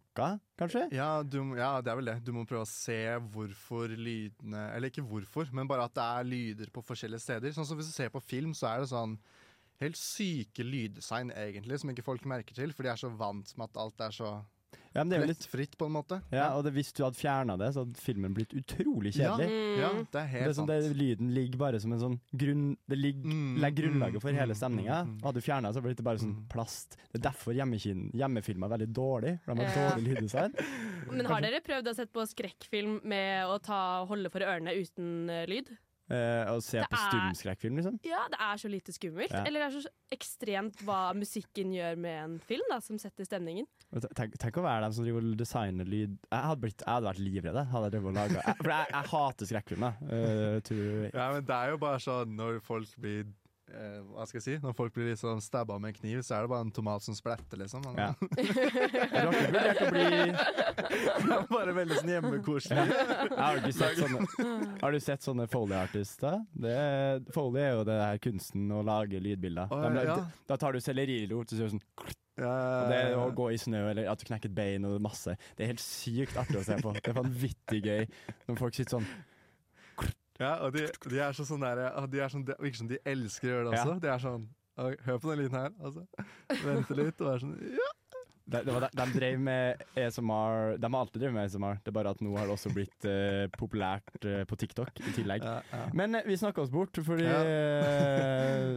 kanskje? 0.58 0.86
Ja, 0.96 1.22
du, 1.22 1.38
ja, 1.58 1.82
det 1.82 1.92
er 1.92 1.96
vel 2.00 2.06
det. 2.06 2.24
Du 2.24 2.32
må 2.32 2.46
prøve 2.48 2.64
å 2.64 2.68
se 2.68 2.96
hvorfor 3.20 3.90
lydene 3.92 4.74
Eller 4.74 4.90
ikke 4.90 5.04
hvorfor, 5.06 5.52
men 5.54 5.68
bare 5.68 5.84
at 5.84 5.94
det 5.94 6.04
er 6.04 6.24
lyder 6.24 6.72
på 6.72 6.82
forskjellige 6.84 7.20
steder. 7.22 7.52
Sånn 7.52 7.66
som 7.68 7.78
Hvis 7.78 7.88
du 7.92 7.94
ser 7.94 8.10
på 8.10 8.22
film, 8.24 8.54
så 8.54 8.70
er 8.74 8.80
det 8.86 8.90
sånn 8.90 9.18
helt 9.82 9.98
syke 10.00 10.64
lyddesign, 10.64 11.32
egentlig, 11.36 11.80
som 11.82 11.90
ikke 11.92 12.06
folk 12.06 12.24
merker 12.26 12.56
til, 12.56 12.72
for 12.72 12.84
de 12.84 12.90
er 12.90 12.96
så 12.96 13.10
vant 13.12 13.52
med 13.58 13.70
at 13.70 13.78
alt 13.78 14.00
er 14.00 14.12
så 14.16 14.46
Ja, 14.96 15.04
men 15.04 15.10
det 15.12 15.18
er 15.18 15.24
jo 15.26 15.28
litt 15.34 15.46
Fritt, 15.52 15.74
på 15.78 15.86
en 15.90 15.92
måte. 15.92 16.22
ja, 16.32 16.46
og 16.56 16.64
det, 16.64 16.72
Hvis 16.74 16.94
du 16.96 17.04
hadde 17.04 17.20
fjerna 17.20 17.58
det, 17.60 17.68
så 17.76 17.84
hadde 17.84 18.00
filmen 18.00 18.34
blitt 18.34 18.54
utrolig 18.56 19.12
kjedelig. 19.18 19.48
Mm. 19.52 19.80
Ja, 19.82 19.90
det 20.14 20.22
er 20.22 20.30
helt 20.32 20.46
det 20.46 20.50
er 20.50 20.56
sånn, 20.56 20.70
sant. 20.72 20.86
det, 20.88 20.96
lyden 20.96 21.34
ligger 21.36 21.58
bare 21.60 21.82
som 21.84 21.92
en 21.92 22.00
sånn 22.00 22.16
grunn 22.32 22.78
Det 22.88 22.98
ligger, 22.98 23.26
Mm, 23.28 23.60
legger 23.60 23.84
grunnlaget 23.84 24.22
for 24.24 24.32
mm, 24.32 24.40
hele 24.40 24.54
mm, 24.56 24.60
stemninga. 24.62 24.98
mm, 25.04 25.12
mm. 25.18 25.22
Hadde 25.28 25.34
du 25.36 25.46
fjerna, 25.46 25.74
så 25.76 25.82
blir 25.84 25.96
det 26.00 26.04
bare 26.08 26.18
sånn 26.24 26.36
Mm. 26.38 26.48
plast. 26.50 26.96
Det 27.12 27.20
er 27.20 27.30
derfor 27.30 27.54
hjemmefilmer 27.54 28.66
er 28.72 28.78
veldig 28.78 28.94
dårlig. 28.94 29.40
For 29.44 29.54
de 29.54 29.66
har 29.66 29.76
Ja. 29.76 29.90
dårlig 29.92 30.08
lyddesign. 30.16 30.54
Men 31.12 31.26
har 31.26 31.42
dere 31.42 31.60
prøvd 31.62 31.88
å 31.92 31.96
sette 31.96 32.14
på 32.16 32.24
skrekkfilm 32.26 33.02
med 33.04 33.46
å 33.46 33.60
ta, 33.62 34.06
holde 34.06 34.32
for 34.32 34.40
ørene 34.40 34.72
uten 34.80 35.30
eh, 35.30 35.46
lyd? 35.46 35.70
Eh, 36.06 36.52
og 36.54 36.60
se 36.62 36.78
Det 36.78 36.90
på 36.92 36.98
stumskrekkfilm, 37.02 37.80
liksom. 37.80 37.96
Ja, 38.06 38.28
det 38.30 38.38
er 38.38 38.60
så 38.62 38.70
lite 38.70 38.94
skummelt. 38.94 39.32
Ja. 39.34 39.42
Eller 39.48 39.64
det 39.64 39.70
er 39.72 39.86
så 39.88 39.94
ekstremt 40.14 40.84
hva 40.86 41.00
musikken 41.18 41.72
gjør 41.74 41.98
med 41.98 42.18
en 42.24 42.36
film, 42.46 42.62
da, 42.70 42.78
som 42.86 43.00
setter 43.02 43.26
stemningen. 43.26 43.66
Tenk, 44.14 44.36
tenk 44.38 44.60
å 44.62 44.66
være 44.68 44.86
den 44.86 44.94
som 44.94 45.08
driver 45.08 45.26
og 45.32 45.40
designer 45.40 45.90
lyd. 45.90 46.14
Jeg 46.30 46.44
hadde, 46.50 46.62
blitt, 46.62 46.84
jeg 46.86 46.94
hadde 46.94 47.10
vært 47.10 47.24
livredd. 47.26 47.58
Hadde 47.72 47.90
jeg 47.98 48.04
laget- 48.20 48.38
jeg, 48.46 48.58
for 48.62 48.70
jeg, 48.76 48.92
jeg 48.94 49.12
hater 49.16 49.50
skrekkfilmer. 49.52 49.98
Uh, 50.06 51.10
Ja, 51.16 51.32
men 51.34 51.46
det 51.46 51.56
er 51.56 51.74
jo 51.74 51.78
bare 51.82 52.00
sånn 52.04 52.36
når 52.38 52.62
folk 52.66 52.94
blir 53.02 53.26
eh, 53.72 54.00
Hva 54.14 54.26
skal 54.28 54.40
jeg 54.40 54.46
si? 54.46 54.56
Når 54.64 54.76
folk 54.78 54.94
blir 54.96 55.10
liksom 55.12 55.42
stabba 55.44 55.78
med 55.80 55.94
en 55.94 56.00
kniv, 56.00 56.22
så 56.26 56.36
er 56.38 56.46
det 56.46 56.52
bare 56.54 56.66
en 56.68 56.72
tomat 56.76 57.04
som 57.06 57.16
spletter 57.18 57.62
liksom. 57.64 57.86
Ja. 57.98 58.12
Du 58.20 59.20
har 59.20 59.32
ikke 59.32 59.46
vurdert 59.48 59.82
å 59.82 59.92
bli 59.94 60.10
det 60.86 61.36
er 61.36 61.46
bare 61.50 61.74
veldig 61.76 61.96
sånn 62.00 62.12
hjemmekoselig. 62.12 62.84
Har 63.36 63.60
du 63.64 63.70
sett 63.76 63.98
sånne 64.00 64.20
Har 64.82 64.94
du 64.96 65.00
sett 65.04 65.24
sånne 65.26 65.48
Foley-artister? 65.52 66.38
Det- 66.54 67.34
Foley 67.36 67.64
er 67.64 67.74
jo 67.80 67.84
det 67.88 67.96
her 68.02 68.20
kunsten 68.24 68.68
å 68.76 68.84
lage 68.86 69.20
lydbilder. 69.24 69.72
Å, 69.72 69.82
De- 69.96 70.06
ja. 70.08 70.18
Da 70.48 70.58
tar 70.62 70.76
du 70.76 70.80
sellerirot 70.84 71.46
og 71.46 71.50
så 71.56 71.64
gjør 71.64 71.74
du 71.74 71.78
sånn 71.80 72.16
og 72.36 72.90
Det 72.92 72.96
er 73.00 73.14
å 73.16 73.30
gå 73.32 73.46
i 73.54 73.58
snø 73.58 73.80
eller 73.94 74.10
at 74.12 74.20
du 74.20 74.26
knekker 74.28 74.50
et 74.52 74.56
bein 74.58 74.84
og 74.90 74.98
masse. 75.04 75.38
Det 75.56 75.64
er 75.64 75.70
helt 75.72 75.80
sykt 75.84 76.36
artig 76.42 76.58
å 76.60 76.66
se 76.68 76.76
på. 76.84 76.92
Det 76.98 77.08
er 77.08 77.16
vanvittig 77.16 77.80
gøy 77.86 78.04
når 78.50 78.58
folk 78.60 78.76
sitter 78.76 78.98
sånn 78.98 79.08
Ja, 80.40 80.54
og 80.66 80.74
de, 80.76 80.88
de 81.10 81.20
er 81.24 81.32
så 81.38 81.46
sånn 81.48 81.62
der, 81.64 81.86
de 82.12 82.20
er 82.20 82.32
sånn, 82.32 82.44
Det 82.46 82.58
virker 82.60 82.82
som 82.82 82.90
de 82.92 82.98
elsker 83.08 83.48
å 83.48 83.54
gjøre 83.54 83.70
det 83.72 83.78
Ja. 83.78 83.84
også. 83.86 84.00
De 84.04 84.08
er 84.12 84.24
sånn 84.24 84.48
Hør 84.76 85.20
på 85.24 85.30
den 85.32 85.40
lyden 85.40 85.56
her. 85.56 85.70
Altså. 85.80 86.02
Vente 86.66 86.96
litt 86.98 87.22
og 87.24 87.30
være 87.30 87.40
sånn 87.46 87.54
ja. 87.78 87.92
De, 88.46 88.60
de, 88.62 88.74
de 88.94 89.06
drev 89.16 89.40
med 89.42 89.80
ASMR 89.98 90.76
De 90.78 90.86
har 90.92 91.00
alltid 91.00 91.22
drevet 91.24 91.34
med 91.34 91.48
ASMR, 91.48 91.80
det 91.82 91.90
er 91.90 91.96
bare 91.98 92.12
at 92.14 92.20
nå 92.22 92.36
har 92.38 92.46
det 92.46 92.54
også 92.54 92.70
blitt 92.76 93.08
uh, 93.10 93.48
populært 93.58 94.12
uh, 94.28 94.44
på 94.46 94.58
TikTok 94.62 94.92
i 95.02 95.14
tillegg. 95.16 95.42
Ja, 95.48 95.56
ja. 95.72 95.88
Men 95.98 96.14
eh, 96.20 96.28
vi 96.30 96.38
snakka 96.38 96.62
oss 96.62 96.70
bort, 96.70 96.94
fordi 97.08 97.26
Ja. 97.26 97.40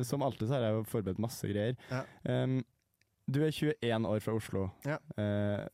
som 0.08 0.22
alltid 0.24 0.48
så 0.48 0.54
har 0.56 0.64
jeg 0.70 0.78
jo 0.78 0.86
forberedt 0.88 1.20
masse 1.20 1.50
greier. 1.50 1.76
Ja. 1.90 2.00
Um, 2.24 2.62
du 3.28 3.42
er 3.44 3.52
21 3.52 4.06
år 4.08 4.22
fra 4.24 4.32
Oslo. 4.38 4.70
Ja. 4.88 4.96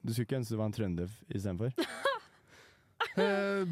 Du 0.03 0.11
skulle 0.11 0.27
ikke 0.27 0.40
ønske 0.40 0.57
du 0.57 0.59
var 0.59 0.73
en 0.73 0.75
trønder 0.75 1.14
istedenfor? 1.31 1.70
uh, 3.14 3.62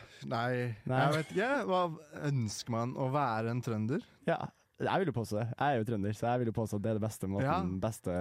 nei, 0.26 0.74
Nei. 0.86 1.00
jeg 1.04 1.16
vet 1.18 1.34
ikke. 1.36 1.50
Hva 1.68 1.82
ønsker 2.28 2.70
man 2.70 2.94
å 2.98 3.10
være 3.14 3.50
en 3.50 3.60
trønder? 3.62 4.02
Ja, 4.26 4.38
jeg 4.78 5.00
vil 5.02 5.08
jo 5.10 5.12
påstå 5.16 5.38
det. 5.40 5.46
Jeg 5.58 5.74
er 5.74 5.78
jo 5.80 5.86
trønder, 5.88 6.12
så 6.14 6.26
jeg 6.30 6.38
vil 6.38 6.46
jo 6.52 6.52
påstå 6.54 6.76
at 6.78 6.82
det 6.84 6.90
er 6.92 6.98
det 7.00 7.02
beste 7.02 7.26
måten. 7.26 7.48
Ja. 7.48 7.56
Beste, 7.82 8.12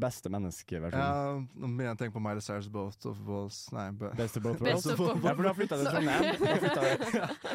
beste 0.00 0.30
menneskeversjonen. 0.32 1.02
Ja, 1.04 1.34
nå 1.42 1.68
begynner 1.68 1.84
jeg 1.90 1.96
å 1.96 2.00
tenke 2.00 2.14
på 2.16 2.22
Miley 2.24 2.40
Cyrus 2.40 2.68
Boat 2.72 3.04
of 3.10 3.18
Balls 3.26 3.58
Nei. 3.76 3.90
Best 4.16 4.38
of 4.40 4.46
both 4.46 4.62
Best 4.64 4.86
worlds. 4.86 4.88
of 4.94 4.98
both 5.02 5.20
Ja, 5.28 5.34
for 5.36 5.42
du 5.42 5.50
har 5.50 5.58
flytta 5.60 5.76
til 5.82 5.90
Trondheim. 5.92 6.24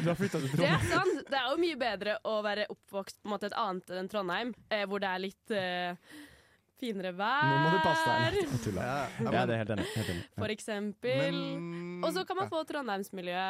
Du 0.05 0.09
har 0.11 0.21
flytta 0.21 0.37
til 0.43 0.47
Det 0.47 0.53
er 0.53 0.55
Trondheim. 0.61 0.87
sant. 0.93 1.25
Det 1.33 1.41
er 1.41 1.49
jo 1.49 1.57
mye 1.65 1.81
bedre 1.81 2.17
å 2.29 2.37
være 2.45 2.67
oppvokst 2.77 3.21
på 3.23 3.27
en 3.31 3.33
måte 3.37 3.49
et 3.49 3.57
annet 3.57 3.89
enn 4.03 4.09
Trondheim, 4.13 4.53
eh, 4.69 4.85
hvor 4.85 5.01
det 5.01 5.09
er 5.15 5.23
litt 5.25 5.55
uh, 5.57 6.17
finere 6.77 7.09
vær. 7.17 7.41
Nå 7.41 7.57
må 7.63 7.69
du 7.73 7.79
passe 7.81 8.05
deg. 8.05 8.37
Jeg 8.43 8.61
tuller. 8.67 8.85
Ja, 8.85 8.97
Ja, 9.17 9.31
men- 9.31 9.47
det 9.49 9.55
er 9.57 9.61
helt 9.63 9.73
enig. 9.79 9.87
Helt 9.97 10.09
enig. 10.13 10.25
For 10.37 10.53
eksempel. 10.53 11.33
men- 11.41 11.76
Og 12.03 12.13
så 12.13 12.23
kan 12.27 12.37
man 12.37 12.49
få 12.51 12.61
Trondheimsmiljø 12.69 13.43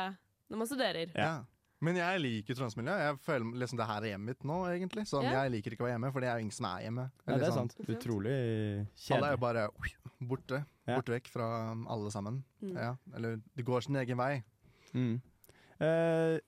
når 0.50 0.58
man 0.64 0.68
studerer. 0.68 1.12
ja. 1.16 1.44
Men 1.80 1.94
jeg 1.94 2.20
liker 2.24 2.56
Trondheimsmiljøet. 2.58 3.02
Jeg 3.06 3.18
føler 3.22 3.58
liksom 3.62 3.78
det 3.78 3.86
her 3.86 4.02
er 4.02 4.10
hjemmet 4.10 4.26
mitt 4.32 4.46
nå, 4.50 4.56
egentlig. 4.72 5.04
Sånn. 5.06 5.28
Jeg 5.30 5.52
liker 5.54 5.72
ikke 5.76 5.84
å 5.84 5.86
være 5.86 5.94
hjemme, 5.94 6.10
for 6.16 6.24
det 6.26 6.30
er 6.32 6.40
jo 6.40 6.44
ingen 6.48 6.56
som 6.58 6.66
er 6.72 6.80
hjemme. 6.88 7.04
Ja, 7.28 7.36
det 7.38 7.46
er 7.46 7.54
sant. 7.54 7.76
sant. 7.78 7.92
Utrolig 7.94 8.34
Alle 9.14 9.28
er 9.28 9.36
jo 9.36 9.42
bare 9.44 9.68
borte. 10.32 10.58
Ja. 10.88 10.96
Borte 10.98 11.14
vekk 11.14 11.30
fra 11.30 11.46
alle 11.94 12.10
sammen. 12.16 12.40
Mm. 12.66 12.74
Ja. 12.74 12.96
Eller 13.14 13.38
de 13.54 13.62
går 13.68 13.86
sin 13.86 13.94
egen 14.02 14.18
vei. 14.18 14.40
Mm. 14.98 15.20
Eh, 15.86 16.40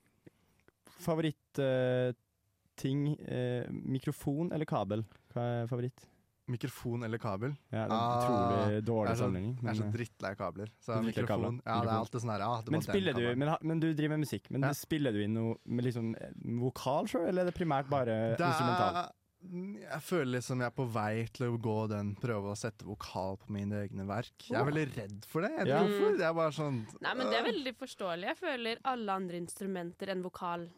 Favorittting 1.00 3.04
eh, 3.22 3.70
Mikrofon 3.70 4.50
eller 4.52 4.66
kabel? 4.68 5.04
Hva 5.30 5.44
er 5.62 5.70
favoritt? 5.70 6.02
Mikrofon 6.50 7.04
eller 7.06 7.18
kabel. 7.22 7.54
Ja, 7.70 7.84
det 7.86 7.92
er 7.92 7.96
Ah, 7.96 8.16
utrolig 8.20 8.76
ah, 8.76 8.80
dårlig 8.90 9.16
sammenligning. 9.20 9.54
jeg 9.62 9.70
er 9.70 9.74
så 9.74 9.84
men, 9.84 9.88
eh, 9.88 9.96
drittlei 9.98 10.32
kabler. 10.36 10.68
Så 10.80 10.96
Du 11.00 11.06
mikrofon, 11.06 11.26
kabler. 11.26 11.60
Ja, 11.66 11.80
det 11.80 11.90
er 11.90 12.00
alltid 12.00 12.20
sånn 12.24 12.32
her 12.34 12.40
ja, 12.40 12.62
men 12.70 12.82
spiller 12.82 13.12
du 13.14 13.36
men, 13.36 13.56
men 13.62 13.80
du 13.80 13.88
driver 13.94 14.16
med 14.18 14.26
musikk. 14.26 14.50
Men 14.50 14.62
Ja. 14.62 14.72
spiller 14.72 15.12
du 15.12 15.22
inn 15.22 15.34
noe 15.34 15.56
med 15.66 15.84
liksom 15.84 16.14
eh, 16.20 16.30
vokal 16.60 17.06
sjøl, 17.06 17.28
eller 17.28 17.42
er 17.42 17.50
det 17.50 17.54
primært 17.54 17.88
bare 17.88 18.36
Det 18.36 18.40
instrumental? 18.46 19.12
jeg 19.42 20.02
føler 20.04 20.32
liksom 20.36 20.60
jeg 20.60 20.66
er 20.68 20.74
på 20.76 20.84
vei 20.92 21.24
til 21.32 21.46
å 21.48 21.58
gå 21.58 21.88
den 21.88 22.10
prøve 22.20 22.50
å 22.52 22.56
sette 22.58 22.84
vokal 22.84 23.38
på 23.40 23.48
mine 23.56 23.72
egne 23.88 24.04
verk. 24.06 24.34
Jeg 24.50 24.60
er 24.60 24.66
veldig 24.68 24.96
redd 24.98 25.24
for 25.24 25.40
det. 25.40 25.50
Jeg 25.56 25.66
Ja. 25.68 25.80
Det 25.86 26.20
er 26.28 26.34
bare 26.34 26.52
sånn 26.52 26.86
Nei, 27.00 27.14
men 27.14 27.30
Det 27.30 27.38
er 27.40 27.46
veldig 27.50 27.74
forståelig. 27.78 28.24
Jeg 28.24 28.36
føler 28.36 28.76
alle 28.84 29.08
andre 29.12 29.36
instrumenter 29.40 30.08
enn 30.10 30.22
vokal 30.22 30.68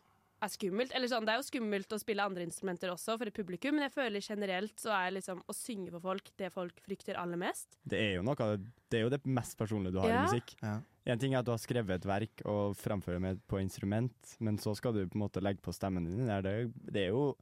er 0.43 0.49
skummelt. 0.53 0.93
Eller 0.95 1.09
sånn, 1.09 1.25
Det 1.25 1.33
er 1.35 1.41
jo 1.41 1.47
skummelt 1.47 1.89
å 1.95 1.99
spille 2.03 2.25
andre 2.25 2.43
instrumenter 2.47 2.91
også 2.93 3.17
for 3.19 3.27
et 3.31 3.35
publikum, 3.35 3.75
men 3.79 3.89
jeg 3.89 3.95
føler 3.95 4.21
generelt 4.21 4.77
så 4.77 4.91
er 4.91 5.13
liksom 5.17 5.43
å 5.49 5.55
synge 5.55 5.91
for 5.95 6.01
folk 6.01 6.31
det 6.37 6.53
folk 6.53 6.81
frykter 6.85 7.17
aller 7.17 7.37
mest. 7.39 7.79
Det 7.87 7.99
er 8.01 8.15
jo 8.17 8.23
noe 8.23 8.35
det, 8.35 8.67
det 8.91 8.99
er 8.99 9.03
jo 9.07 9.11
det 9.15 9.23
mest 9.25 9.57
personlige 9.59 9.93
du 9.93 10.01
har 10.01 10.09
Ja. 10.11 10.23
i 10.25 10.27
musikk. 10.29 10.55
Ja. 10.63 10.81
En 11.07 11.19
ting 11.19 11.35
er 11.35 11.39
at 11.41 11.45
du 11.47 11.51
har 11.51 11.59
skrevet 11.59 11.91
et 11.91 12.05
verk 12.07 12.43
og 12.45 12.77
framfører 12.77 13.21
med 13.21 13.41
på 13.49 13.59
instrument, 13.61 14.37
men 14.41 14.57
så 14.59 14.75
skal 14.77 14.93
du 14.93 15.07
på 15.07 15.17
en 15.17 15.23
måte 15.29 15.43
legge 15.43 15.61
på 15.63 15.73
stemmen 15.75 16.05
din. 16.05 16.27
Det 16.27 16.45
er, 16.45 16.71
det 16.93 17.03
er 17.07 17.09
jo 17.11 17.35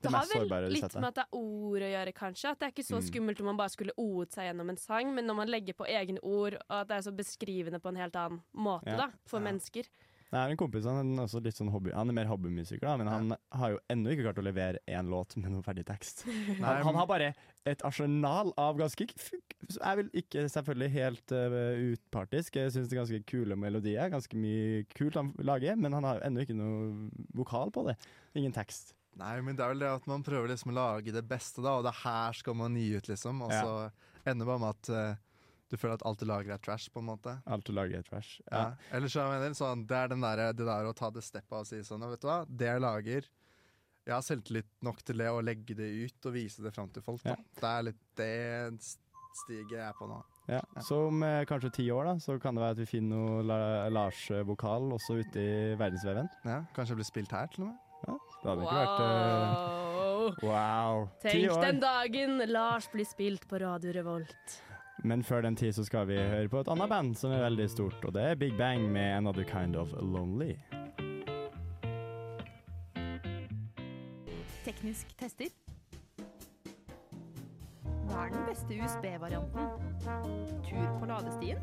det 0.00 0.02
Det 0.02 0.12
har 0.12 0.20
mest 0.20 0.34
vel 0.34 0.42
sårbare 0.48 0.68
du 0.68 0.74
litt 0.74 0.94
med 0.94 1.04
at 1.08 1.14
det 1.16 1.24
er 1.24 1.34
ord 1.34 1.82
å 1.82 1.90
gjøre, 1.90 2.12
kanskje. 2.14 2.50
At 2.52 2.58
det 2.60 2.66
er 2.68 2.70
ikke 2.70 2.86
så 2.86 3.00
Mm. 3.02 3.08
skummelt 3.10 3.40
om 3.40 3.46
man 3.46 3.56
bare 3.56 3.68
skulle 3.74 3.90
oet 3.98 4.30
seg 4.30 4.44
gjennom 4.46 4.68
en 4.70 4.76
sang, 4.76 5.12
men 5.12 5.26
når 5.26 5.34
man 5.34 5.48
legger 5.48 5.74
på 5.74 5.86
egne 5.88 6.20
ord, 6.22 6.54
og 6.54 6.70
at 6.70 6.86
det 6.86 6.96
er 6.98 7.10
så 7.10 7.16
beskrivende 7.16 7.80
på 7.82 7.88
en 7.88 7.96
helt 7.96 8.12
annen 8.14 8.40
måte 8.54 8.86
Ja. 8.86 8.96
da, 8.96 9.08
for 9.26 9.40
Ja. 9.40 9.50
mennesker. 9.50 9.84
Jeg 10.28 10.36
har 10.42 10.50
en 10.52 10.58
kompis 10.60 10.84
han 10.84 11.14
er 11.16 11.22
også 11.24 11.40
litt 11.40 11.56
sånn 11.56 11.70
hobby 11.72 11.88
Han 11.96 12.10
er 12.12 12.16
mer 12.18 12.26
hobbymusiker, 12.28 12.84
da, 12.84 12.96
men 13.00 13.06
Ja. 13.08 13.12
han 13.16 13.36
har 13.60 13.70
jo 13.72 13.78
ennå 13.88 14.10
ikke 14.12 14.26
klart 14.26 14.40
å 14.42 14.44
levere 14.44 14.78
én 14.86 15.08
låt 15.08 15.36
med 15.40 15.50
noe 15.54 15.62
ferdig 15.64 15.86
tekst. 15.88 16.24
Nei, 16.28 16.58
Han, 16.60 16.82
han 16.90 16.98
har 17.00 17.06
bare 17.08 17.30
et 17.64 17.80
arsenal 17.84 18.52
av 18.60 18.76
ganske 18.76 19.06
Jeg 19.08 19.96
vil 20.02 20.10
ikke 20.20 20.44
selvfølgelig 20.52 20.90
helt 20.94 21.32
uh, 21.32 21.80
utpartisk. 21.94 22.56
Jeg 22.60 22.72
syns 22.74 22.88
det 22.90 22.96
er 22.96 23.00
ganske 23.02 23.22
kule 23.28 23.56
melodier. 23.56 24.08
Ganske 24.12 24.36
mye 24.36 24.84
kult 24.94 25.16
han 25.16 25.32
lager, 25.44 25.76
men 25.80 25.96
han 25.96 26.04
har 26.04 26.20
jo 26.20 26.26
ennå 26.28 26.44
ikke 26.44 26.56
noe 26.56 27.10
vokal 27.36 27.72
på 27.74 27.86
det. 27.88 27.96
Ingen 28.38 28.52
tekst. 28.56 28.94
Nei, 29.18 29.34
men 29.42 29.56
det 29.58 29.64
er 29.64 29.72
vel 29.72 29.80
det 29.82 29.88
at 29.90 30.06
man 30.06 30.22
prøver 30.22 30.52
liksom 30.52 30.70
å 30.70 30.76
lage 30.78 31.12
det 31.12 31.24
beste, 31.26 31.64
da, 31.64 31.78
og 31.80 31.88
det 31.88 31.96
her 32.04 32.36
skal 32.38 32.54
man 32.54 32.76
gi 32.78 32.92
ut, 33.00 33.08
liksom. 33.10 33.40
Og 33.48 33.50
Ja. 33.52 33.64
så 33.64 34.28
ender 34.30 34.44
det 34.44 34.50
bare 34.52 34.62
med 34.62 34.76
at 34.76 34.90
eh, 34.94 35.16
du 35.68 35.76
føler 35.76 35.98
at 35.98 36.04
alt 36.08 36.20
du 36.22 36.26
lager 36.28 36.54
er 36.54 36.60
trash, 36.64 36.88
på 36.92 37.02
en 37.02 37.08
måte. 37.10 37.34
Alt 37.46 37.66
du 37.68 37.72
lager 37.76 37.98
er 38.00 38.06
trash. 38.06 38.38
Ja. 38.50 38.60
Ja. 38.60 38.92
Eller 38.96 39.08
så 39.12 39.20
jeg 39.24 39.34
mener, 39.34 39.56
sånn, 39.58 39.82
det 39.88 39.96
er 39.98 40.08
den 40.14 40.22
der, 40.24 40.44
det 40.56 40.66
der 40.68 40.88
å 40.88 40.94
ta 40.96 41.10
det 41.12 41.24
steppet 41.26 41.58
og 41.60 41.66
si 41.68 41.82
sånn, 41.84 42.06
vet 42.08 42.22
du 42.24 42.28
hva, 42.30 42.38
det 42.48 42.70
jeg 42.70 42.80
lager 42.84 43.28
Jeg 44.08 44.14
har 44.14 44.24
selvtillit 44.24 44.70
nok 44.86 45.02
til 45.04 45.18
det 45.20 45.28
å 45.28 45.42
legge 45.44 45.74
det 45.76 45.88
ut 46.06 46.28
og 46.30 46.32
vise 46.38 46.62
det 46.64 46.72
fram 46.72 46.88
til 46.94 47.04
folk. 47.04 47.20
Da. 47.26 47.34
Ja. 47.36 47.60
Det 47.60 47.68
er 47.74 47.82
litt 47.90 48.00
det 48.16 48.32
stiget 49.38 49.74
jeg 49.76 49.84
er 49.84 49.92
på 49.98 50.08
nå. 50.08 50.16
Ja. 50.48 50.62
Så 50.80 51.02
om 51.10 51.20
eh, 51.22 51.42
kanskje 51.46 51.70
ti 51.76 51.90
år 51.92 52.08
da, 52.08 52.14
så 52.24 52.38
kan 52.40 52.56
det 52.56 52.62
være 52.64 52.76
at 52.78 52.80
vi 52.80 52.86
finner 52.88 53.20
noe 53.20 53.42
La 53.44 53.58
Lars-vokal 53.92 54.88
også 54.96 55.18
ute 55.20 55.44
i 55.44 55.74
verdensveven. 55.78 56.30
Ja, 56.48 56.62
kanskje 56.72 56.96
det 56.96 57.02
blir 57.02 57.10
spilt 57.10 57.34
her, 57.36 57.52
til 57.52 57.66
og 57.66 57.74
med. 57.74 57.84
Ja, 58.08 58.14
Det 58.38 58.48
hadde 58.48 58.64
ikke 58.64 58.80
vært 58.80 59.04
eh, 59.04 59.84
Wow. 60.18 60.34
Wow. 60.42 61.04
Ti 61.22 61.28
Tenk 61.30 61.52
år. 61.54 61.60
den 61.62 61.78
dagen 61.82 62.40
Lars 62.50 62.88
blir 62.92 63.06
spilt 63.08 63.44
på 63.48 63.60
Radio 63.62 63.92
Revolt. 63.94 64.56
Men 65.04 65.22
før 65.24 65.40
den 65.40 65.56
tid 65.56 65.72
så 65.72 65.84
skal 65.84 66.08
vi 66.08 66.16
høre 66.18 66.48
på 66.48 66.60
et 66.60 66.68
annet 66.68 66.90
band 66.90 67.14
som 67.16 67.32
er 67.32 67.44
veldig 67.44 67.68
stort, 67.70 68.04
og 68.04 68.14
det 68.14 68.22
er 68.22 68.34
Big 68.34 68.56
Bang 68.58 68.90
med 68.92 69.14
'Another 69.14 69.44
Kind 69.44 69.76
of 69.76 69.92
Lonely'. 69.92 70.58
Teknisk 74.64 75.18
tester. 75.18 75.46
Hva 78.08 78.26
er 78.26 78.30
den 78.32 78.44
beste 78.48 78.74
USB-varianten? 78.82 79.68
Tur 80.64 80.98
på 81.00 81.06
ladestien? 81.06 81.58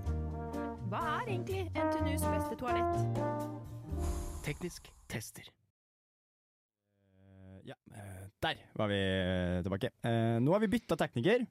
Hva 0.89 0.97
er 0.97 1.27
egentlig 1.27 1.71
NTNUs 1.75 2.25
beste 2.29 2.55
toalett? 2.55 3.21
Teknisk 4.43 4.91
tester. 5.09 5.64
Ja, 7.65 7.73
eh, 7.97 8.25
der 8.45 8.59
var 8.77 8.91
vi 8.91 8.97
eh, 9.01 9.63
tilbake. 9.65 9.89
Eh, 10.05 10.37
nå 10.37 10.53
har 10.53 10.61
vi 10.61 10.67
bytta 10.69 10.93
tekniker, 10.99 11.47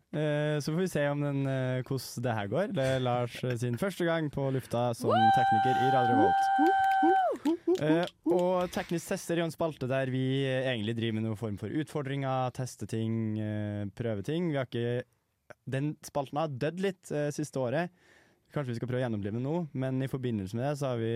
så 0.62 0.70
får 0.70 0.78
vi 0.78 0.92
se 0.92 1.02
om 1.10 1.24
den, 1.24 1.40
hvordan 1.88 2.22
det 2.26 2.34
her 2.38 2.50
går. 2.52 2.74
Det 2.76 2.84
er 2.86 3.02
Lars 3.02 3.34
sin 3.58 3.78
første 3.80 4.06
gang 4.06 4.30
på 4.30 4.46
lufta 4.54 4.92
som 4.94 5.10
tekniker 5.10 5.74
i 5.74 5.88
Radio 5.90 6.14
Revolt. 6.14 6.42
Og 8.30 8.70
Teknisk 8.70 9.10
tester 9.10 9.40
er 9.40 9.48
en 9.48 9.52
spalte 9.54 9.88
der 9.90 10.12
vi 10.14 10.46
egentlig 10.46 10.94
driver 11.00 11.18
med 11.18 11.26
noen 11.26 11.40
form 11.40 11.58
for 11.58 11.74
utfordringer, 11.82 12.54
teste 12.54 12.86
ting, 12.86 13.34
prøve 13.98 14.22
ting. 14.22 14.52
Vi 14.52 14.60
har 14.60 14.70
ikke 14.70 15.02
Den 15.68 15.96
spalten 16.06 16.38
har 16.38 16.48
dødd 16.54 16.78
litt 16.80 17.10
siste 17.34 17.58
året. 17.58 17.90
Kanskje 18.54 18.70
vi 18.70 18.78
skal 18.78 18.86
prøve 18.86 19.02
å 19.02 19.06
gjennomlive 19.08 19.34
det 19.34 19.42
nå, 19.42 19.56
men 19.74 19.98
i 20.04 20.08
forbindelse 20.08 20.54
med 20.54 20.68
det 20.68 20.78
så 20.78 20.92
har 20.92 21.02
vi 21.02 21.12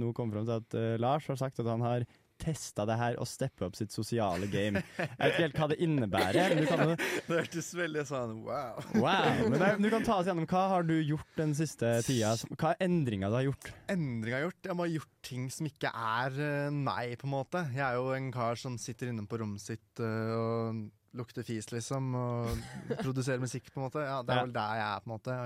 nå 0.00 0.14
kommet 0.16 0.38
fram 0.38 0.48
til 0.48 0.56
at 0.56 1.00
Lars 1.04 1.28
har 1.28 1.36
sagt 1.36 1.60
at 1.60 1.68
han 1.68 1.84
har 1.84 2.08
testa 2.42 2.86
det 2.88 2.96
her 2.98 3.18
og 3.22 3.28
steppe 3.30 3.66
opp 3.66 3.76
sitt 3.78 3.94
sosiale 3.94 4.48
game. 4.50 4.82
Jeg 4.98 5.08
vet 5.08 5.32
ikke 5.32 5.44
helt 5.46 5.60
hva 5.60 5.68
det 5.72 5.78
innebærer. 5.84 6.54
Men 6.56 6.64
du 6.64 6.70
kan, 6.70 6.94
Det 7.28 7.38
hørtes 7.38 7.70
veldig 7.78 8.04
sånn 8.08 8.38
wow. 8.46 8.80
wow, 8.98 9.42
men 9.52 9.84
du 9.84 9.90
kan 9.92 10.06
ta 10.06 10.18
oss 10.20 10.30
gjennom 10.30 10.48
hva 10.50 10.64
har 10.74 10.88
du 10.88 10.96
gjort 10.98 11.38
den 11.38 11.54
siste 11.58 11.94
tida? 12.06 12.34
Hva 12.56 12.74
er 12.74 12.88
endringa 12.88 13.30
du 13.30 13.38
har 13.38 13.46
gjort? 13.50 13.70
Endringa 13.92 14.36
jeg 14.36 14.40
har 14.40 14.48
gjort. 14.48 14.70
Jeg 14.70 14.78
må 14.78 14.88
ha 14.88 14.94
gjort 14.96 15.14
ting 15.26 15.46
som 15.54 15.68
ikke 15.70 15.92
er 15.92 16.42
eh, 16.48 16.74
meg, 16.74 17.14
på 17.20 17.28
en 17.28 17.36
måte. 17.36 17.62
Jeg 17.76 17.84
er 17.86 18.00
jo 18.00 18.10
en 18.16 18.32
kar 18.34 18.58
som 18.60 18.80
sitter 18.80 19.12
inne 19.12 19.26
på 19.28 19.38
rommet 19.42 19.62
sitt 19.62 20.02
eh, 20.02 20.34
og 20.34 20.82
lukter 21.16 21.44
fis, 21.44 21.68
liksom, 21.72 22.12
og 22.16 22.52
produserer 23.04 23.42
musikk, 23.42 23.70
på 23.72 23.80
en 23.80 23.88
måte. 23.88 24.04
Ja, 24.04 24.20
det 24.24 24.34
er 24.34 24.46
vel 24.46 24.54
der 24.56 24.78
jeg 24.80 24.86
er, 24.88 25.02
på 25.02 25.10
en 25.10 25.14
måte. 25.16 25.38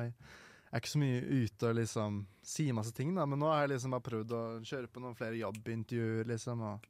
Jeg 0.76 0.82
er 0.82 0.84
ikke 0.84 0.92
så 0.92 1.00
mye 1.00 1.20
ute 1.46 1.68
og 1.70 1.78
liksom 1.78 2.16
sier 2.44 2.74
masse 2.76 2.92
ting, 2.92 3.14
da, 3.16 3.24
men 3.24 3.40
nå 3.40 3.48
har 3.48 3.62
jeg 3.64 3.70
liksom 3.72 3.94
bare 3.96 4.04
prøvd 4.04 4.34
å 4.36 4.42
kjøre 4.68 4.90
på 4.92 5.00
noen 5.00 5.16
flere 5.16 5.38
jobbintervjuer, 5.40 6.28
liksom, 6.28 6.60
og 6.68 6.84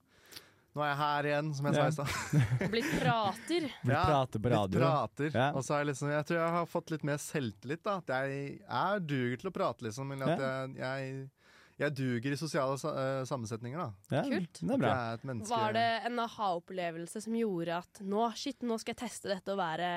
nå 0.74 0.82
er 0.82 0.90
jeg 0.90 0.98
her 1.00 1.28
igjen, 1.30 1.52
som 1.54 1.68
jeg 1.70 1.76
Ja. 1.78 1.84
sa 1.86 2.02
i 2.02 2.08
stad. 2.10 2.68
Blitt 2.74 2.90
prater. 2.98 3.68
Ja, 3.94 4.02
prater 4.10 4.42
på 4.42 4.50
radio. 4.52 4.80
prater. 4.82 5.30
Ja. 5.38 5.46
Og 5.56 5.62
så 5.64 5.72
har 5.76 5.84
jeg 5.84 5.92
liksom 5.94 6.10
Jeg 6.10 6.26
tror 6.28 6.40
jeg 6.42 6.50
har 6.56 6.66
fått 6.66 6.90
litt 6.96 7.06
mer 7.06 7.22
selvtillit, 7.22 7.82
da. 7.86 7.94
At 8.02 8.12
jeg 8.12 8.58
er 8.68 8.98
duger 9.00 9.38
til 9.40 9.48
å 9.52 9.54
prate, 9.54 9.86
liksom. 9.86 10.10
Eller 10.12 10.34
at 10.34 10.42
jeg, 10.42 10.74
jeg, 10.82 11.30
jeg 11.76 11.92
duger 11.92 12.32
i 12.32 12.38
sosiale 12.40 12.76
eh, 12.90 13.22
sammensetninger, 13.28 13.80
da. 13.82 14.16
Ja, 14.16 14.22
Kult. 14.30 14.60
Det 14.62 14.76
er 14.76 14.80
bra. 14.80 14.92
Er 15.12 15.26
menneske 15.28 15.50
Var 15.52 15.74
det 15.76 15.86
en 16.08 16.22
aha-opplevelse 16.24 17.20
som 17.26 17.36
gjorde 17.36 17.76
at 17.82 18.00
nå, 18.08 18.22
shit, 18.38 18.62
nå 18.64 18.78
skal 18.80 18.94
jeg 18.94 19.02
teste 19.04 19.28
dette 19.32 19.52
og 19.52 19.60
være 19.60 19.90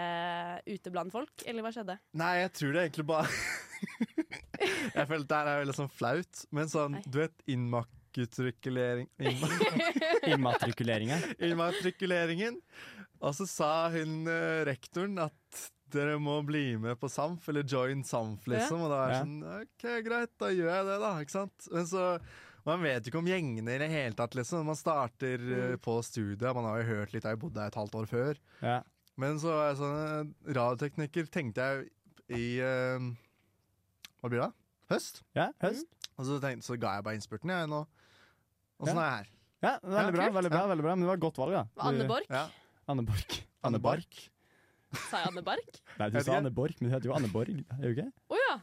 ute 0.68 0.92
blant 0.92 1.14
folk? 1.16 1.46
Eller 1.48 1.64
hva 1.64 1.72
skjedde? 1.76 1.96
Nei, 2.20 2.34
jeg 2.44 2.52
tror 2.60 2.76
det 2.76 2.84
egentlig 2.88 3.08
bare 3.14 3.32
Jeg 5.00 5.08
føler 5.08 5.24
det 5.30 5.38
her 5.40 5.48
er 5.54 5.62
veldig 5.64 5.78
sånn 5.78 5.92
flaut, 5.96 6.44
men 6.52 6.68
sånn, 6.72 6.98
Nei. 6.98 7.04
du 7.08 7.22
vet 7.22 7.46
innmakk 7.50 7.96
innma- 8.20 9.48
Immatrikuleringa. 10.34 11.20
Immatrikuleringen. 11.46 12.58
Og 13.22 13.36
så 13.38 13.46
sa 13.48 13.70
hun 13.94 14.24
eh, 14.28 14.64
rektoren 14.68 15.16
at 15.22 15.62
dere 15.94 16.20
må 16.22 16.40
bli 16.46 16.74
med 16.82 17.00
på 17.00 17.10
SAMF, 17.12 17.50
eller 17.52 17.66
join 17.68 18.04
SAMF, 18.06 18.46
liksom. 18.52 18.86
Og 18.86 18.92
da 18.92 19.00
er 19.02 19.14
jeg 19.14 19.24
sånn 19.24 19.42
OK, 19.56 19.88
greit, 20.06 20.36
da 20.42 20.52
gjør 20.54 20.72
jeg 20.74 20.88
det, 20.90 21.00
da. 21.04 21.12
Ikke 21.24 21.36
sant? 21.36 21.68
Men 21.74 21.90
så 21.90 22.06
man 22.68 22.84
vet 22.84 23.06
jo 23.06 23.12
ikke 23.12 23.22
om 23.22 23.30
gjengene 23.30 23.76
i 23.76 23.82
det 23.82 23.90
hele 23.92 24.18
tatt, 24.18 24.36
liksom. 24.38 24.68
Man 24.68 24.78
starter 24.78 25.42
mm. 25.42 25.80
på 25.86 25.98
studiet, 26.06 26.50
man 26.56 26.68
har 26.68 26.82
jo 26.82 26.90
hørt 26.92 27.16
litt, 27.16 27.26
jeg 27.26 27.38
har 27.38 27.42
bodd 27.42 27.56
der 27.56 27.72
et 27.72 27.80
halvt 27.80 27.98
år 28.02 28.10
før. 28.12 28.42
Ja. 28.62 28.80
Men 29.20 29.40
så 29.42 29.52
er 29.56 29.72
jeg 29.72 29.80
sånn 29.82 29.96
radioteknikker 29.96 30.60
radiotekniker, 30.60 31.32
tenkte 31.34 31.66
jeg 31.66 31.90
i 32.40 32.46
uh, 32.64 33.10
Hva 34.22 34.32
blir 34.32 34.44
det? 34.46 34.52
Høst? 34.94 35.24
ja, 35.38 35.50
høst. 35.64 35.90
Og 36.20 36.28
så, 36.28 36.40
tenkte, 36.44 36.66
så 36.68 36.78
ga 36.80 36.98
jeg 36.98 37.06
bare 37.08 37.20
innspurten, 37.20 37.52
jeg 37.54 37.70
nå. 37.72 37.84
Og 38.80 38.88
så 38.88 38.92
Ja. 38.92 38.96
nå 38.96 39.04
er 39.04 39.10
jeg 39.10 39.18
her. 39.18 39.36
Ja, 39.60 39.72
veldig 39.84 40.16
bra, 40.16 40.26
veldig 40.38 40.52
bra, 40.54 40.66
veldig 40.72 40.84
bra. 40.86 40.96
Men 40.96 41.04
det 41.04 41.10
var 41.10 41.20
et 41.20 41.24
godt 41.24 41.40
valg, 41.40 41.56
da. 41.58 41.64
Anne 41.90 42.08
Borch? 42.08 42.30
Ja. 42.32 42.46
Anne 42.90 43.04
Borch. 43.08 43.42
Anne 43.68 43.80
Bark. 43.84 44.20
Sa 45.10 45.22
jeg 45.22 45.30
Anne 45.32 45.46
Bark? 45.46 45.80
Nei, 46.00 46.10
du 46.10 46.20
sa. 46.20 46.40
Anne 46.40 46.52
Borch, 46.54 46.80
men 46.82 46.90
du 46.90 46.96
heter 46.96 47.12
jo 47.12 47.16
Anne 47.18 47.30
Borg. 47.34 47.50
Er 47.78 47.86
hun 47.86 47.94
ikke? 47.94 48.10
Å 48.34 48.44
ja! 48.44 48.60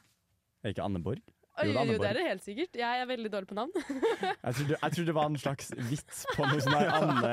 Er 0.64 0.74
ikke 0.74 0.86
Anne 0.86 1.02
Borg? 1.04 1.22
Jo, 1.56 1.70
det 1.70 1.72
er 1.72 1.78
Anne 1.80 1.92
jo, 1.94 2.00
det 2.02 2.08
er 2.10 2.16
det 2.18 2.24
helt 2.26 2.42
sikkert. 2.44 2.74
Jeg 2.76 3.00
er 3.00 3.06
veldig 3.08 3.30
dårlig 3.32 3.48
på 3.48 3.56
navn. 3.56 3.70
Jeg 4.46 4.56
trodde, 4.58 4.74
jeg 4.76 4.92
trodde 4.92 5.06
det 5.08 5.14
var 5.16 5.30
en 5.30 5.38
slags 5.40 5.70
vits 5.88 6.18
på 6.36 6.44
noe 6.46 6.60
sånn 6.62 6.74
er 6.76 6.90
Anne 6.92 7.30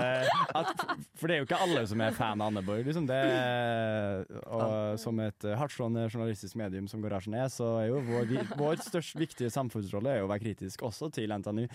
at, 0.55 0.83
For 1.19 1.27
det 1.27 1.35
er 1.35 1.41
jo 1.41 1.47
ikke 1.49 1.59
alle 1.65 1.83
som 1.91 2.01
er 2.05 2.15
fan 2.15 2.39
av 2.41 2.53
Anne 2.53 2.63
Borg. 2.65 2.87
Liksom 2.87 3.05
det, 3.09 3.19
og 4.47 4.95
som 5.03 5.19
et 5.25 5.47
hardtslående 5.59 6.05
journalistisk 6.07 6.57
medium 6.61 6.87
som 6.89 7.03
Garasjen 7.03 7.35
er, 7.37 7.51
så 7.53 7.67
er 7.81 7.89
jo 7.91 7.99
vår, 8.07 8.31
vår 8.57 8.81
størst 8.87 9.19
viktige 9.19 9.51
samfunnsrolle 9.53 10.15
er 10.15 10.21
jo 10.23 10.29
å 10.29 10.31
være 10.31 10.45
kritisk 10.47 10.87
også 10.87 11.11
til 11.19 11.35
NTNU. 11.35 11.65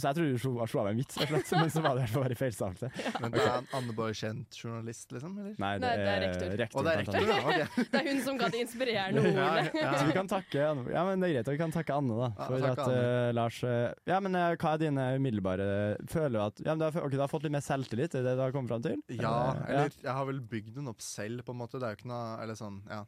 Så 0.00 0.10
jeg 0.10 0.16
trodde 0.18 0.34
du 0.34 0.40
slo 0.40 0.66
slo 0.70 0.80
av 0.82 0.88
en 0.90 0.98
vits, 1.00 1.14
slett, 1.20 1.50
men 1.56 1.70
så 1.72 1.82
var 1.84 1.94
det 1.96 2.00
i 2.00 2.04
hvert 2.06 2.14
fall 2.14 2.24
bare 2.24 2.36
feilstavelse. 2.40 2.90
Men 3.22 3.34
det 3.34 3.42
er 3.44 3.54
en 3.58 3.68
Anneborg 3.78 4.16
kjent 4.16 4.56
journalist, 4.58 5.06
liksom? 5.12 5.34
Eller? 5.40 5.54
Nei, 5.60 5.70
Nei, 5.82 5.90
det 6.00 6.10
er 6.14 6.20
rektor. 6.24 6.54
Og 6.80 6.86
det 6.86 6.92
er 6.94 7.00
rektor, 7.02 7.28
ja. 7.28 7.38
okay. 7.44 7.84
Det 7.92 8.00
er 8.00 8.08
hun 8.10 8.20
som 8.24 8.38
ga 8.40 8.48
de 8.54 8.62
inspirerende 8.64 9.24
ordene. 9.26 9.64
Ja, 9.80 9.92
Så 10.00 10.06
vi 10.08 10.16
kan 10.16 10.30
takke 10.30 10.64
Anne. 10.70 10.84
Ja, 10.94 11.04
men 11.08 11.20
det 11.24 11.30
er 11.30 11.34
greit, 11.38 11.50
vi 11.54 11.60
kan 11.62 11.74
takke 11.74 11.96
Anne, 12.00 12.18
da. 12.20 12.28
Ja, 12.38 12.48
For 12.50 12.68
at 12.70 12.82
Anne. 12.86 13.00
eh, 13.04 13.32
Lars 13.36 13.60
eh, 13.68 13.92
Ja, 14.10 14.20
men 14.24 14.38
eh, 14.40 14.56
hva 14.60 14.74
er 14.76 14.82
dine 14.86 15.06
umiddelbare 15.20 15.68
Føler 16.10 16.36
du 16.36 16.40
at 16.44 16.62
ja, 16.64 16.72
men 16.74 16.82
du, 16.82 16.86
har, 16.88 16.96
okay, 17.04 17.16
du 17.16 17.24
har 17.24 17.30
fått 17.32 17.44
litt 17.46 17.54
mer 17.56 17.64
selvtillit? 17.66 18.14
Er 18.16 18.24
det 18.24 18.30
det 18.32 18.36
du 18.40 18.44
har 18.46 18.54
kommet 18.56 18.72
fram 18.72 18.84
til? 18.86 18.96
Ja, 19.20 19.34
eller 19.66 19.92
jeg 20.00 20.14
har 20.16 20.28
vel 20.30 20.40
bygd 20.52 20.74
den 20.80 20.88
opp 20.90 21.02
selv, 21.04 21.44
på 21.46 21.54
en 21.54 21.60
måte. 21.62 21.78
Det 21.80 21.88
er 21.90 21.94
jo 21.96 22.00
ikke 22.02 22.10
noe 22.12 22.38
Eller 22.44 22.58
sånn, 22.58 22.80
ja. 22.90 23.02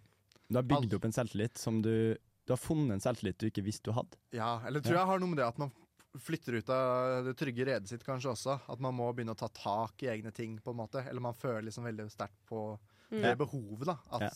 Du 0.52 0.58
har 0.60 0.66
bygd 0.68 0.98
opp 0.98 1.06
en 1.08 1.14
selvtillit 1.16 1.56
som 1.60 1.80
du 1.84 1.94
Du 2.44 2.52
har 2.52 2.58
funnet 2.60 2.96
en 2.96 3.02
selvtillit 3.04 3.38
du 3.40 3.46
ikke 3.48 3.62
visste 3.64 3.86
du 3.88 3.94
hadde. 3.96 4.18
Ja, 4.36 4.56
eller 4.66 4.82
tror 4.82 4.98
jeg 4.98 5.08
har 5.12 5.20
noe 5.22 5.30
med 5.30 5.38
det 5.40 5.46
at 5.46 5.60
man 5.62 5.70
flytter 6.20 6.52
ut 6.60 6.68
av 6.68 7.24
det 7.24 7.34
trygge 7.36 7.64
redet 7.66 7.88
sitt 7.88 8.04
kanskje 8.04 8.30
også. 8.34 8.60
At 8.68 8.80
man 8.80 8.94
må 8.94 9.06
begynne 9.14 9.32
å 9.32 9.38
ta 9.38 9.48
tak 9.48 10.02
i 10.02 10.10
egne 10.12 10.32
ting, 10.32 10.58
på 10.60 10.70
en 10.70 10.76
måte. 10.76 11.06
Eller 11.08 11.20
man 11.20 11.34
føler 11.34 11.62
liksom 11.70 11.84
veldig 11.84 12.10
sterkt 12.10 12.36
på 12.48 12.78
Mm. 13.12 13.22
det 13.22 13.38
behovet, 13.38 13.84
da. 13.86 13.96
At 14.10 14.20
Ja. 14.22 14.30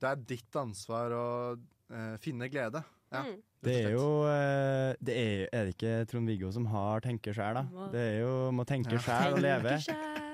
det 0.00 0.08
er 0.10 0.16
ditt 0.36 0.52
ansvar 0.56 1.10
å 1.10 1.58
uh, 1.90 2.16
finne 2.18 2.48
glede. 2.50 2.84
Ja, 3.12 3.22
Mm. 3.24 3.42
Det 3.62 3.84
er 3.84 3.90
jo 3.92 4.24
eh, 4.26 4.94
det 5.00 5.14
er, 5.14 5.48
er 5.52 5.64
det 5.66 5.76
ikke 5.76 6.06
Trond-Viggo 6.10 6.52
som 6.52 6.64
har 6.66 7.00
'tenker 7.00 7.32
sjæl', 7.32 7.54
da? 7.54 7.88
Det 7.92 8.00
er 8.00 8.20
jo 8.20 8.50
'må 8.50 8.64
tenke 8.66 8.92
Ja. 8.92 8.98
sjæl 8.98 9.34
og 9.34 9.38
leve'. 9.38 10.31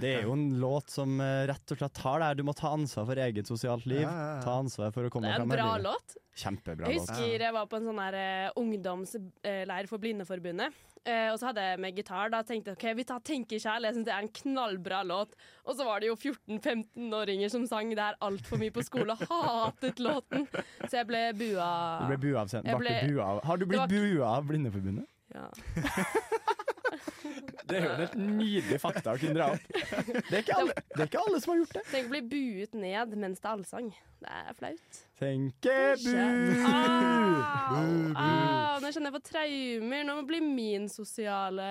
Det 0.00 0.12
er 0.18 0.26
jo 0.26 0.34
en 0.36 0.48
låt 0.60 0.92
som 0.92 1.20
eh, 1.24 1.46
rett 1.48 1.72
og 1.72 1.80
slett 1.80 1.96
tar 1.96 2.20
det 2.20 2.30
her. 2.30 2.38
Du 2.38 2.44
må 2.46 2.54
ta 2.56 2.72
ansvar 2.76 3.06
for 3.08 3.22
eget 3.26 3.48
sosialt 3.48 3.86
liv. 3.88 4.04
Ta 4.44 4.58
ansvar 4.60 4.92
for 4.94 5.08
å 5.08 5.12
komme 5.12 5.30
Det 5.30 5.38
er 5.38 5.46
en 5.46 5.54
bra 5.54 5.70
låt. 5.80 6.18
Kjempebra 6.36 6.90
Jeg 6.92 7.00
husker 7.00 7.40
jeg 7.40 7.54
var 7.56 7.68
på 7.70 7.78
en 7.78 7.86
sånn 7.88 8.02
her 8.02 8.18
eh, 8.20 8.58
ungdomsleir 8.60 9.88
for 9.88 10.02
Blindeforbundet. 10.02 10.84
Uh, 11.06 11.30
og 11.30 11.36
så 11.38 11.52
hadde 11.52 11.62
jeg 11.62 11.78
med 11.78 11.98
gitar. 12.00 12.30
Da 12.34 12.40
tenkte 12.42 12.72
jeg 12.72 12.78
ok, 12.80 12.86
vi 12.98 13.04
tar 13.06 13.20
'Tenke 13.22 13.60
sjæl'. 13.62 13.86
Jeg 13.86 13.94
syns 13.94 14.06
det 14.08 14.14
er 14.14 14.24
en 14.24 14.32
knallbra 14.40 15.04
låt. 15.06 15.36
Og 15.64 15.78
så 15.78 15.86
var 15.86 16.02
det 16.02 16.10
jo 16.10 16.16
14-15-åringer 16.18 17.52
som 17.52 17.66
sang 17.66 17.94
det 17.94 18.02
her 18.02 18.18
altfor 18.20 18.58
mye 18.58 18.74
på 18.74 18.82
skole 18.82 19.14
og 19.14 19.22
hatet 19.30 20.02
låten. 20.02 20.48
Så 20.88 20.98
jeg 20.98 21.06
ble 21.06 21.22
bua. 21.38 21.70
Du 22.02 22.10
ble 22.10 22.18
bua 22.26 22.42
av 22.42 22.50
scenen. 22.50 22.82
Ble. 22.82 22.98
Har 23.22 23.56
du 23.56 23.66
blitt 23.66 23.84
var- 23.84 23.94
bua 23.94 24.34
av 24.34 24.50
Blindeforbundet? 24.50 25.06
Ja. 25.34 25.46
Det 27.66 27.78
er 27.80 27.86
jo 27.86 28.04
et 28.04 28.12
nydelig 28.20 28.76
fakta 28.78 29.16
å 29.16 29.18
kunne 29.18 29.34
dra 29.34 29.46
opp. 29.56 29.64
Det 30.28 30.36
er 30.36 30.42
ikke 30.44 30.58
alle, 30.60 30.74
det 30.92 31.00
er 31.02 31.08
ikke 31.08 31.22
alle 31.24 31.40
som 31.42 31.52
har 31.52 31.58
gjort 31.64 31.74
det. 31.74 31.82
Tenk 31.90 32.06
å 32.06 32.12
bli 32.12 32.22
buet 32.30 32.76
ned 32.78 33.16
mens 33.18 33.42
det 33.42 33.48
er 33.48 33.56
allsang. 33.56 33.88
Det 34.22 34.30
er 34.32 34.54
flaut. 34.56 35.00
Tenke 35.20 35.76
bu! 36.04 36.12
Au! 37.74 37.75
Nå 39.06 39.12
jeg 39.12 39.12
jeg 39.12 39.22
får 39.22 39.24
traumer. 39.30 40.04
Nå 40.06 40.14
blir 40.26 40.42
min 40.42 40.88
sosiale 40.88 41.66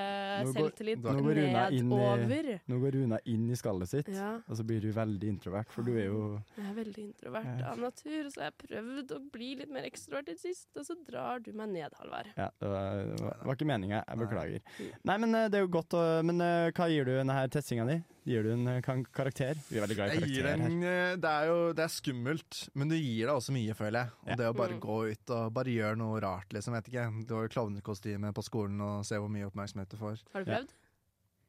Nå 0.45 0.53
går- 0.53 0.71
selvtillit 0.71 1.01
nå 1.03 1.13
går 1.21 1.35
Runa 1.35 1.63
inn 1.69 1.91
i- 2.31 2.59
Nå 2.67 2.79
går 2.79 2.91
Runa 2.95 3.19
inn 3.25 3.49
i 3.51 3.55
skallet 3.55 3.87
sitt, 3.89 4.07
Ja. 4.07 4.35
og 4.47 4.55
så 4.55 4.63
blir 4.65 4.79
du 4.81 4.91
veldig 4.91 5.27
introvert, 5.27 5.69
for 5.69 5.83
du 5.83 5.91
er 5.97 6.05
jo 6.05 6.41
Jeg 6.57 6.65
er 6.65 6.73
veldig 6.83 7.03
introvert 7.13 7.59
Ja. 7.59 7.71
av 7.71 7.77
natur, 7.77 8.23
så 8.31 8.35
jeg 8.39 8.43
har 8.45 8.51
prøvd 8.67 9.07
å 9.11 9.31
bli 9.31 9.55
litt 9.55 9.69
mer 9.69 9.83
ekstrovert 9.83 10.29
i 10.29 10.33
det 10.33 10.39
siste, 10.39 10.77
og 10.79 10.85
så 10.85 10.95
drar 11.05 11.39
du 11.43 11.51
meg 11.51 11.69
ned, 11.69 11.91
Halvard. 11.99 12.27
Ja, 12.37 12.49
det 12.59 12.69
var, 12.69 13.03
det 13.05 13.45
var, 13.45 13.55
ikke 13.55 13.65
meninga. 13.67 14.03
Jeg 14.07 14.17
beklager. 14.17 14.61
Nei, 15.03 15.17
men 15.17 15.35
eh, 15.35 15.47
det 15.49 15.55
er 15.59 15.67
jo 15.67 15.67
godt 15.67 15.89
å 15.93 16.23
Men 16.23 16.39
eh, 16.41 16.71
hva 16.71 16.87
gir 16.89 17.03
du 17.05 17.11
denne 17.17 17.49
testinga 17.49 17.85
di? 17.85 18.03
Gir 18.25 18.41
du 18.43 18.51
en 18.55 18.67
eh, 18.67 18.81
kan 18.81 19.03
karakter? 19.13 19.53
Vi 19.69 19.77
er 19.77 19.83
veldig 19.85 19.95
glad 19.99 20.09
i 20.09 20.17
karakterer 20.17 20.47
her. 20.57 20.65
en, 20.65 20.77
eh, 20.83 21.15
det 21.21 21.29
er 21.31 21.45
jo 21.51 21.57
det 21.77 21.83
er 21.85 21.91
skummelt, 21.93 22.69
men 22.73 22.89
du 22.89 22.95
gir 22.97 23.27
deg 23.27 23.35
også 23.35 23.53
mye, 23.53 23.75
føler 23.77 23.99
jeg. 24.01 24.09
Og 24.23 24.29
Ja. 24.31 24.35
det 24.35 24.45
å 24.49 24.55
bare 24.57 24.73
Mm. 24.73 24.79
gå 24.81 25.11
ut 25.11 25.29
og 25.29 25.53
bare 25.53 25.65
gjøre 25.75 25.97
noe 25.97 26.19
rart, 26.21 26.49
liksom. 26.49 26.73
Vet 26.73 26.89
ikke. 26.89 27.27
Du 27.27 27.35
har 27.35 27.43
jo 27.47 27.53
klovnekostyme 27.53 28.33
på 28.33 28.43
skolen 28.43 28.81
og 28.81 29.05
se 29.05 29.15
hvor 29.15 29.29
mye 29.29 29.45
oppmerksomhet 29.45 29.89
du 29.89 29.97
får. 29.97 30.23
Har 30.33 30.43
du 30.43 30.51
Ja. 30.51 30.57
prøvd? 30.57 30.69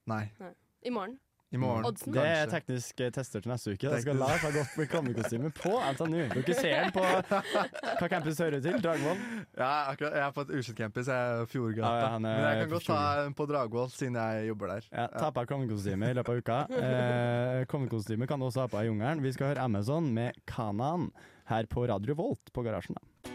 Nei. 0.07 0.31
I 0.85 0.91
morgen. 0.91 1.19
I 1.55 1.59
morgen. 1.63 1.85
Oddsen? 1.87 2.11
Det 2.11 2.23
er 2.27 2.49
teknisk 2.51 3.01
eh, 3.05 3.11
tester 3.15 3.43
til 3.45 3.51
neste 3.53 3.71
uke. 3.77 3.87
Da 3.87 4.01
skal. 4.03 4.17
Lars 4.19 4.43
ha 4.43 4.49
gått 4.51 4.73
med 4.81 4.89
klovnekostyme 4.91 5.51
på 5.55 5.75
NTNU. 5.95 6.25
Dere 6.35 6.57
ser 6.59 6.89
den 6.89 6.95
på 6.97 7.05
Hva 8.01 8.09
campus 8.11 8.41
hører 8.43 8.65
til? 8.65 8.79
Dragvoll? 8.83 9.21
Ja, 9.55 9.69
akkurat, 9.93 10.17
jeg 10.19 10.25
er 10.25 10.35
på 10.35 10.43
et 10.43 10.51
ukjent 10.59 10.81
campus, 10.81 11.07
jeg 11.13 11.37
er 11.37 11.47
Fjordgata. 11.53 11.93
Ja, 11.95 12.11
ja, 12.11 12.19
Men 12.25 12.43
jeg 12.43 12.59
kan 12.65 12.73
godt 12.75 12.89
ta 12.91 12.99
en 13.23 13.37
på 13.39 13.47
Dragvoll, 13.53 13.93
siden 13.95 14.19
jeg 14.19 14.49
jobber 14.51 14.75
der. 14.75 14.89
Ja, 14.91 15.07
Ta 15.15 15.31
på 15.31 15.45
deg 15.45 15.53
klovnekostyme 15.53 16.11
i 16.11 16.19
løpet 16.19 16.35
av 16.35 16.43
uka. 16.43 16.59
Eh, 16.87 17.63
klovnekostyme 17.71 18.27
kan 18.29 18.43
du 18.43 18.47
også 18.49 18.65
ha 18.65 18.71
på 18.71 18.83
i 18.83 18.89
jungelen. 18.91 19.23
Vi 19.25 19.33
skal 19.37 19.53
høre 19.53 19.63
Amazon 19.71 20.11
med 20.15 20.37
Kanan 20.51 21.09
her 21.51 21.69
på 21.71 21.87
Radio 21.89 22.15
Volt 22.19 22.51
på 22.55 22.67
Garasjen. 22.67 22.99
da. 22.99 23.31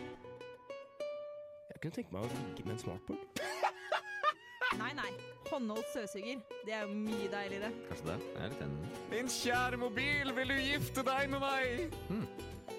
Jeg 1.72 1.80
kunne 1.84 1.96
tenke 1.96 2.14
meg 2.16 2.28
å 2.28 2.32
ligge 2.36 2.68
med 2.68 2.76
en 2.76 2.84
smartboard. 2.84 3.46
Nei, 4.82 4.92
nei. 5.00 5.41
Håndholdt 5.52 5.90
støvsuger. 5.92 6.40
Det 6.64 6.74
er 6.74 6.86
jo 6.88 6.94
mye 6.96 7.28
deiligere. 7.28 7.70
Kanskje 7.90 8.06
det. 8.08 8.18
Jeg 8.24 8.44
er 8.44 8.52
litt 8.54 8.62
enig. 8.64 8.92
Min 9.12 9.32
kjære 9.36 9.80
mobil, 9.82 10.32
vil 10.38 10.54
du 10.54 10.60
gifte 10.64 11.04
deg 11.04 11.32
med 11.34 11.44
meg? 11.44 11.98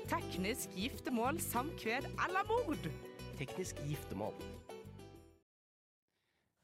Teknisk 0.09 0.73
giftermål, 0.79 1.41
samkved 1.45 2.09
eller 2.09 2.49
mord. 2.49 2.89
Teknisk 3.37 3.83
giftermål. 3.85 4.41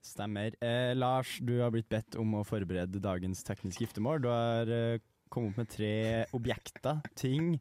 Stemmer. 0.09 0.57
Eh, 0.65 0.95
Lars, 0.97 1.37
du 1.45 1.59
har 1.61 1.75
blitt 1.75 1.91
bedt 1.93 2.17
om 2.17 2.39
å 2.41 2.45
forberede 2.49 3.05
dagens 3.05 3.45
tekniske 3.45 3.85
giftermål. 3.85 4.25
Du 4.25 4.31
har 4.33 4.73
eh, 4.73 5.05
kommet 5.29 5.53
opp 5.53 5.61
med 5.61 5.73
tre 5.77 5.93
objekter, 6.33 7.05
ting. 7.21 7.59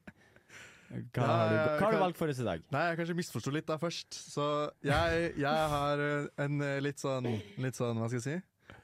Hva 0.87 1.25
har 1.27 1.49
du, 1.51 1.55
hva 1.57 1.81
har 1.81 1.95
du 1.95 1.99
valgt 1.99 2.19
for 2.19 2.31
oss 2.31 2.39
i 2.39 2.45
dag? 2.47 2.61
Nei, 2.71 2.83
jeg 2.89 2.99
kanskje 3.01 3.15
misforsto 3.17 3.51
litt 3.51 3.67
da 3.67 3.75
først. 3.81 4.15
Så 4.31 4.45
jeg, 4.87 5.33
jeg 5.41 5.65
har 5.73 6.03
eh, 6.03 6.29
en 6.45 6.63
eh, 6.63 6.77
litt 6.83 7.01
sånn, 7.03 7.27
litt 7.59 7.75
sånn, 7.79 7.99
hva 7.99 8.07
skal 8.07 8.21
jeg 8.21 8.25
si? 8.27 8.37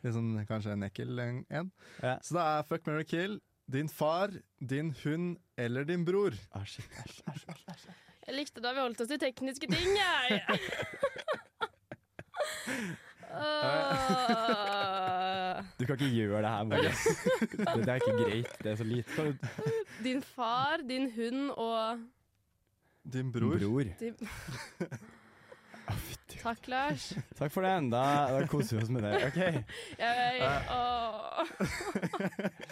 Litt 0.03 0.15
sånn, 0.17 0.33
kanskje 0.49 0.75
en 0.75 0.83
ekkel 0.89 1.23
en. 1.23 1.41
en. 1.47 1.71
Ja. 2.03 2.17
Så 2.25 2.35
det 2.37 2.43
er 2.43 2.67
fuck, 2.67 2.83
marry, 2.89 3.07
kill. 3.07 3.39
Din 3.71 3.87
far, 3.87 4.35
din 4.59 4.91
hund 5.05 5.37
eller 5.55 5.87
din 5.87 6.03
bror. 6.07 6.35
Ah, 6.51 6.65
shit, 6.67 6.89
æsj, 7.05 7.21
æsj, 7.31 7.45
æsj. 7.71 7.87
Jeg 8.27 8.35
likte 8.35 8.63
da 8.63 8.71
vi 8.75 8.83
holdt 8.83 9.01
oss 9.03 9.11
til 9.11 9.19
tekniske 9.23 9.67
ting, 9.71 9.89
jeg. 9.99 10.43
Åh. 13.33 15.02
Du 15.83 15.87
kan 15.89 15.97
ikke 15.99 16.09
gjøre 16.15 16.41
det 16.45 16.51
her, 16.53 16.63
Marius. 16.71 17.01
Det, 17.51 17.73
det 17.83 17.89
er 17.91 17.95
ikke 17.99 18.13
greit. 18.21 18.53
Det 18.63 18.71
er 18.71 18.75
så 18.79 18.85
lite. 18.87 19.15
Kan 19.17 19.25
du- 19.33 20.03
Din 20.05 20.21
far, 20.23 20.77
din 20.87 21.09
hund 21.11 21.49
og 21.59 21.99
Din 23.13 23.31
bror. 23.35 23.57
Bror. 23.59 23.83
din 23.99 24.15
Takk, 26.43 26.67
Lars. 26.71 27.09
Takk 27.39 27.51
for 27.51 27.63
det. 27.63 27.73
Da, 27.91 28.03
da 28.39 28.47
koser 28.51 28.77
vi 28.79 28.83
oss 28.83 28.89
med 28.91 29.03
det. 29.03 29.11
OK. 29.27 29.39
Jeg, 29.99 30.61
åh. 30.71 31.43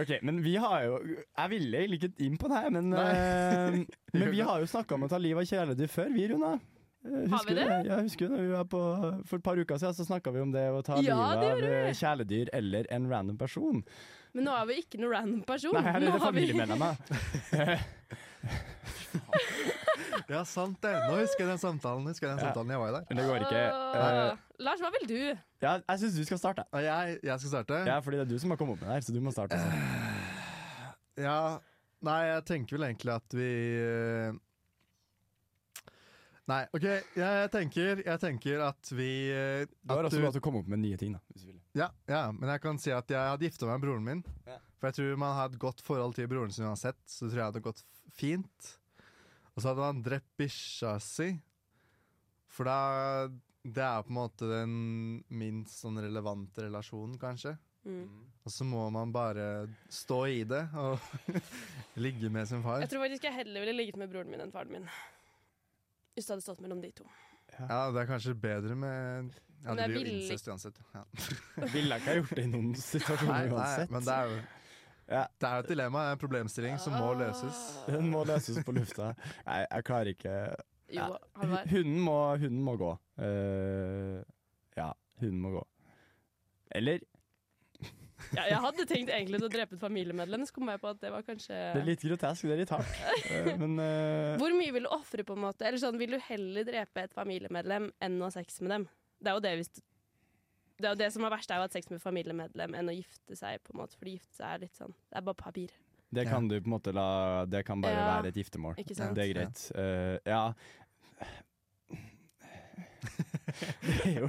Ok, 0.00 0.10
Men 0.24 0.40
vi 0.42 0.54
har 0.56 0.82
jo 0.86 0.96
Jeg 1.36 1.50
ville 1.52 1.78
egentlig 1.78 1.98
ikke 2.02 2.24
inn 2.26 2.36
på 2.40 2.48
det 2.50 2.56
her, 2.62 2.70
men, 2.72 2.92
eh, 2.96 3.76
men 4.16 4.30
vi 4.32 4.40
har 4.40 4.62
jo 4.62 4.66
snakka 4.70 4.96
om 4.96 5.04
å 5.06 5.10
ta 5.12 5.18
livet 5.20 5.44
av 5.44 5.50
kjæledyr 5.50 5.90
før, 5.92 6.08
vi, 6.14 6.24
Runa. 6.32 6.54
Eh, 7.04 7.30
Har 7.32 7.44
vi 7.48 7.54
det? 7.54 7.62
du 7.64 7.68
det? 7.70 7.78
Ja, 7.88 7.96
husker 8.04 8.28
du 8.28 8.34
når 8.34 8.42
vi 8.44 8.50
var 8.52 8.64
på, 8.68 8.80
For 9.26 9.36
et 9.40 9.42
par 9.46 9.56
uker 9.56 9.78
siden 9.80 9.94
så 9.96 10.04
snakka 10.04 10.32
vi 10.34 10.40
om 10.44 10.50
det 10.52 10.66
å 10.68 10.82
ta 10.84 10.98
Ja, 11.00 11.16
livet 11.32 11.46
av 11.46 11.62
eh, 11.64 11.92
kjæledyr 11.96 12.50
eller 12.52 12.84
en 12.92 13.06
random 13.08 13.38
person. 13.40 13.80
Men 14.36 14.44
nå 14.46 14.52
er 14.60 14.66
vi 14.68 14.76
ikke 14.82 15.00
noen 15.00 15.14
random 15.16 15.40
person. 15.48 15.72
Nei, 15.74 15.82
her 15.86 15.96
er 15.96 16.00
det 16.04 16.10
har 16.12 16.20
vi- 16.20 16.26
familiemedlemmer. 16.28 16.94
Ja, 20.30 20.44
sant 20.46 20.78
det. 20.84 20.92
Nå 21.10 21.16
husker 21.18 21.42
jeg 21.42 21.48
den 21.50 21.58
samtalen. 21.58 22.04
Husker 22.06 22.28
jeg 22.28 22.36
den 22.36 22.44
Ja. 22.44 22.50
samtalen 22.52 22.70
jeg 22.70 22.78
var 22.78 22.88
i 22.88 22.92
der. 22.94 23.04
Men 23.08 23.16
det 23.18 23.24
går 23.26 23.36
ikke. 23.46 23.62
Uh, 23.74 24.36
Lars, 24.62 24.80
hva 24.84 24.90
vil 24.94 25.08
du? 25.08 25.38
ja, 25.62 25.72
jeg 25.88 25.98
syns 25.98 26.14
du 26.20 26.24
skal 26.28 26.38
starte. 26.38 26.64
Jeg, 26.72 27.18
jeg 27.24 27.38
skal 27.40 27.50
starte? 27.50 27.80
Ja, 27.88 27.98
fordi 28.00 28.16
det 28.20 28.26
er 28.26 28.30
du 28.30 28.38
som 28.38 28.50
har 28.50 28.56
kommet 28.60 28.76
opp 28.76 28.80
med 28.84 28.88
det 28.88 28.94
her, 28.94 29.00
så 29.08 29.12
du 29.16 29.20
må 29.20 29.32
starte. 29.34 29.56
Uh, 29.58 30.92
Ja 31.20 31.58
Nei, 32.02 32.20
jeg 32.30 32.44
tenker 32.48 32.78
vel 32.78 32.86
egentlig 32.86 33.12
at 33.12 33.34
vi 33.36 33.48
Nei, 36.50 36.64
OK. 36.74 36.86
Jeg 37.14 37.50
tenker, 37.54 38.00
jeg 38.02 38.22
tenker 38.22 38.64
at 38.66 38.90
vi 38.90 39.10
Det 39.30 39.68
var 39.86 40.00
har 40.00 40.08
at 40.08 40.10
også 40.10 40.22
lov 40.24 40.34
til 40.34 40.42
å 40.42 40.46
komme 40.48 40.62
opp 40.64 40.70
med 40.72 40.82
nye 40.82 40.98
ting, 41.00 41.14
da. 41.14 41.20
Hvis 41.30 41.44
du 41.44 41.52
vil. 41.52 41.60
Ja, 41.78 41.90
ja, 42.10 42.24
men 42.34 42.50
jeg 42.50 42.62
kan 42.64 42.80
si 42.82 42.92
at 42.94 43.12
jeg 43.12 43.32
hadde 43.32 43.46
gifta 43.46 43.68
meg 43.68 43.78
med 43.78 43.86
broren 43.86 44.06
min. 44.08 44.24
Ja. 44.48 44.58
For 44.80 44.90
jeg 44.90 44.98
tror 44.98 45.20
man 45.20 45.36
har 45.36 45.50
et 45.52 45.60
godt 45.60 45.84
forhold 45.84 46.16
til 46.16 46.28
broren 46.30 46.54
sin 46.54 46.66
uansett, 46.66 46.98
så 47.06 47.28
tror 47.28 47.42
jeg 47.42 47.50
hadde 47.52 47.62
gått 47.68 47.84
fint. 48.16 48.72
Og 49.54 49.62
så 49.62 49.70
hadde 49.70 49.84
man 49.84 50.02
drept 50.02 50.30
bikkja 50.40 50.96
si, 51.04 51.34
for 52.50 52.66
da 52.66 53.30
Det 53.60 53.82
er 53.84 54.02
på 54.02 54.08
en 54.08 54.16
måte 54.16 54.46
den 54.48 54.76
minst 55.28 55.82
sånn 55.82 56.00
relevante 56.00 56.64
relasjonen, 56.64 57.18
kanskje. 57.20 57.58
Mm. 57.84 58.06
Og 58.44 58.52
så 58.52 58.64
må 58.64 58.86
man 58.92 59.12
bare 59.12 59.68
stå 59.92 60.22
i 60.32 60.42
det 60.48 60.62
og 60.80 60.96
ligge 62.04 62.32
med 62.32 62.48
sin 62.48 62.64
far. 62.64 62.80
Jeg 62.80 62.88
tror 62.92 63.04
faktisk 63.04 63.28
jeg 63.28 63.36
heller 63.36 63.66
ville 63.66 63.76
ligget 63.76 64.00
med 64.00 64.08
broren 64.12 64.32
min 64.32 64.40
enn 64.40 64.54
faren 64.54 64.72
min. 64.72 64.88
Hvis 66.20 66.26
det 66.28 66.34
hadde 66.34 66.44
stått 66.44 66.58
mellom 66.60 66.80
de 66.84 66.90
to. 66.92 67.04
Ja, 67.56 67.86
det 67.90 68.02
er 68.02 68.08
kanskje 68.10 68.34
bedre 68.36 68.74
med 68.76 69.30
Ja, 69.64 69.72
det 69.76 69.86
blir 69.88 70.04
jo 70.04 70.16
incest 70.18 70.48
uansett. 70.52 70.76
Ja. 70.92 71.00
Ville 71.74 71.96
ikke 71.96 72.10
ha 72.12 72.16
gjort 72.18 72.34
det 72.36 72.44
i 72.44 72.50
noen 72.52 72.74
situasjoner 72.76 73.48
uansett. 73.54 73.86
nei, 73.88 73.94
men 73.96 74.04
det 74.04 74.16
er 74.16 74.28
jo 74.34 74.40
Ja. 75.10 75.22
Det 75.40 75.48
er 75.48 75.54
jo 75.56 75.64
et 75.64 75.70
dilemma, 75.72 76.02
en 76.12 76.20
problemstilling 76.20 76.76
som 76.78 76.92
må 76.94 77.14
løses. 77.18 77.62
Den 77.88 78.12
må 78.12 78.20
løses 78.28 78.60
på 78.66 78.74
lufta. 78.76 79.14
Nei, 79.48 79.62
jeg 79.64 79.86
klarer 79.88 80.12
ikke 80.12 80.34
Ja. 80.92 81.08
Hunden 81.72 81.98
må, 82.04 82.18
hunden 82.36 82.60
må 82.68 82.76
gå. 82.78 82.92
Uh, 83.16 84.20
ja, 84.76 84.92
hunden 85.24 85.40
må 85.40 85.54
gå. 85.56 85.64
Eller 86.76 87.00
Ja, 88.36 88.46
jeg 88.48 88.60
hadde 88.64 88.86
tenkt 88.88 89.12
egentlig 89.14 89.40
å 89.42 89.50
drepe 89.52 89.76
et 89.76 89.82
familiemedlem, 89.82 90.46
så 90.46 90.56
kom 90.56 90.70
jeg 90.72 90.80
på 90.82 90.92
at 90.92 91.02
det 91.02 91.12
var 91.14 91.26
kanskje 91.26 91.54
Det 91.56 91.82
er 91.82 91.88
litt 91.88 92.04
grotesk, 92.04 92.46
det 92.48 92.56
er 92.56 92.62
litt 92.64 92.74
hardt. 92.74 92.96
Eh, 93.30 93.52
men 93.60 93.76
uh... 93.80 94.38
Hvor 94.40 94.54
mye 94.56 94.74
vil 94.74 94.86
du 94.86 94.90
ofre, 94.94 95.24
på 95.26 95.36
en 95.36 95.44
måte? 95.44 95.66
Eller 95.68 95.80
sånn, 95.82 95.98
Vil 96.00 96.16
du 96.16 96.20
heller 96.30 96.66
drepe 96.66 97.06
et 97.06 97.14
familiemedlem 97.16 97.90
enn 98.02 98.18
å 98.20 98.28
ha 98.28 98.34
sex 98.34 98.60
med 98.64 98.74
dem? 98.74 98.88
Det 99.20 99.32
er 99.32 99.38
jo 99.38 99.44
det 99.44 99.54
hvis 99.60 99.72
du 99.76 99.80
det 100.80 100.88
er 100.88 100.94
jo 100.94 101.00
det 101.02 101.10
som 101.12 101.24
er 101.26 101.32
verst, 101.34 101.50
er 101.52 101.60
jo 101.60 101.64
å 101.66 101.68
ha 101.68 101.72
sex 101.72 101.90
med 101.92 102.00
familiemedlem 102.00 102.74
enn 102.78 102.88
å 102.88 102.96
gifte 102.96 103.36
seg. 103.36 103.60
på 103.66 103.74
en 103.74 103.82
måte 103.82 103.98
Fordi 104.00 104.16
gifte 104.16 104.38
seg 104.38 104.46
er 104.48 104.62
litt 104.64 104.78
sånn 104.78 104.94
Det 104.96 105.18
er 105.20 105.26
bare 105.26 105.40
papir. 105.42 105.74
det 106.10 106.24
kan 106.26 106.48
du 106.48 106.56
på 106.56 106.66
en 106.70 106.74
måte 106.74 106.94
la 106.96 107.44
Det 107.44 107.64
kan 107.66 107.82
bare 107.84 107.98
Ja, 107.98 108.06
være 108.16 108.32
et 108.32 108.40
giftermål. 108.40 108.78
ikke 108.80 108.96
sant? 108.96 109.14
Det 109.14 109.26
er 109.26 109.32
greit. 109.34 109.64
Eh, 109.76 110.16
ja. 110.24 110.54
Det 113.84 113.96
er 114.06 114.18
jo 114.20 114.28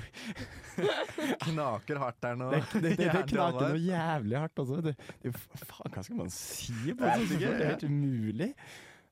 Knaker 1.45 1.99
hardt 2.01 2.21
der 2.23 2.37
nå. 2.39 2.51
Det, 2.53 2.61
det, 2.73 2.93
det, 2.99 3.09
det 3.11 3.23
knaker 3.31 3.73
noe 3.73 3.81
jævlig 3.81 4.37
hardt 4.39 4.61
også. 4.63 4.79
Det, 4.85 4.93
det, 5.23 5.33
faen, 5.35 5.91
hva 5.95 6.03
skal 6.05 6.19
man 6.21 6.31
si 6.33 6.73
på 6.95 7.03
det? 7.03 7.11
et 7.17 7.35
ikke. 7.35 7.51
Det 7.51 7.65
er 7.65 7.71
helt 7.73 7.85
umulig. 7.89 8.49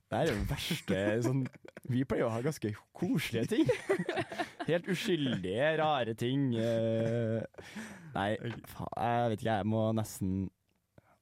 Det 0.10 0.18
er 0.18 0.30
det 0.32 0.38
verste 0.50 1.00
sånn 1.22 1.42
Vi 1.94 2.00
pleier 2.10 2.26
å 2.26 2.32
ha 2.34 2.40
ganske 2.42 2.72
koselige 2.98 3.52
ting. 3.52 3.68
Helt 4.70 4.88
uskyldige, 4.90 5.68
rare 5.82 6.16
ting. 6.18 6.48
eh. 6.58 7.44
Nei, 8.16 8.30
faen, 8.72 8.96
jeg 8.98 9.34
vet 9.36 9.44
ikke, 9.44 9.58
jeg 9.60 9.70
må 9.70 9.84
nesten 9.98 10.32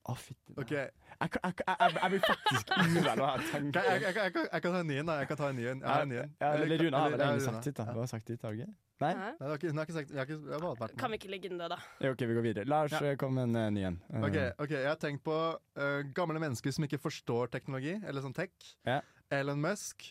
Å, 0.07 0.15
fytti 0.15 0.53
Ok, 0.61 0.71
jeg, 0.77 0.91
jeg, 1.19 1.29
jeg, 1.43 1.53
jeg, 1.67 1.93
jeg 1.97 2.09
blir 2.13 2.21
faktisk 2.23 2.73
uvel 2.77 3.09
av 3.11 3.21
å 3.27 3.37
tenke 3.51 3.81
Jeg, 3.83 3.87
jeg, 3.87 4.01
jeg, 4.07 4.15
jeg, 4.17 4.33
kan- 4.37 4.49
jeg 4.53 4.61
ta 4.67 4.79
en 4.79 4.87
ny 4.87 4.97
en. 5.01 5.05
da. 5.09 5.15
Jeg 5.21 5.27
kan 5.31 5.37
ta 5.41 5.47
en 5.51 5.57
ny 5.57 5.65
en. 5.71 5.81
Jeg 5.81 6.03
en 6.07 6.11
en. 6.21 6.35
Ja, 6.41 6.51
eller 6.53 6.83
Rune 6.83 6.97
har 7.01 7.09
vel 7.11 7.17
eller- 7.19 7.31
egentlig 7.33 7.47
sagt 7.51 7.63
sitt, 7.69 7.75
da. 7.81 7.85
Du 7.93 7.99
har 7.99 8.11
sagt 8.11 8.27
ditt, 8.31 8.41
har 8.45 8.53
du 8.53 8.61
ikke? 8.61 8.75
Nei? 9.03 9.11
Nei, 9.13 9.31
det 9.37 9.45
har 9.45 9.57
ikke, 9.59 9.69
hun 9.69 9.77
har 9.77 9.85
ikke 9.85 9.93
sagt 9.97 10.09
jeg 10.09 10.17
har 10.17 10.25
ikke, 10.25 10.37
jeg 10.47 10.53
har 10.57 10.61
bare 10.63 10.79
vært. 10.79 10.93
Kan 10.97 11.11
vi 11.13 11.17
ikke 11.19 11.29
legge 11.29 11.49
inn 11.51 11.59
det, 11.61 11.67
da? 11.69 11.77
Ja, 12.01 12.11
OK, 12.15 12.21
vi 12.31 12.37
går 12.37 12.45
videre. 12.47 12.65
Lars, 12.65 12.95
Ja. 12.95 13.01
eh, 13.11 13.17
kom 13.21 13.35
med 13.37 13.43
en 13.49 13.55
eh, 13.61 13.67
ny 13.75 13.83
en. 13.91 13.97
Uh, 14.09 14.23
Ok, 14.25 14.37
ok, 14.65 14.71
Jeg 14.73 14.87
har 14.89 14.97
tenkt 15.01 15.23
på 15.27 15.35
uh, 15.77 15.99
gamle 16.17 16.39
mennesker 16.41 16.73
som 16.73 16.87
ikke 16.87 16.97
forstår 17.03 17.51
teknologi, 17.53 17.93
eller 18.07 18.21
sånn 18.25 18.33
tech. 18.33 18.49
Ja. 18.89 19.01
Elon 19.29 19.61
Musk. 19.61 20.07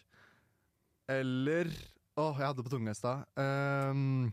Eller 1.08 1.70
Å, 2.16 2.30
jeg 2.38 2.46
hadde 2.46 2.62
det 2.62 2.64
på 2.68 2.72
tunga 2.72 2.94
i 2.94 2.96
stad. 2.96 3.26
Um, 3.36 4.32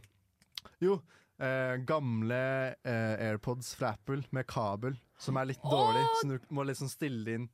jo, 0.80 1.02
eh, 1.40 1.76
gamle 1.88 2.44
eh, 2.84 3.16
AirPods 3.30 3.74
fra 3.80 3.94
Apple 3.98 4.24
med 4.36 4.48
kabel, 4.50 4.98
som 5.20 5.40
er 5.40 5.54
litt 5.54 5.64
dårlig. 5.64 6.06
Så 6.22 6.32
du 6.34 6.54
må 6.54 6.66
liksom 6.68 6.92
stille 6.92 7.38
inn 7.40 7.50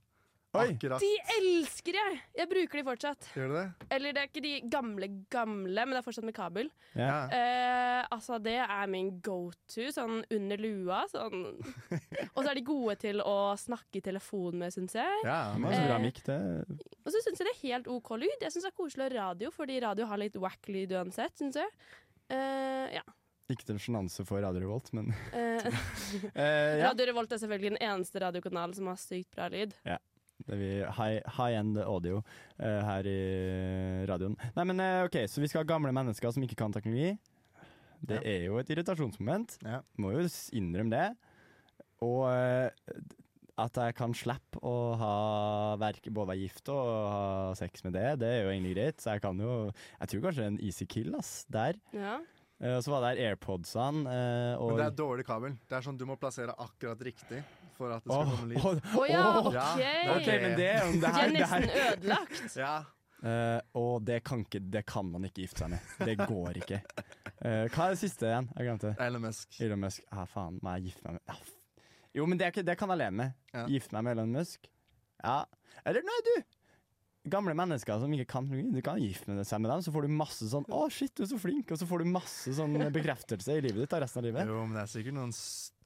Akkurat. 0.57 0.97
De 1.03 1.09
elsker 1.35 1.93
jeg! 1.93 2.15
Jeg 2.39 2.49
bruker 2.49 2.79
de 2.79 2.83
fortsatt. 2.87 3.27
Gjør 3.37 3.51
du 3.51 3.55
det? 3.59 3.65
Eller 3.93 4.15
det 4.15 4.21
er 4.21 4.29
ikke 4.31 4.41
de 4.41 4.53
gamle, 4.71 5.09
gamle, 5.29 5.83
men 5.85 5.93
det 5.93 5.99
er 5.99 6.05
fortsatt 6.07 6.25
med 6.25 6.33
kabel. 6.33 6.71
Ja. 6.97 7.19
Eh, 7.29 8.07
altså, 8.09 8.39
det 8.41 8.55
er 8.63 8.89
min 8.89 9.11
go 9.25 9.51
to, 9.69 9.85
sånn 9.93 10.23
under 10.33 10.61
lua. 10.61 11.03
Sånn. 11.11 11.45
Og 12.33 12.41
så 12.41 12.47
er 12.47 12.57
de 12.57 12.65
gode 12.65 12.97
til 13.03 13.21
å 13.21 13.37
snakke 13.61 14.01
i 14.01 14.03
telefon 14.09 14.57
med, 14.63 14.73
syns 14.73 14.97
jeg. 14.97 15.21
Ja, 15.27 15.53
men 15.53 15.69
så 15.75 15.85
bra 15.85 16.01
mikk, 16.01 16.23
det 16.25 16.39
Og 16.65 17.13
så 17.13 17.21
syns 17.21 17.43
jeg 17.43 17.45
det 17.45 17.53
er 17.53 17.63
helt 17.67 17.93
OK 17.93 18.15
lyd. 18.17 18.37
Jeg 18.41 18.55
syns 18.55 18.65
det 18.65 18.73
er 18.73 18.79
koselig 18.81 19.05
å 19.05 19.09
ha 19.09 19.15
radio, 19.29 19.53
fordi 19.53 19.77
radio 19.85 20.09
har 20.09 20.23
litt 20.23 20.41
wack-lyd 20.41 20.97
uansett, 20.97 21.37
syns 21.37 21.61
jeg. 21.61 21.69
Eh, 22.33 22.97
ja. 22.97 23.05
Ikke 23.49 23.65
til 23.65 23.79
sjenanse 23.81 24.23
for 24.27 24.43
Radio 24.43 24.61
Revolt, 24.61 24.91
men 24.93 25.09
Eh, 25.33 25.65
Eh, 26.35 26.79
ja. 26.79 26.89
Radio 26.89 27.09
Revolt 27.09 27.33
er 27.33 27.41
selvfølgelig 27.41 27.73
den 27.73 27.81
eneste 27.83 28.21
radiokanalen 28.21 28.75
som 28.77 28.89
har 28.91 28.99
sykt 29.01 29.33
bra 29.35 29.49
lyd. 29.51 29.73
Ja. 29.87 29.97
Det 30.39 30.55
er 30.55 30.59
vi 30.61 30.69
high, 30.95 31.17
high 31.35 31.57
end 31.59 31.79
audio 31.83 32.21
uh, 32.21 32.79
her 32.87 33.07
i 33.11 33.19
radioen. 34.07 34.37
Nei, 34.55 34.63
men 34.69 34.79
uh, 34.79 35.03
OK, 35.03 35.17
så 35.27 35.43
vi 35.43 35.49
skal 35.51 35.65
ha 35.65 35.67
gamle 35.67 35.91
mennesker 35.95 36.31
som 36.31 36.45
ikke 36.45 36.55
kan 36.61 36.71
teknologi. 36.71 37.17
Det 37.99 38.21
er 38.23 38.45
jo 38.45 38.55
et 38.61 38.69
irritasjonsmoment. 38.71 39.57
Ja. 39.67 39.81
Må 39.99 40.13
jo 40.15 40.23
innrømme 40.55 40.93
det. 40.95 41.09
Og 42.07 42.23
uh, 42.31 42.71
at 43.59 43.79
jeg 43.83 43.95
kan 43.97 44.15
slippe 44.15 44.61
å 44.63 44.75
ha 44.99 45.13
verk, 45.81 46.07
både 46.07 46.31
være 46.31 46.43
gift 46.45 46.71
og 46.71 46.87
ha 47.11 47.23
sex 47.59 47.83
med 47.83 47.97
det, 47.97 48.07
det 48.21 48.29
er 48.31 48.43
jo 48.45 48.53
egentlig 48.53 48.75
greit. 48.77 49.03
Så 49.03 49.17
jeg 49.17 49.25
kan 49.25 49.39
jo 49.43 49.55
Jeg 49.73 50.11
tror 50.13 50.27
kanskje 50.29 50.51
en 50.53 50.61
easy 50.63 50.87
kill, 50.87 51.11
ass, 51.19 51.43
der. 51.51 51.79
Ja. 51.91 52.19
Eh, 52.59 52.75
og 52.75 52.83
så 52.83 52.91
var 52.91 53.05
det 53.07 53.23
AirPodsene. 53.23 54.03
eh, 54.11 54.53
og 54.59 54.73
Men 54.73 54.81
det 54.81 54.85
er 54.85 54.95
dårlig 54.99 55.25
kabel. 55.27 55.55
Det 55.69 55.77
er 55.77 55.85
sånn 55.85 55.97
Du 55.97 56.05
må 56.09 56.17
plassere 56.19 56.55
akkurat 56.59 57.01
riktig 57.07 57.41
for 57.77 57.93
at 57.95 58.03
det 58.03 58.11
skal 58.11 58.25
oh, 58.25 58.31
komme 58.35 58.49
lyd. 58.51 58.59
åh, 58.59 58.95
Å 58.99 59.03
ja, 59.07 59.25
OK! 59.39 59.59
det 59.79 59.91
Ok, 60.15 60.29
men 60.43 60.55
det 60.57 60.69
er 60.69 60.81
jo 60.83 60.95
det 60.99 61.11
her, 61.15 61.21
er 61.23 61.35
det 61.35 61.43
er 61.43 61.67
nesten 61.67 61.85
ødelagt. 61.85 62.57
Ja. 62.59 62.73
Uh, 63.19 63.59
og 63.75 64.03
det 64.07 64.21
kan, 64.23 64.45
ikke, 64.45 64.61
det 64.63 64.85
kan 64.87 65.07
man 65.11 65.25
ikke 65.27 65.43
gifte 65.43 65.65
seg 65.65 65.73
med. 65.73 65.87
Det 66.07 66.15
går 66.19 66.59
ikke. 66.61 66.81
Uh, 67.39 67.65
hva 67.67 67.87
er 67.89 67.95
det 67.95 67.99
siste 67.99 68.27
igjen? 68.27 68.51
Jeg 68.55 68.67
glemte. 68.67 68.93
Elon 69.03 69.25
Musk. 69.27 69.57
Elon 69.63 69.83
Musk. 69.83 70.05
Ah, 70.11 70.27
faen, 70.27 70.59
må 70.63 70.75
jeg 70.77 70.89
gifte 70.89 71.07
meg 71.07 71.17
med 71.17 71.33
ja, 71.33 71.35
Jo, 72.19 72.27
men 72.31 72.39
det, 72.39 72.51
det 72.67 72.77
kan 72.79 72.91
jeg 72.95 73.01
leve 73.03 73.17
med. 73.19 73.35
Gifte 73.71 73.95
meg 73.95 74.07
med 74.07 74.17
Elon 74.17 74.35
Musk. 74.39 74.71
Ja. 75.19 75.41
Eller 75.87 76.03
nei, 76.07 76.21
du! 76.27 76.33
Gamle 77.29 77.55
mennesker 77.57 77.99
som 78.01 78.13
ikke 78.15 78.27
kan 78.33 78.47
du 78.49 78.81
kan 78.85 78.99
gifte 79.01 79.45
seg 79.45 79.61
med 79.61 79.71
dem, 79.71 79.81
så 79.85 79.93
får 79.93 80.07
du 80.07 80.13
masse 80.19 80.49
sånn 80.51 80.65
'Å, 80.67 80.85
shit, 80.91 81.13
du 81.15 81.23
er 81.23 81.31
så 81.31 81.39
flink', 81.41 81.71
og 81.71 81.77
så 81.79 81.87
får 81.89 82.03
du 82.03 82.11
masse 82.11 82.53
sånn 82.57 82.77
bekreftelse 82.91 83.57
i 83.57 83.61
livet 83.61 83.85
ditt 83.85 83.93
da, 83.93 84.01
resten 84.03 84.23
av 84.23 84.25
livet. 84.29 84.47
Jo, 84.47 84.65
men 84.65 84.75
det 84.77 84.83
er 84.83 84.93
sikkert 84.93 85.17
noen 85.17 85.33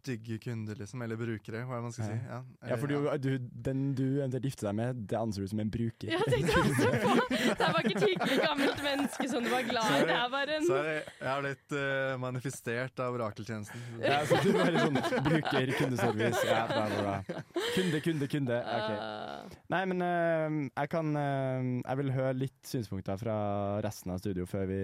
stygge 0.03 0.37
kunder, 0.43 0.77
liksom. 0.79 1.01
Eller 1.05 1.19
brukere, 1.19 1.63
hva 1.63 1.77
er 1.77 1.81
det 1.81 1.87
man 1.87 1.93
skal 1.95 2.09
si. 2.09 2.17
Ja, 2.27 2.39
Ja, 2.69 2.77
for 2.79 2.91
du, 2.91 3.07
du, 3.23 3.47
den 3.67 3.83
du 3.95 4.05
eventuelt 4.19 4.47
gifter 4.49 4.69
deg 4.69 4.77
med, 4.79 5.03
det 5.09 5.17
anser 5.19 5.45
du 5.45 5.51
som 5.51 5.61
en 5.63 5.71
bruker. 5.71 6.11
Ja, 6.11 6.19
jeg 6.27 6.43
tenkte 6.43 6.63
også 6.63 6.91
på 7.03 7.13
Det 7.63 7.69
var 7.75 7.79
ikke 7.79 7.95
et 7.99 8.07
hyggelig 8.09 8.39
gammelt 8.43 8.81
menneske 8.83 9.27
som 9.31 9.45
du 9.45 9.51
var 9.53 9.67
glad 9.67 9.95
i. 9.95 10.01
Det 10.09 10.17
er 10.17 10.33
bare 10.33 10.57
en 10.57 10.67
Så 10.67 10.79
er 10.81 10.89
jeg 10.93 11.29
har 11.29 11.43
blitt 11.45 11.75
uh, 11.77 12.15
manifestert 12.21 13.03
av 13.03 13.17
orakeltjenesten. 13.17 13.85
Ja, 14.03 14.19
så 14.27 14.39
du 14.43 14.51
bare 14.57 14.83
sånn 14.87 14.99
bruker 15.27 15.73
kundeservice. 15.79 16.43
Ja, 16.49 16.63
bra, 16.69 16.83
bra, 16.91 17.15
bra. 17.23 17.45
Kunde, 17.77 18.03
kunde, 18.05 18.29
kunde. 18.31 18.59
Ok. 18.59 18.89
Ah. 18.97 19.55
Nei, 19.73 19.83
men 19.91 20.03
uh, 20.03 20.59
jeg 20.67 20.91
kan 20.91 21.13
uh, 21.15 21.71
Jeg 21.79 22.01
vil 22.01 22.13
høre 22.17 22.35
litt 22.43 22.59
synspunkter 22.67 23.19
fra 23.21 23.37
resten 23.85 24.13
av 24.13 24.21
studio 24.23 24.47
før 24.49 24.67
vi 24.69 24.83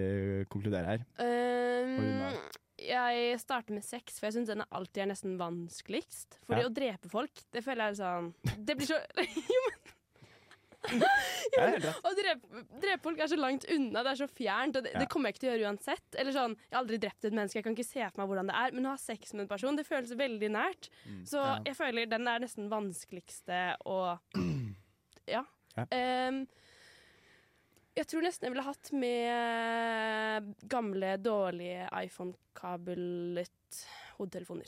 konkluderer 0.52 0.94
her. 0.94 1.06
Um. 1.20 2.40
Jeg 2.80 3.38
starter 3.40 3.74
med 3.76 3.84
sex, 3.84 4.18
for 4.18 4.26
jeg 4.30 4.38
syns 4.38 4.48
den 4.48 4.64
alltid 4.70 5.02
er 5.04 5.10
nesten 5.12 5.36
vanskeligst. 5.40 6.38
Fordi 6.46 6.62
Ja. 6.64 6.68
å 6.68 6.74
drepe 6.74 7.08
folk, 7.12 7.32
det 7.52 7.62
føler 7.64 7.90
jeg 7.90 7.98
er 7.98 8.02
sånn 8.04 8.34
Det 8.66 8.76
blir 8.76 8.86
så 8.86 8.98
Jo, 9.54 9.62
men 9.68 9.78
Ja. 11.84 11.92
Å 12.08 12.10
drepe, 12.16 12.62
drepe 12.80 13.02
folk 13.04 13.18
er 13.20 13.28
så 13.28 13.36
langt 13.36 13.66
unna, 13.68 14.00
det 14.02 14.12
er 14.14 14.20
så 14.22 14.28
fjernt, 14.32 14.76
og 14.78 14.84
det, 14.86 14.92
Ja. 14.94 14.98
det 15.02 15.08
kommer 15.12 15.28
jeg 15.28 15.34
ikke 15.36 15.42
til 15.44 15.50
å 15.50 15.56
gjøre 15.58 15.68
uansett. 15.74 16.14
Eller 16.16 16.32
sånn, 16.32 16.54
Jeg 16.56 16.72
har 16.72 16.80
aldri 16.80 16.98
drept 17.02 17.24
et 17.28 17.34
menneske, 17.36 17.58
jeg 17.60 17.64
kan 17.66 17.74
ikke 17.76 17.84
se 17.84 18.00
for 18.08 18.22
meg 18.22 18.28
hvordan 18.30 18.46
det 18.48 18.56
er, 18.56 18.72
men 18.72 18.86
å 18.88 18.94
ha 18.94 18.96
sex 18.96 19.34
med 19.34 19.42
en 19.42 19.48
person, 19.52 19.76
det 19.76 19.84
føles 19.86 20.14
veldig 20.16 20.50
nært. 20.50 20.88
Mm. 21.06 21.20
Så 21.28 21.36
Ja. 21.36 21.58
jeg 21.66 21.76
føler 21.76 22.08
den 22.08 22.26
er 22.28 22.38
nesten 22.40 22.70
vanskeligste 22.72 23.76
å 23.84 24.18
Ja. 25.28 25.44
Ja. 25.76 25.84
Ehm, 25.92 26.46
jeg 27.94 28.06
tror 28.06 28.22
nesten 28.24 28.46
jeg 28.48 28.52
ville 28.54 28.64
hatt 28.64 28.90
med 28.92 29.30
gamle, 30.68 31.16
dårlige 31.22 31.88
iPhone-kablet 32.04 33.84
hodetelefoner. 34.18 34.64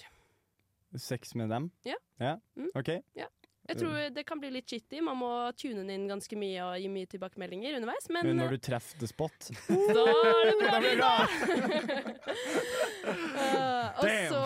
Sex 0.97 1.35
med 1.35 1.49
dem? 1.51 1.71
Ja. 1.85 1.97
Ja, 2.21 2.37
Mm. 2.57 2.71
OK. 2.75 2.89
Ja. 3.15 3.27
Jeg 3.69 3.77
tror 3.79 4.11
det 4.11 4.25
kan 4.27 4.41
bli 4.41 4.51
litt 4.51 4.67
shitty. 4.69 5.01
Man 5.01 5.17
må 5.17 5.29
tune 5.57 5.77
den 5.85 5.91
inn 5.95 6.09
ganske 6.11 6.35
mye 6.37 6.65
og 6.67 6.81
gi 6.83 6.89
mye 6.91 7.07
tilbakemeldinger 7.07 7.77
underveis, 7.79 8.09
men, 8.11 8.27
Men 8.27 8.37
når 8.43 8.51
du 8.51 8.59
treffer 8.59 8.99
the 8.99 9.07
spot 9.07 9.51
da 9.69 10.03
er 10.03 10.51
det 10.51 10.57
bra 10.59 10.81
det 10.87 10.97
da! 10.99 11.13
Eh, 13.03 13.89
og 13.99 14.05
så 14.31 14.41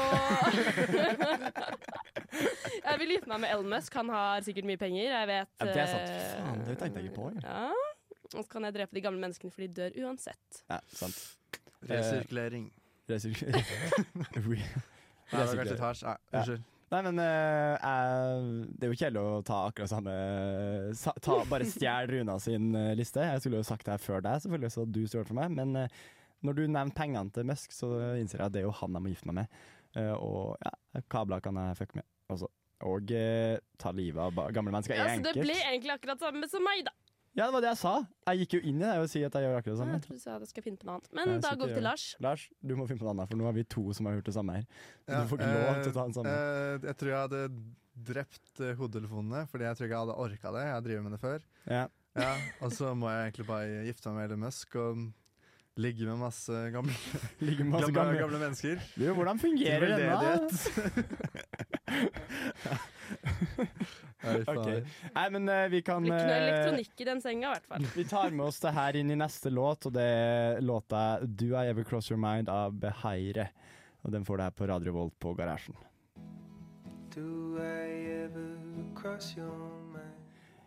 Jeg 2.86 2.98
vil 3.00 3.12
gifte 3.16 3.28
meg 3.30 3.40
med 3.42 3.50
Elon 3.52 3.68
Musk. 3.72 3.94
Han 3.98 4.08
har 4.12 4.40
sikkert 4.46 4.66
mye 4.68 4.80
penger. 4.80 5.04
Jeg 5.10 5.28
vet 5.30 5.48
Ja, 5.60 5.66
det 5.66 5.76
er 5.82 5.86
sant. 5.90 6.10
eh, 6.10 6.16
Faen, 6.36 6.60
det 6.66 6.76
tenkte 6.80 7.00
jeg 7.00 7.10
ikke 7.10 7.16
på. 7.16 7.30
jeg. 7.32 7.42
Ja. 7.44 7.70
Og 8.34 8.42
så 8.44 8.50
kan 8.50 8.66
jeg 8.66 8.74
drepe 8.76 8.96
de 8.96 9.02
gamle 9.04 9.20
menneskene, 9.22 9.52
for 9.54 9.62
de 9.64 9.68
dør 9.80 9.96
uansett. 10.06 10.62
Ja, 10.70 10.80
sant. 10.90 11.18
Resirkulering. 11.86 12.70
Resirkulering. 13.10 13.66
Nei, 14.56 15.42
det 15.42 15.44
var 15.50 15.60
kanskje 15.60 15.76
tars 15.80 16.02
Ja. 16.06 16.16
unnskyld. 16.40 16.64
Nei, 16.86 17.00
men 17.02 17.18
uh, 17.18 17.72
jeg, 17.82 18.50
det 18.78 18.86
er 18.86 18.92
jo 18.92 18.98
kjedelig 19.00 19.22
å 19.26 19.38
ta 19.46 19.56
akkurat 19.66 19.90
samme 19.90 20.12
sa, 20.94 21.10
ta, 21.18 21.40
Bare 21.50 21.66
stjel 21.66 22.06
Runa 22.12 22.36
sin 22.42 22.68
uh, 22.78 22.92
liste. 22.98 23.24
Jeg 23.26 23.42
skulle 23.42 23.58
jo 23.58 23.66
sagt 23.66 23.88
det 23.88 23.96
her 23.96 24.02
før 24.04 24.22
deg, 24.22 24.38
selvfølgelig, 24.44 24.70
så 24.76 24.84
du 24.86 25.00
stjal 25.10 25.26
for 25.26 25.34
meg. 25.40 25.50
Men 25.56 25.74
uh, 25.82 26.04
når 26.46 26.58
du 26.60 26.62
nevner 26.68 26.94
pengene 26.94 27.34
til 27.34 27.48
Musk, 27.48 27.74
så 27.74 27.90
innser 28.20 28.38
jeg 28.38 28.46
at 28.46 28.54
det 28.54 28.62
er 28.62 28.68
jo 28.68 28.76
han 28.78 28.94
jeg 28.98 29.02
må 29.02 29.10
gifte 29.10 29.26
meg 29.32 29.40
med. 29.40 29.58
Eh, 29.96 30.12
og 30.12 30.58
ja, 30.60 31.00
kabler 31.10 31.40
kan 31.42 31.56
jeg 31.58 31.78
fucke 31.78 31.96
med 31.98 32.04
også. 32.30 32.50
Og 32.86 33.10
eh, 33.16 33.56
ta 33.80 33.90
livet 33.96 34.20
av 34.20 34.52
gamle 34.52 34.74
mennesker 34.74 34.98
Ja, 34.98 35.06
så 35.08 35.22
det 35.24 35.30
enkelt. 35.32 35.46
ble 35.48 35.54
egentlig 35.62 35.94
akkurat 35.94 36.20
samme 36.22 36.50
som 36.52 36.62
meg, 36.66 36.82
da. 36.86 36.92
Ja, 37.36 37.44
det 37.46 37.52
var 37.52 37.60
det 37.60 37.68
jeg 37.74 37.78
sa. 37.82 37.90
Jeg 38.30 38.38
gikk 38.42 38.54
jo 38.56 38.60
inn 38.70 38.78
i 38.80 38.84
det 38.86 38.92
og 39.02 39.08
si 39.12 39.20
at 39.26 39.34
jeg 39.36 39.44
gjør 39.44 39.58
akkurat 39.58 39.74
det 39.74 39.80
samme. 39.82 39.96
Jeg 39.98 40.04
trodde 40.06 40.16
du 40.16 40.22
sa 40.24 40.36
at 40.38 40.44
jeg 40.46 40.50
skal 40.54 40.64
finne 40.64 40.78
på 40.80 40.86
noe 40.88 40.94
annet. 40.96 41.08
Men 41.18 41.40
da 41.44 41.50
går 41.60 41.66
vi 41.68 41.74
til 41.76 41.84
Lars. 41.84 42.04
Lars, 42.24 42.46
du 42.64 42.72
må 42.78 42.86
finne 42.88 43.00
på 43.02 43.04
noe 43.08 43.12
annet, 43.12 43.28
for 43.28 43.36
nå 43.42 43.44
er 43.50 43.56
vi 43.58 43.64
to 43.76 43.84
som 43.98 44.08
har 44.08 44.16
gjort 44.16 44.30
det 44.30 44.36
samme 44.38 44.56
her. 44.56 44.64
Så 45.04 45.12
Ja, 45.12 45.20
du 45.20 45.28
får 45.28 45.36
ikke 45.42 45.52
lov 45.66 45.82
til 45.82 45.90
å 45.92 45.96
ta 45.98 46.04
den 46.08 46.16
samme. 46.16 46.32
eh, 46.32 46.78
jeg 46.88 46.96
tror 47.02 47.10
jeg 47.12 47.20
hadde 47.26 47.42
drept 48.08 48.60
eh, 48.64 48.72
hodetelefonene, 48.80 49.44
fordi 49.52 49.64
jeg 49.68 49.76
tror 49.76 49.84
ikke 49.90 49.96
jeg 49.98 50.04
hadde 50.06 50.16
orka 50.26 50.48
det. 50.56 50.64
Jeg 50.64 50.74
har 50.78 50.82
drevet 50.88 51.04
med 51.04 51.12
det 51.12 51.20
før. 51.20 51.40
Ja. 51.68 51.84
Ja, 52.16 52.32
og 52.64 52.72
så 52.72 52.94
må 52.96 53.12
jeg 53.12 53.20
egentlig 53.28 53.46
bare 53.52 53.84
gifte 53.84 54.08
meg 54.08 54.16
med 54.16 54.24
Elon 54.30 54.40
Musk 54.46 54.72
og 54.80 55.04
ligge 55.76 56.06
med 56.08 56.16
masse 56.16 56.56
gamle, 56.72 56.94
Ligge 57.44 57.60
med 57.68 57.74
masse 57.76 57.92
gamle, 57.92 58.16
gamle- 58.16 58.22
gamle 58.24 58.38
mennesker. 58.40 58.80
Du, 58.96 59.04
hvordan 59.12 59.36
fungerer 59.36 59.92
det 59.92 59.98
denne? 60.00 60.48
Nei, 64.26 64.76
Nei, 65.14 65.26
men 65.36 65.48
uh, 65.50 65.62
vi 65.72 65.80
kan 65.86 66.02
blir 66.04 66.12
ikke 66.12 66.26
noe 66.26 66.36
eh, 66.36 66.44
elektronikk 66.48 67.02
i 67.04 67.08
den 67.08 67.22
senga, 67.24 67.48
i 67.48 67.54
hvert 67.54 67.70
fall. 67.70 67.88
Vi 67.94 68.06
tar 68.10 68.34
med 68.34 68.46
oss 68.48 68.60
det 68.64 68.74
her 68.76 69.00
inn 69.00 69.14
i 69.14 69.18
neste 69.18 69.52
låt, 69.52 69.88
og 69.88 69.96
det 69.96 70.06
er 70.06 70.60
låta 70.64 71.02
'Do 71.22 71.54
I 71.54 71.70
Ever 71.70 71.86
Cross 71.88 72.10
Your 72.10 72.20
Mind' 72.22 72.52
av 72.52 72.74
Beheire. 72.74 73.50
Og 74.06 74.12
den 74.12 74.24
får 74.24 74.36
du 74.38 74.42
her 74.46 74.54
på 74.54 74.66
Radio 74.70 74.92
Volt 74.92 75.18
på 75.18 75.34
Garasjen. 75.34 75.74
Do 77.16 77.58
I 77.58 78.26
ever 78.26 78.58
cross 78.94 79.34
your 79.36 79.50
mind? 79.56 79.85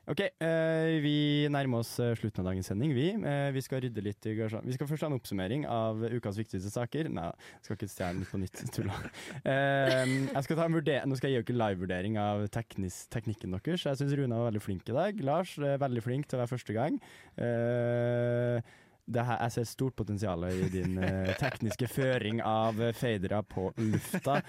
Ok, 0.10 0.24
eh, 0.26 0.96
vi 1.04 1.46
nærmer 1.54 1.84
oss 1.84 1.92
eh, 2.02 2.16
slutten 2.18 2.42
av 2.42 2.48
dagens 2.50 2.66
sending. 2.72 2.96
Vi, 2.98 3.12
eh, 3.14 3.52
vi 3.54 3.62
skal 3.62 3.84
rydde 3.84 4.02
litt 4.02 4.26
i 4.26 4.34
garasjen. 4.40 4.66
Vi 4.66 4.74
skal 4.74 4.88
først 4.90 5.06
ha 5.06 5.10
en 5.12 5.18
oppsummering 5.20 5.68
av 5.70 6.02
ukas 6.16 6.40
viktigste 6.40 6.72
saker. 6.74 7.12
Nei, 7.14 7.28
jeg 7.30 7.68
skal 7.68 7.78
ikke 7.78 7.90
stjele 7.94 8.24
litt 8.24 8.32
på 8.32 8.40
nytt. 8.42 8.64
Tulla. 8.74 8.96
Eh, 9.44 10.16
jeg 10.32 10.44
skal 10.48 10.58
ta 10.58 10.66
en 10.66 10.78
vurder- 10.80 11.06
Nå 11.06 11.20
skal 11.20 11.30
jeg 11.30 11.44
gi 11.44 11.52
dere 11.52 11.62
livevurdering 11.62 12.18
av 12.18 12.48
teknis, 12.56 13.04
teknikken 13.14 13.54
deres. 13.54 13.86
Jeg 13.86 14.02
syns 14.02 14.16
Runa 14.18 14.42
var 14.42 14.50
veldig 14.50 14.64
flink 14.66 14.90
i 14.90 14.98
dag. 14.98 15.22
Lars 15.30 15.54
er 15.62 15.78
veldig 15.86 16.06
flink 16.08 16.26
til 16.26 16.40
å 16.40 16.42
være 16.42 16.54
første 16.56 16.78
gang. 16.80 16.98
Her, 19.10 19.38
jeg 19.42 19.54
ser 19.56 19.66
stort 19.70 19.96
potensial 19.98 20.44
i 20.50 20.68
din 20.74 20.98
eh, 21.02 21.32
tekniske 21.40 21.88
føring 21.90 22.42
av 22.46 22.78
fadere 22.98 23.40
på 23.46 23.70
lufta. 23.78 24.40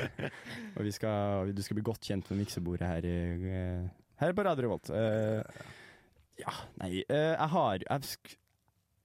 Og 0.78 0.90
skal, 0.94 1.50
du 1.54 1.62
skal 1.66 1.78
bli 1.80 1.86
godt 1.86 2.06
kjent 2.10 2.30
med 2.30 2.44
miksebordet 2.44 2.86
her, 2.92 3.08
i, 3.08 3.54
eh, 3.54 3.88
her 4.20 4.34
på 4.36 4.44
Radio 4.46 4.66
Revolt. 4.68 4.90
Uh, 4.90 5.42
ja, 6.38 6.52
nei 6.82 7.00
uh, 7.10 7.34
Jeg 7.34 7.50
har 7.54 7.82
jeg 7.86 8.36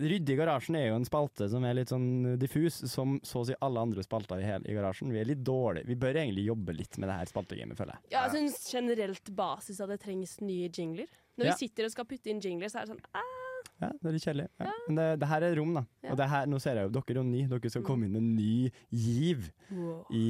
Rydde 0.04 0.34
i 0.34 0.36
garasjen 0.36 0.76
er 0.76 0.88
jo 0.88 0.96
en 0.98 1.06
spalte 1.06 1.46
som 1.52 1.64
er 1.68 1.76
litt 1.78 1.92
sånn 1.94 2.34
diffus, 2.42 2.80
som 2.90 3.20
så 3.24 3.44
å 3.44 3.46
si 3.48 3.56
alle 3.64 3.84
andre 3.86 4.04
spalter 4.04 4.42
i, 4.42 4.48
hele, 4.48 4.66
i 4.68 4.74
garasjen. 4.76 5.12
Vi 5.14 5.20
er 5.22 5.28
litt 5.30 5.44
dårlige. 5.46 5.86
Vi 5.88 5.98
bør 6.02 6.18
egentlig 6.18 6.48
jobbe 6.48 6.74
litt 6.76 6.98
med 6.98 7.12
det 7.12 7.18
her 7.20 7.30
spaltegamet, 7.30 7.78
føler 7.78 8.00
jeg. 8.00 8.10
Ja, 8.16 8.24
jeg 8.26 8.34
syns 8.50 8.58
generelt 8.74 9.30
basis 9.38 9.80
at 9.86 9.94
det 9.94 10.00
trengs 10.04 10.40
nye 10.42 10.68
jingler. 10.74 11.08
Når 11.38 11.46
Ja. 11.46 11.54
vi 11.54 11.68
sitter 11.68 11.86
og 11.88 11.94
skal 11.94 12.10
putte 12.10 12.34
inn 12.34 12.42
jingler, 12.42 12.74
så 12.74 12.82
er 12.82 12.90
det 12.90 12.96
sånn 12.96 13.06
ah, 13.22 13.33
Ja, 13.84 13.90
det 14.02 14.10
er 14.10 14.16
litt 14.18 14.26
kjedelig. 14.28 14.48
Ja. 14.64 14.72
Men 14.88 15.00
det, 15.02 15.08
det 15.22 15.30
her 15.34 15.46
er 15.48 15.56
rom, 15.60 15.74
da. 15.78 15.86
Ja. 16.04 16.12
Og 16.14 16.18
det 16.24 16.30
her, 16.34 16.50
nå 16.52 16.60
ser 16.64 16.80
jeg 16.82 16.88
jo 16.90 16.94
dere 16.98 17.14
er 17.16 17.22
jo 17.22 17.26
ny. 17.30 17.46
Dere 17.54 17.74
skal 17.76 17.86
komme 17.88 18.08
inn 18.08 18.16
med 18.16 18.24
en 18.24 18.36
ny 18.36 18.72
giv. 18.90 19.48
Wow. 19.70 20.04
I, 20.12 20.26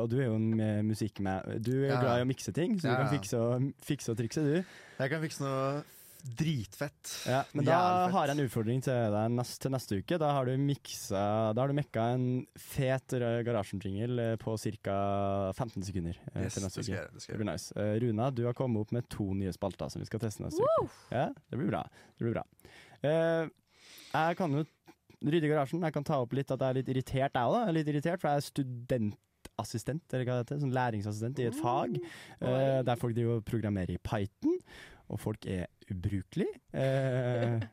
og 0.00 0.08
du 0.12 0.18
er 0.20 0.26
jo 0.28 0.38
en 0.38 0.48
med 0.58 0.88
musikk 0.92 1.20
med 1.24 1.62
Du 1.64 1.72
er 1.84 1.92
Ja. 1.94 2.00
glad 2.00 2.22
i 2.22 2.26
å 2.26 2.30
mikse 2.32 2.52
ting, 2.56 2.78
så 2.80 2.88
du 2.90 2.96
kan 3.02 3.12
fikse 3.18 3.38
og, 3.38 3.70
fikse 3.82 4.12
og 4.12 4.18
trikse, 4.22 4.42
du. 4.44 4.58
Jeg 4.98 5.10
kan 5.14 5.22
fikse 5.24 5.44
noe 5.44 5.84
dritfett. 6.36 7.12
Ja, 7.30 7.44
men 7.54 7.64
da 7.64 7.72
Jærfett. 7.76 8.12
har 8.12 8.26
jeg 8.26 8.34
en 8.36 8.42
utfordring 8.48 8.80
til 8.82 9.12
deg 9.14 9.30
neste, 9.36 9.60
til 9.62 9.70
neste 9.72 9.98
uke. 10.00 10.18
Da 10.18 10.32
har 10.34 10.48
du 10.48 10.56
miksa 10.60 11.20
Da 11.54 11.62
har 11.62 11.70
du 11.70 11.76
mekka 11.78 12.08
en 12.16 12.24
fet 12.58 13.14
garasjen-jingle 13.46 14.26
på 14.42 14.56
ca. 14.82 14.96
15 15.54 15.86
sekunder. 15.86 16.18
eh, 16.34 16.42
Yes, 16.44 16.54
til 16.58 16.64
neste 16.66 16.80
uke. 16.82 17.06
det 17.14 17.22
skal 17.22 17.34
det 17.34 17.38
jeg 17.38 17.44
blir 17.44 17.52
nice. 17.52 17.72
Eh, 17.76 17.94
Runa, 18.02 18.30
du 18.34 18.44
har 18.46 18.52
kommet 18.58 18.80
opp 18.82 18.92
med 18.92 19.08
to 19.08 19.32
nye 19.34 19.52
spalter 19.54 19.88
som 19.88 20.00
vi 20.02 20.06
skal 20.10 20.20
teste 20.20 20.42
neste 20.42 20.58
wow. 20.60 20.84
uke. 20.90 21.14
Ja, 21.14 21.28
det 21.50 21.58
blir 21.58 21.70
bra. 21.70 21.84
Det 22.18 22.24
blir 22.26 22.34
bra. 22.34 22.44
Eh, 23.04 23.48
jeg 24.14 24.36
kan 24.40 24.54
jo 24.58 24.64
rydde 25.28 25.48
garasjen. 25.50 25.82
Jeg 25.84 25.92
kan 25.96 26.04
ta 26.06 26.20
opp 26.22 26.32
litt 26.36 26.50
at 26.54 26.60
jeg 26.62 26.68
er 26.74 26.78
litt 26.80 26.88
irritert, 26.94 27.34
jeg 27.34 27.54
òg. 27.54 27.72
Litt 27.76 27.88
irritert, 27.92 28.20
for 28.22 28.30
jeg 28.30 28.42
er 28.42 28.46
studentassistent, 28.48 30.04
eller 30.12 30.24
hva 30.28 30.36
det 30.38 30.44
heter. 30.46 30.60
Sånn 30.64 30.74
læringsassistent 30.76 31.42
i 31.42 31.48
et 31.50 31.58
fag. 31.58 31.98
eh, 32.40 32.82
der 32.86 32.96
folk 33.00 33.14
driver 33.16 33.40
og 33.40 33.44
programmerer 33.48 33.94
i 33.96 33.98
Python. 34.02 34.58
Og 35.08 35.20
folk 35.20 35.46
er 35.48 35.66
ubrukelige. 35.90 36.60
Eh, 36.72 37.60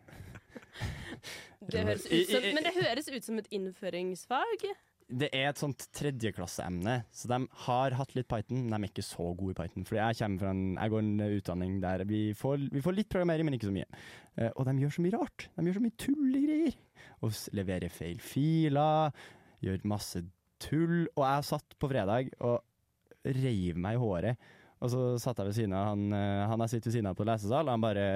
Det 1.65 1.81
høres 1.81 2.03
ut 2.05 2.29
som, 2.29 2.43
men 2.53 2.63
det 2.67 2.73
høres 2.75 3.07
ut 3.09 3.23
som 3.25 3.39
et 3.41 3.47
innføringsfag. 3.55 4.65
Det 5.05 5.27
er 5.37 5.51
et 5.51 5.59
sånt 5.61 5.83
tredjeklasseemne, 5.93 6.95
så 7.13 7.29
de 7.29 7.37
har 7.67 7.93
hatt 7.93 8.15
litt 8.17 8.27
Python, 8.31 8.63
men 8.65 8.73
de 8.73 8.87
er 8.87 8.89
ikke 8.89 9.05
så 9.05 9.27
gode 9.37 9.53
i 9.53 9.57
Python. 9.59 9.85
Fordi 9.85 9.99
jeg 10.01 10.17
kommer 10.17 10.41
fra 10.41 10.53
en, 10.55 10.63
jeg 10.79 10.93
går 10.93 11.03
en 11.03 11.25
utdanning 11.27 11.75
der 11.83 12.03
vi 12.09 12.21
får, 12.37 12.63
vi 12.73 12.81
får 12.81 12.97
litt 12.97 13.11
programmering, 13.13 13.45
men 13.45 13.57
ikke 13.57 13.69
så 13.69 13.75
mye. 13.75 14.01
Eh, 14.39 14.49
og 14.49 14.65
de 14.65 14.73
gjør 14.81 14.95
så 14.95 15.05
mye 15.05 15.13
rart. 15.13 15.47
De 15.53 15.67
gjør 15.67 15.77
så 15.77 15.83
mye 15.85 15.99
tullegreier. 16.01 16.79
Og 17.21 17.39
leverer 17.59 17.93
feil 17.93 18.23
filer, 18.23 19.27
gjør 19.65 19.87
masse 19.93 20.23
tull. 20.65 21.05
Og 21.13 21.23
jeg 21.27 21.49
satt 21.51 21.77
på 21.77 21.91
fredag 21.93 22.33
og 22.41 23.29
reiv 23.37 23.77
meg 23.81 23.99
i 23.99 24.01
håret. 24.01 24.51
Og 24.81 24.91
så 24.91 25.03
satt 25.21 25.37
jeg 25.37 25.51
ved 25.51 25.59
siden 25.59 25.77
av 25.77 25.91
han, 25.91 26.07
eh, 26.17 26.45
han 26.49 26.65
jeg 26.65 26.75
sitter 26.75 26.89
ved 26.89 26.97
siden 26.97 27.11
av 27.11 27.19
på 27.21 27.29
lesesal, 27.29 27.69
og 27.69 27.77
han 27.77 27.85
bare 27.85 28.07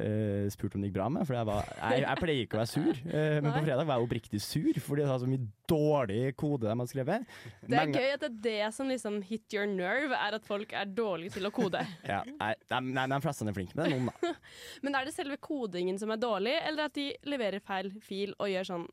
eh, 0.00 0.46
spurte 0.52 0.78
om 0.78 0.84
det 0.84 0.90
gikk 0.90 0.96
bra 0.98 1.08
med. 1.12 1.26
For 1.28 1.36
jeg, 1.36 1.48
var, 1.48 1.68
jeg, 1.78 2.04
jeg 2.04 2.20
pleier 2.20 2.46
ikke 2.46 2.58
å 2.58 2.60
være 2.62 2.70
sur, 2.72 3.00
uh, 3.04 3.36
men 3.44 3.50
på 3.50 3.62
fredag 3.66 3.88
var 3.88 4.00
jeg 4.00 4.08
oppriktig 4.08 4.40
sur 4.44 4.80
fordi 4.84 5.04
det 5.04 5.10
var 5.10 5.22
så 5.22 5.28
mye 5.30 5.46
dårlig 5.70 6.22
kode 6.40 6.66
de 6.66 6.72
hadde 6.74 6.88
skrevet. 6.90 7.28
Det 7.64 7.78
er 7.80 7.94
gøy 7.94 8.10
at 8.16 8.24
det 8.24 8.30
er 8.30 8.40
det 8.48 8.72
som 8.76 8.90
liksom 8.90 9.20
hit 9.28 9.56
your 9.56 9.68
nerve, 9.70 10.16
er 10.16 10.38
at 10.38 10.48
folk 10.48 10.74
er 10.76 10.90
dårlige 10.90 11.36
til 11.38 11.48
å 11.48 11.54
kode. 11.54 11.84
Ja, 12.14 12.20
nei, 12.26 12.50
de, 12.68 12.78
nei, 12.94 13.06
de 13.10 13.20
fleste 13.24 13.46
er 13.48 13.56
flinke, 13.56 13.76
med 13.78 13.86
det 13.88 13.94
noen, 13.96 14.10
da. 14.10 14.34
Men 14.84 14.98
er 14.98 15.08
det 15.08 15.14
selve 15.16 15.38
kodingen 15.42 15.98
som 16.00 16.12
er 16.12 16.20
dårlig, 16.20 16.52
eller 16.68 16.88
at 16.90 16.98
de 16.98 17.08
leverer 17.28 17.62
feil 17.64 17.90
fil 18.04 18.34
og 18.38 18.50
gjør 18.50 18.68
sånn 18.68 18.86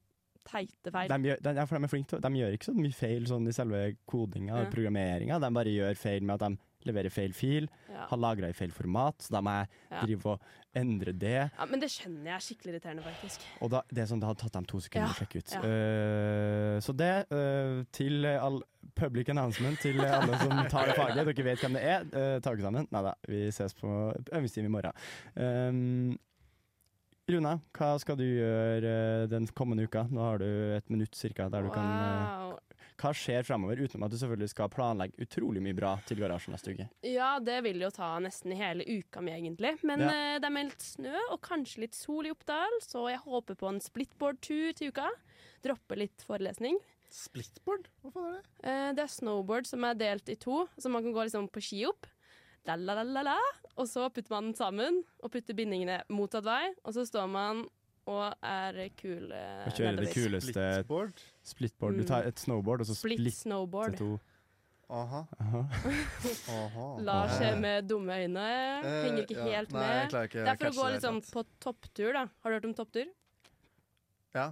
teite 0.47 0.93
feil? 0.93 1.11
De 1.11 1.29
gjør, 1.29 1.41
de, 1.43 1.53
ja, 1.57 1.65
de 1.67 1.77
er 1.85 1.91
flinke 1.91 2.19
De 2.23 2.31
gjør 2.39 2.57
ikke 2.57 2.69
så 2.69 2.75
mye 2.77 2.97
feil 2.97 3.27
sånn 3.29 3.47
i 3.49 3.55
selve 3.55 3.81
kodinga 4.09 4.57
og 4.57 4.65
Ja. 4.65 4.71
programmeringa. 4.73 5.39
De 5.43 5.51
bare 5.53 5.73
gjør 5.75 5.99
feil 5.99 6.23
med 6.25 6.37
at 6.37 6.47
de 6.47 6.70
leverer 6.85 7.11
feil 7.13 7.33
fil, 7.33 7.67
Ja. 7.91 8.05
har 8.07 8.17
lagra 8.17 8.49
i 8.49 8.53
feil 8.53 8.71
format, 8.71 9.17
så 9.19 9.29
da 9.37 9.41
må 9.41 9.51
jeg 9.59 9.67
Ja. 9.91 10.01
drive 10.05 10.25
og 10.25 10.41
endre 10.75 11.11
det. 11.11 11.51
Ja, 11.57 11.65
men 11.65 11.79
det 11.79 11.89
skjønner 11.89 12.23
jeg 12.25 12.33
er 12.35 12.39
skikkelig 12.39 12.73
irriterende, 12.75 13.03
faktisk. 13.03 13.41
Og 13.61 13.69
da, 13.71 13.81
det 13.91 13.97
er 14.03 14.05
sånn, 14.07 14.19
det 14.21 14.27
hadde 14.29 14.39
tatt 14.39 14.53
dem 14.53 14.65
to 14.65 14.77
sekunder 14.79 15.07
Ja, 15.07 15.13
å 15.13 15.19
sjekke 15.19 15.37
ut. 15.41 15.51
Eh, 15.63 16.79
så 16.79 16.95
det, 16.95 17.27
uh, 17.31 17.83
til 17.91 18.25
all 18.25 18.61
public 18.95 19.29
announcement 19.29 19.77
til 19.79 19.99
alle 20.01 20.37
som 20.39 20.49
tar 20.69 20.87
det 20.87 20.95
faget, 20.95 21.25
dere 21.25 21.43
vet 21.43 21.59
hvem 21.59 21.73
det 21.73 21.83
er, 21.83 22.01
uh, 22.15 22.39
ta 22.39 22.55
dere 22.55 22.61
sammen. 22.65 22.87
Nei 22.91 23.01
da, 23.03 23.13
vi 23.27 23.51
ses 23.51 23.73
på 23.73 23.87
øvingstime 24.31 24.65
i 24.65 24.73
morgen. 24.73 24.93
Um, 25.35 26.17
Runa, 27.31 27.55
hva 27.77 27.93
skal 28.01 28.17
du 28.19 28.23
gjøre 28.25 28.91
eh, 29.23 29.27
den 29.31 29.47
kommende 29.55 29.85
uka? 29.87 30.05
Nå 30.11 30.21
har 30.25 30.41
du 30.41 30.47
et 30.77 30.89
minutt 30.91 31.15
cirka 31.17 31.47
der 31.51 31.63
du 31.67 31.71
kan 31.73 31.87
eh, 31.87 32.57
Hva 33.01 33.11
skjer 33.17 33.45
fremover, 33.47 33.79
utenom 33.81 34.05
at 34.05 34.13
du 34.13 34.17
selvfølgelig 34.21 34.51
skal 34.51 34.69
planlegge 34.73 35.23
utrolig 35.25 35.61
mye 35.65 35.77
bra 35.77 35.95
til 36.05 36.19
garasjen 36.21 36.53
neste 36.53 36.75
uke? 36.75 36.85
Ja, 37.07 37.31
det 37.41 37.59
vil 37.65 37.81
jo 37.81 37.89
ta 37.95 38.11
nesten 38.21 38.53
hele 38.57 38.85
uka 38.85 39.23
mi, 39.25 39.33
egentlig. 39.33 39.77
Men 39.87 40.03
Ja. 40.05 40.11
eh, 40.11 40.37
det 40.43 40.49
er 40.51 40.55
meldt 40.57 40.85
snø 40.85 41.15
og 41.31 41.41
kanskje 41.41 41.85
litt 41.87 41.97
sol 41.97 42.27
i 42.29 42.33
Oppdal, 42.35 42.77
så 42.85 43.07
jeg 43.09 43.23
håper 43.25 43.57
på 43.57 43.71
en 43.71 43.81
splitboard-tur 43.81 44.73
til 44.77 44.91
uka. 44.93 45.09
Droppe 45.65 45.97
litt 45.97 46.21
forelesning. 46.27 46.77
Splitboard? 47.11 47.89
Hva 48.03 48.11
faen 48.13 48.29
er 48.29 48.37
det? 48.39 48.49
Eh, 48.63 48.93
det 48.95 49.03
er 49.07 49.13
snowboard 49.17 49.67
som 49.67 49.83
er 49.83 49.97
delt 49.99 50.29
i 50.31 50.37
to, 50.39 50.65
så 50.79 50.89
man 50.93 51.03
kan 51.03 51.13
gå 51.15 51.25
liksom 51.27 51.49
på 51.51 51.61
ski 51.63 51.85
opp. 51.89 52.05
La, 52.69 52.75
la, 52.77 52.93
la, 52.99 53.03
la, 53.03 53.21
la. 53.31 53.37
Og 53.79 53.87
så 53.89 54.07
putter 54.13 54.29
man 54.35 54.49
den 54.51 54.55
sammen, 54.57 54.99
og 55.23 55.31
putter 55.33 55.55
bindingene 55.57 56.01
motsatt 56.13 56.45
vei. 56.45 56.73
Og 56.85 56.93
så 56.93 57.05
står 57.07 57.29
man 57.31 57.63
og 58.11 58.33
er 58.43 58.89
kul 58.97 59.31
eh, 59.31 59.63
Og 59.69 59.75
kjøre 59.77 59.95
det 59.95 60.07
nedover. 60.07 60.13
kuleste 60.13 60.51
Splitboard? 60.53 61.23
Splitboard. 61.45 61.97
Du 62.01 62.03
tar 62.09 62.27
et 62.29 62.39
snowboard, 62.41 62.81
og 62.83 62.89
så 62.89 62.95
Split 62.97 63.19
splitter 63.21 63.37
snowboard. 63.37 63.97
to. 63.97 64.11
Aha. 64.91 65.21
Aha. 65.39 65.61
Aha. 66.51 66.85
Lars 67.07 67.37
er 67.39 67.55
med 67.61 67.85
dumme 67.87 68.11
øyne. 68.25 68.45
Eh, 68.83 69.03
Henger 69.05 69.21
ikke 69.23 69.37
ja. 69.37 69.45
helt 69.55 69.71
Nei, 69.71 69.85
med. 69.87 70.09
klarer 70.11 70.27
ikke 70.27 70.41
det 70.41 70.51
er 70.51 70.57
for 70.57 70.65
å 70.65 70.71
catche 70.71 70.81
gå 70.81 70.87
det 70.89 70.95
liksom 70.97 71.19
helt. 71.21 71.31
på 71.37 71.43
topptur, 71.63 72.09
da. 72.17 72.25
Har 72.43 72.51
du 72.51 72.57
hørt 72.57 72.67
om 72.67 72.73
topptur? 72.81 73.05
Ja. 74.35 74.49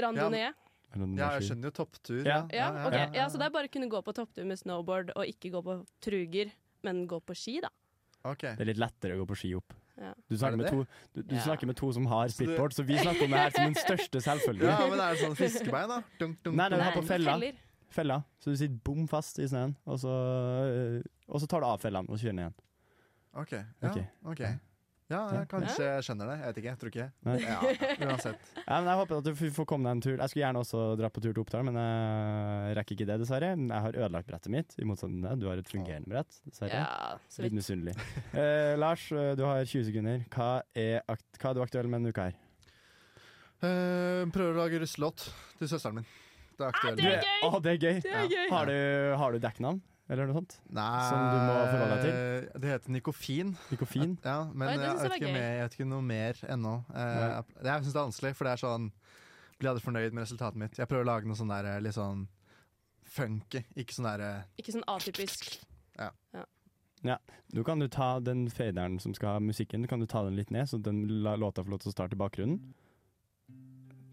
Randonee? 0.00 0.52
Ja, 0.96 1.28
jeg 1.36 1.50
skjønner 1.50 1.68
jo 1.68 1.74
topptur. 1.76 2.22
Ja. 2.24 2.38
Ja, 2.54 2.70
ok. 2.88 2.94
ja, 3.18 3.26
så 3.28 3.36
det 3.40 3.50
er 3.50 3.52
bare 3.52 3.68
å 3.68 3.72
kunne 3.74 3.88
gå 3.92 4.00
på 4.06 4.14
topptur 4.16 4.46
med 4.48 4.56
snowboard 4.60 5.10
og 5.16 5.28
ikke 5.28 5.50
gå 5.52 5.60
på 5.66 5.74
truger, 6.04 6.54
men 6.86 7.04
gå 7.10 7.18
på 7.26 7.34
ski, 7.36 7.58
da. 7.64 7.70
Okay. 8.26 8.56
Det 8.58 8.64
er 8.64 8.70
litt 8.72 8.80
lettere 8.82 9.14
å 9.14 9.20
gå 9.22 9.26
på 9.30 9.36
ski 9.38 9.52
opp. 9.58 9.74
Ja. 9.96 10.10
Du 10.28 10.34
Er 10.34 10.38
snakker, 10.40 10.58
med 10.60 10.66
to, 10.72 10.80
du, 11.14 11.20
du 11.22 11.34
Ja. 11.36 11.42
snakker 11.44 11.66
med 11.70 11.76
to 11.78 11.90
som 11.94 12.06
har 12.10 12.28
splitboard, 12.32 12.74
så 12.76 12.84
vi 12.84 12.96
snakker 12.98 13.24
om 13.28 13.30
det 13.36 13.38
her 13.44 13.54
som 13.54 13.68
den 13.70 13.78
største 13.78 14.20
selvfølge. 14.24 14.66
Ja, 14.66 14.80
men 14.90 15.00
er 15.00 15.14
det 15.14 15.20
sånn 15.22 15.36
fiskebein, 15.38 15.88
da? 15.88 16.00
Dunk, 16.20 16.40
dunk, 16.44 16.56
Nei, 16.58 16.66
det 16.68 16.76
er 16.76 16.82
du 16.82 16.84
har 16.88 16.96
på 16.98 17.04
fella. 17.06 17.36
feller. 17.38 17.62
Fella. 17.96 18.16
Så 18.42 18.50
du 18.52 18.56
sitter 18.60 18.80
bom 18.84 19.06
fast 19.08 19.38
i 19.38 19.46
snøen, 19.48 19.76
og 19.86 20.00
så, 20.02 20.10
øh, 20.10 21.02
og 21.30 21.40
så 21.40 21.46
tar 21.48 21.62
du 21.62 21.66
av 21.70 21.80
fellene 21.80 22.10
og 22.10 22.18
kjører 22.18 22.34
ned 22.34 22.44
igjen. 22.48 22.56
Ok, 23.36 23.52
ja, 23.52 23.90
Ok. 23.90 24.02
ok. 24.32 24.42
Ja, 25.06 25.20
jeg 25.30 25.46
kanskje 25.46 25.84
jeg 25.86 26.02
skjønner 26.02 26.26
det. 26.32 26.36
Jeg 26.40 26.48
vet 26.50 26.56
ikke. 26.58 26.70
Jeg 26.72 26.78
tror 26.80 26.90
ikke. 26.90 27.04
Ja, 27.46 27.58
uansett. 28.08 28.48
Ja, 28.66 28.78
men 28.80 28.88
jeg 28.90 28.98
håper 28.98 29.20
at 29.20 29.28
du 29.28 29.50
får 29.54 29.66
komme 29.70 29.86
deg 29.86 29.94
en 29.94 30.00
tur. 30.02 30.16
Jeg 30.18 30.32
skulle 30.32 30.42
gjerne 30.42 30.62
også 30.64 30.80
dra 30.98 31.10
på 31.14 31.22
tur 31.22 31.30
til 31.30 31.42
Oppdal, 31.44 31.62
men 31.68 31.78
jeg 31.78 32.74
rekker 32.80 32.96
ikke 32.96 33.06
det, 33.12 33.18
dessverre. 33.22 33.52
Jeg 33.54 33.82
har 33.86 33.98
ødelagt 34.00 34.26
brettet 34.32 34.50
mitt, 34.50 34.74
i 34.82 34.88
motsetning 34.88 35.20
til 35.22 35.28
deg. 35.30 35.44
Du 35.44 35.46
har 35.52 35.62
et 35.62 35.70
fungerende 35.70 36.10
brett, 36.10 36.40
dessverre. 36.48 36.80
Ja, 36.82 37.20
så 37.30 37.44
Litt 37.44 37.52
vidt. 37.54 37.60
misunnelig. 37.60 37.94
Eh, 38.34 38.72
Lars, 38.82 39.06
du 39.38 39.44
har 39.46 39.62
20 39.62 39.86
sekunder. 39.92 40.26
Hva 40.34 40.50
er, 40.74 40.98
hva 41.06 41.52
er 41.52 41.54
du 41.54 41.62
aktuell 41.68 41.86
med 41.92 42.02
denne 42.02 42.10
uka 42.16 42.26
her? 42.32 42.42
Eh, 43.62 44.26
prøver 44.34 44.52
å 44.56 44.62
lage 44.64 44.82
russelåt 44.82 45.28
til 45.60 45.70
søsteren 45.70 46.00
min. 46.02 46.08
Det 46.56 46.64
er 46.66 46.72
aktuelt. 46.72 47.30
Å, 47.46 47.58
det 47.62 47.72
er 47.76 47.78
gøy! 47.80 47.98
Det 48.04 48.12
er 48.16 48.28
gøy. 48.32 48.46
Har 48.50 48.68
du, 48.68 48.76
har 49.22 49.32
du 49.36 49.38
dekknavn, 49.44 49.78
eller 50.08 50.28
noe 50.28 50.36
sånt? 50.38 50.56
Nei, 50.70 51.02
Som 51.08 51.22
du 51.32 51.36
må 51.42 51.54
forholde 51.72 51.96
deg 51.96 52.04
til? 52.06 52.60
Det 52.62 52.70
heter 52.70 52.94
Nikofin. 52.94 53.52
Nikofin? 53.72 54.14
Ja, 54.22 54.36
men 54.52 54.68
Oi, 54.70 54.76
jeg, 54.84 54.98
vet 55.02 55.24
mer, 55.26 55.42
jeg 55.42 55.64
vet 55.64 55.76
ikke 55.78 55.88
noe 55.90 56.06
mer 56.06 56.42
ennå. 56.54 56.74
Eh, 56.94 57.18
jeg 57.24 57.66
jeg 57.66 57.86
syns 57.86 57.92
det 57.92 58.00
er 58.00 58.06
vanskelig, 58.06 58.32
for 58.38 58.48
det 58.48 58.54
er 58.54 58.62
sånn 58.62 58.90
Blir 59.56 59.70
aldri 59.72 59.86
fornøyd 59.86 60.12
med 60.12 60.26
resultatet 60.26 60.60
mitt. 60.60 60.76
Jeg 60.76 60.88
prøver 60.90 61.06
å 61.06 61.08
lage 61.08 61.28
noe 61.30 61.38
sånn 61.38 61.48
der 61.48 61.80
litt 61.80 61.96
sånn 61.96 62.26
funky, 63.16 63.62
ikke 63.78 63.96
sånn 63.96 64.08
derre 64.10 64.30
Ikke 64.60 64.74
sånn 64.74 64.84
atypisk. 64.90 65.48
Ja. 65.96 66.10
Ja 67.06 67.16
Du 67.54 67.62
kan 67.64 67.80
du 67.80 67.86
ta 67.88 68.18
den 68.20 68.46
faderen 68.50 68.98
som 69.00 69.14
skal 69.16 69.36
ha 69.36 69.40
musikken, 69.40 69.86
kan 69.88 70.02
du 70.02 70.06
ta 70.10 70.24
den 70.26 70.36
litt 70.36 70.50
ned, 70.54 70.68
så 70.68 70.78
den 70.82 71.06
låta 71.22 71.64
får 71.64 71.72
lov 71.72 71.82
til 71.84 71.92
å 71.92 71.96
starte 71.96 72.18
i 72.18 72.20
bakgrunnen. 72.20 72.60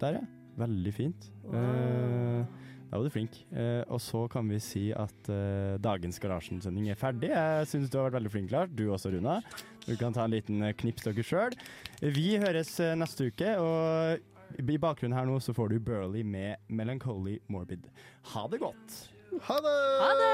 Der, 0.02 0.20
ja. 0.20 0.26
Veldig 0.58 0.94
fint. 0.94 1.30
Eh, 1.50 2.46
da 2.94 3.00
var 3.00 3.08
du 3.10 3.14
flink. 3.14 3.40
Eh, 3.58 3.82
og 3.90 3.98
så 4.06 4.28
kan 4.30 4.46
vi 4.46 4.60
si 4.62 4.84
at 4.94 5.30
eh, 5.34 5.80
dagens 5.82 6.20
Garasjen-sending 6.22 6.92
er 6.94 7.00
ferdig. 7.00 7.32
Jeg 7.32 7.70
syns 7.72 7.90
du 7.90 7.98
har 7.98 8.06
vært 8.06 8.20
veldig 8.20 8.32
flink, 8.36 8.52
Lars. 8.54 8.70
Du 8.70 8.84
også, 8.94 9.10
Runa. 9.16 9.40
Du 9.88 9.96
kan 9.98 10.14
ta 10.14 10.28
en 10.28 10.36
liten 10.36 10.62
eh, 10.62 10.76
knips 10.78 11.08
dere 11.08 11.26
sjøl. 11.26 11.58
Vi 12.04 12.38
høres 12.38 12.76
eh, 12.84 12.94
neste 13.00 13.32
uke, 13.34 13.56
og 13.58 14.62
i 14.62 14.78
bakgrunnen 14.78 15.18
her 15.18 15.26
nå 15.26 15.40
så 15.42 15.58
får 15.58 15.74
du 15.74 15.80
Burley 15.82 16.22
med 16.22 16.62
'Melancholy 16.70 17.40
Morbid'. 17.50 17.90
Ha 18.36 18.46
det 18.54 18.62
godt! 18.62 19.10
Ha 19.50 19.58
det! 19.66 19.78
Ha 20.04 20.12
det! 20.22 20.34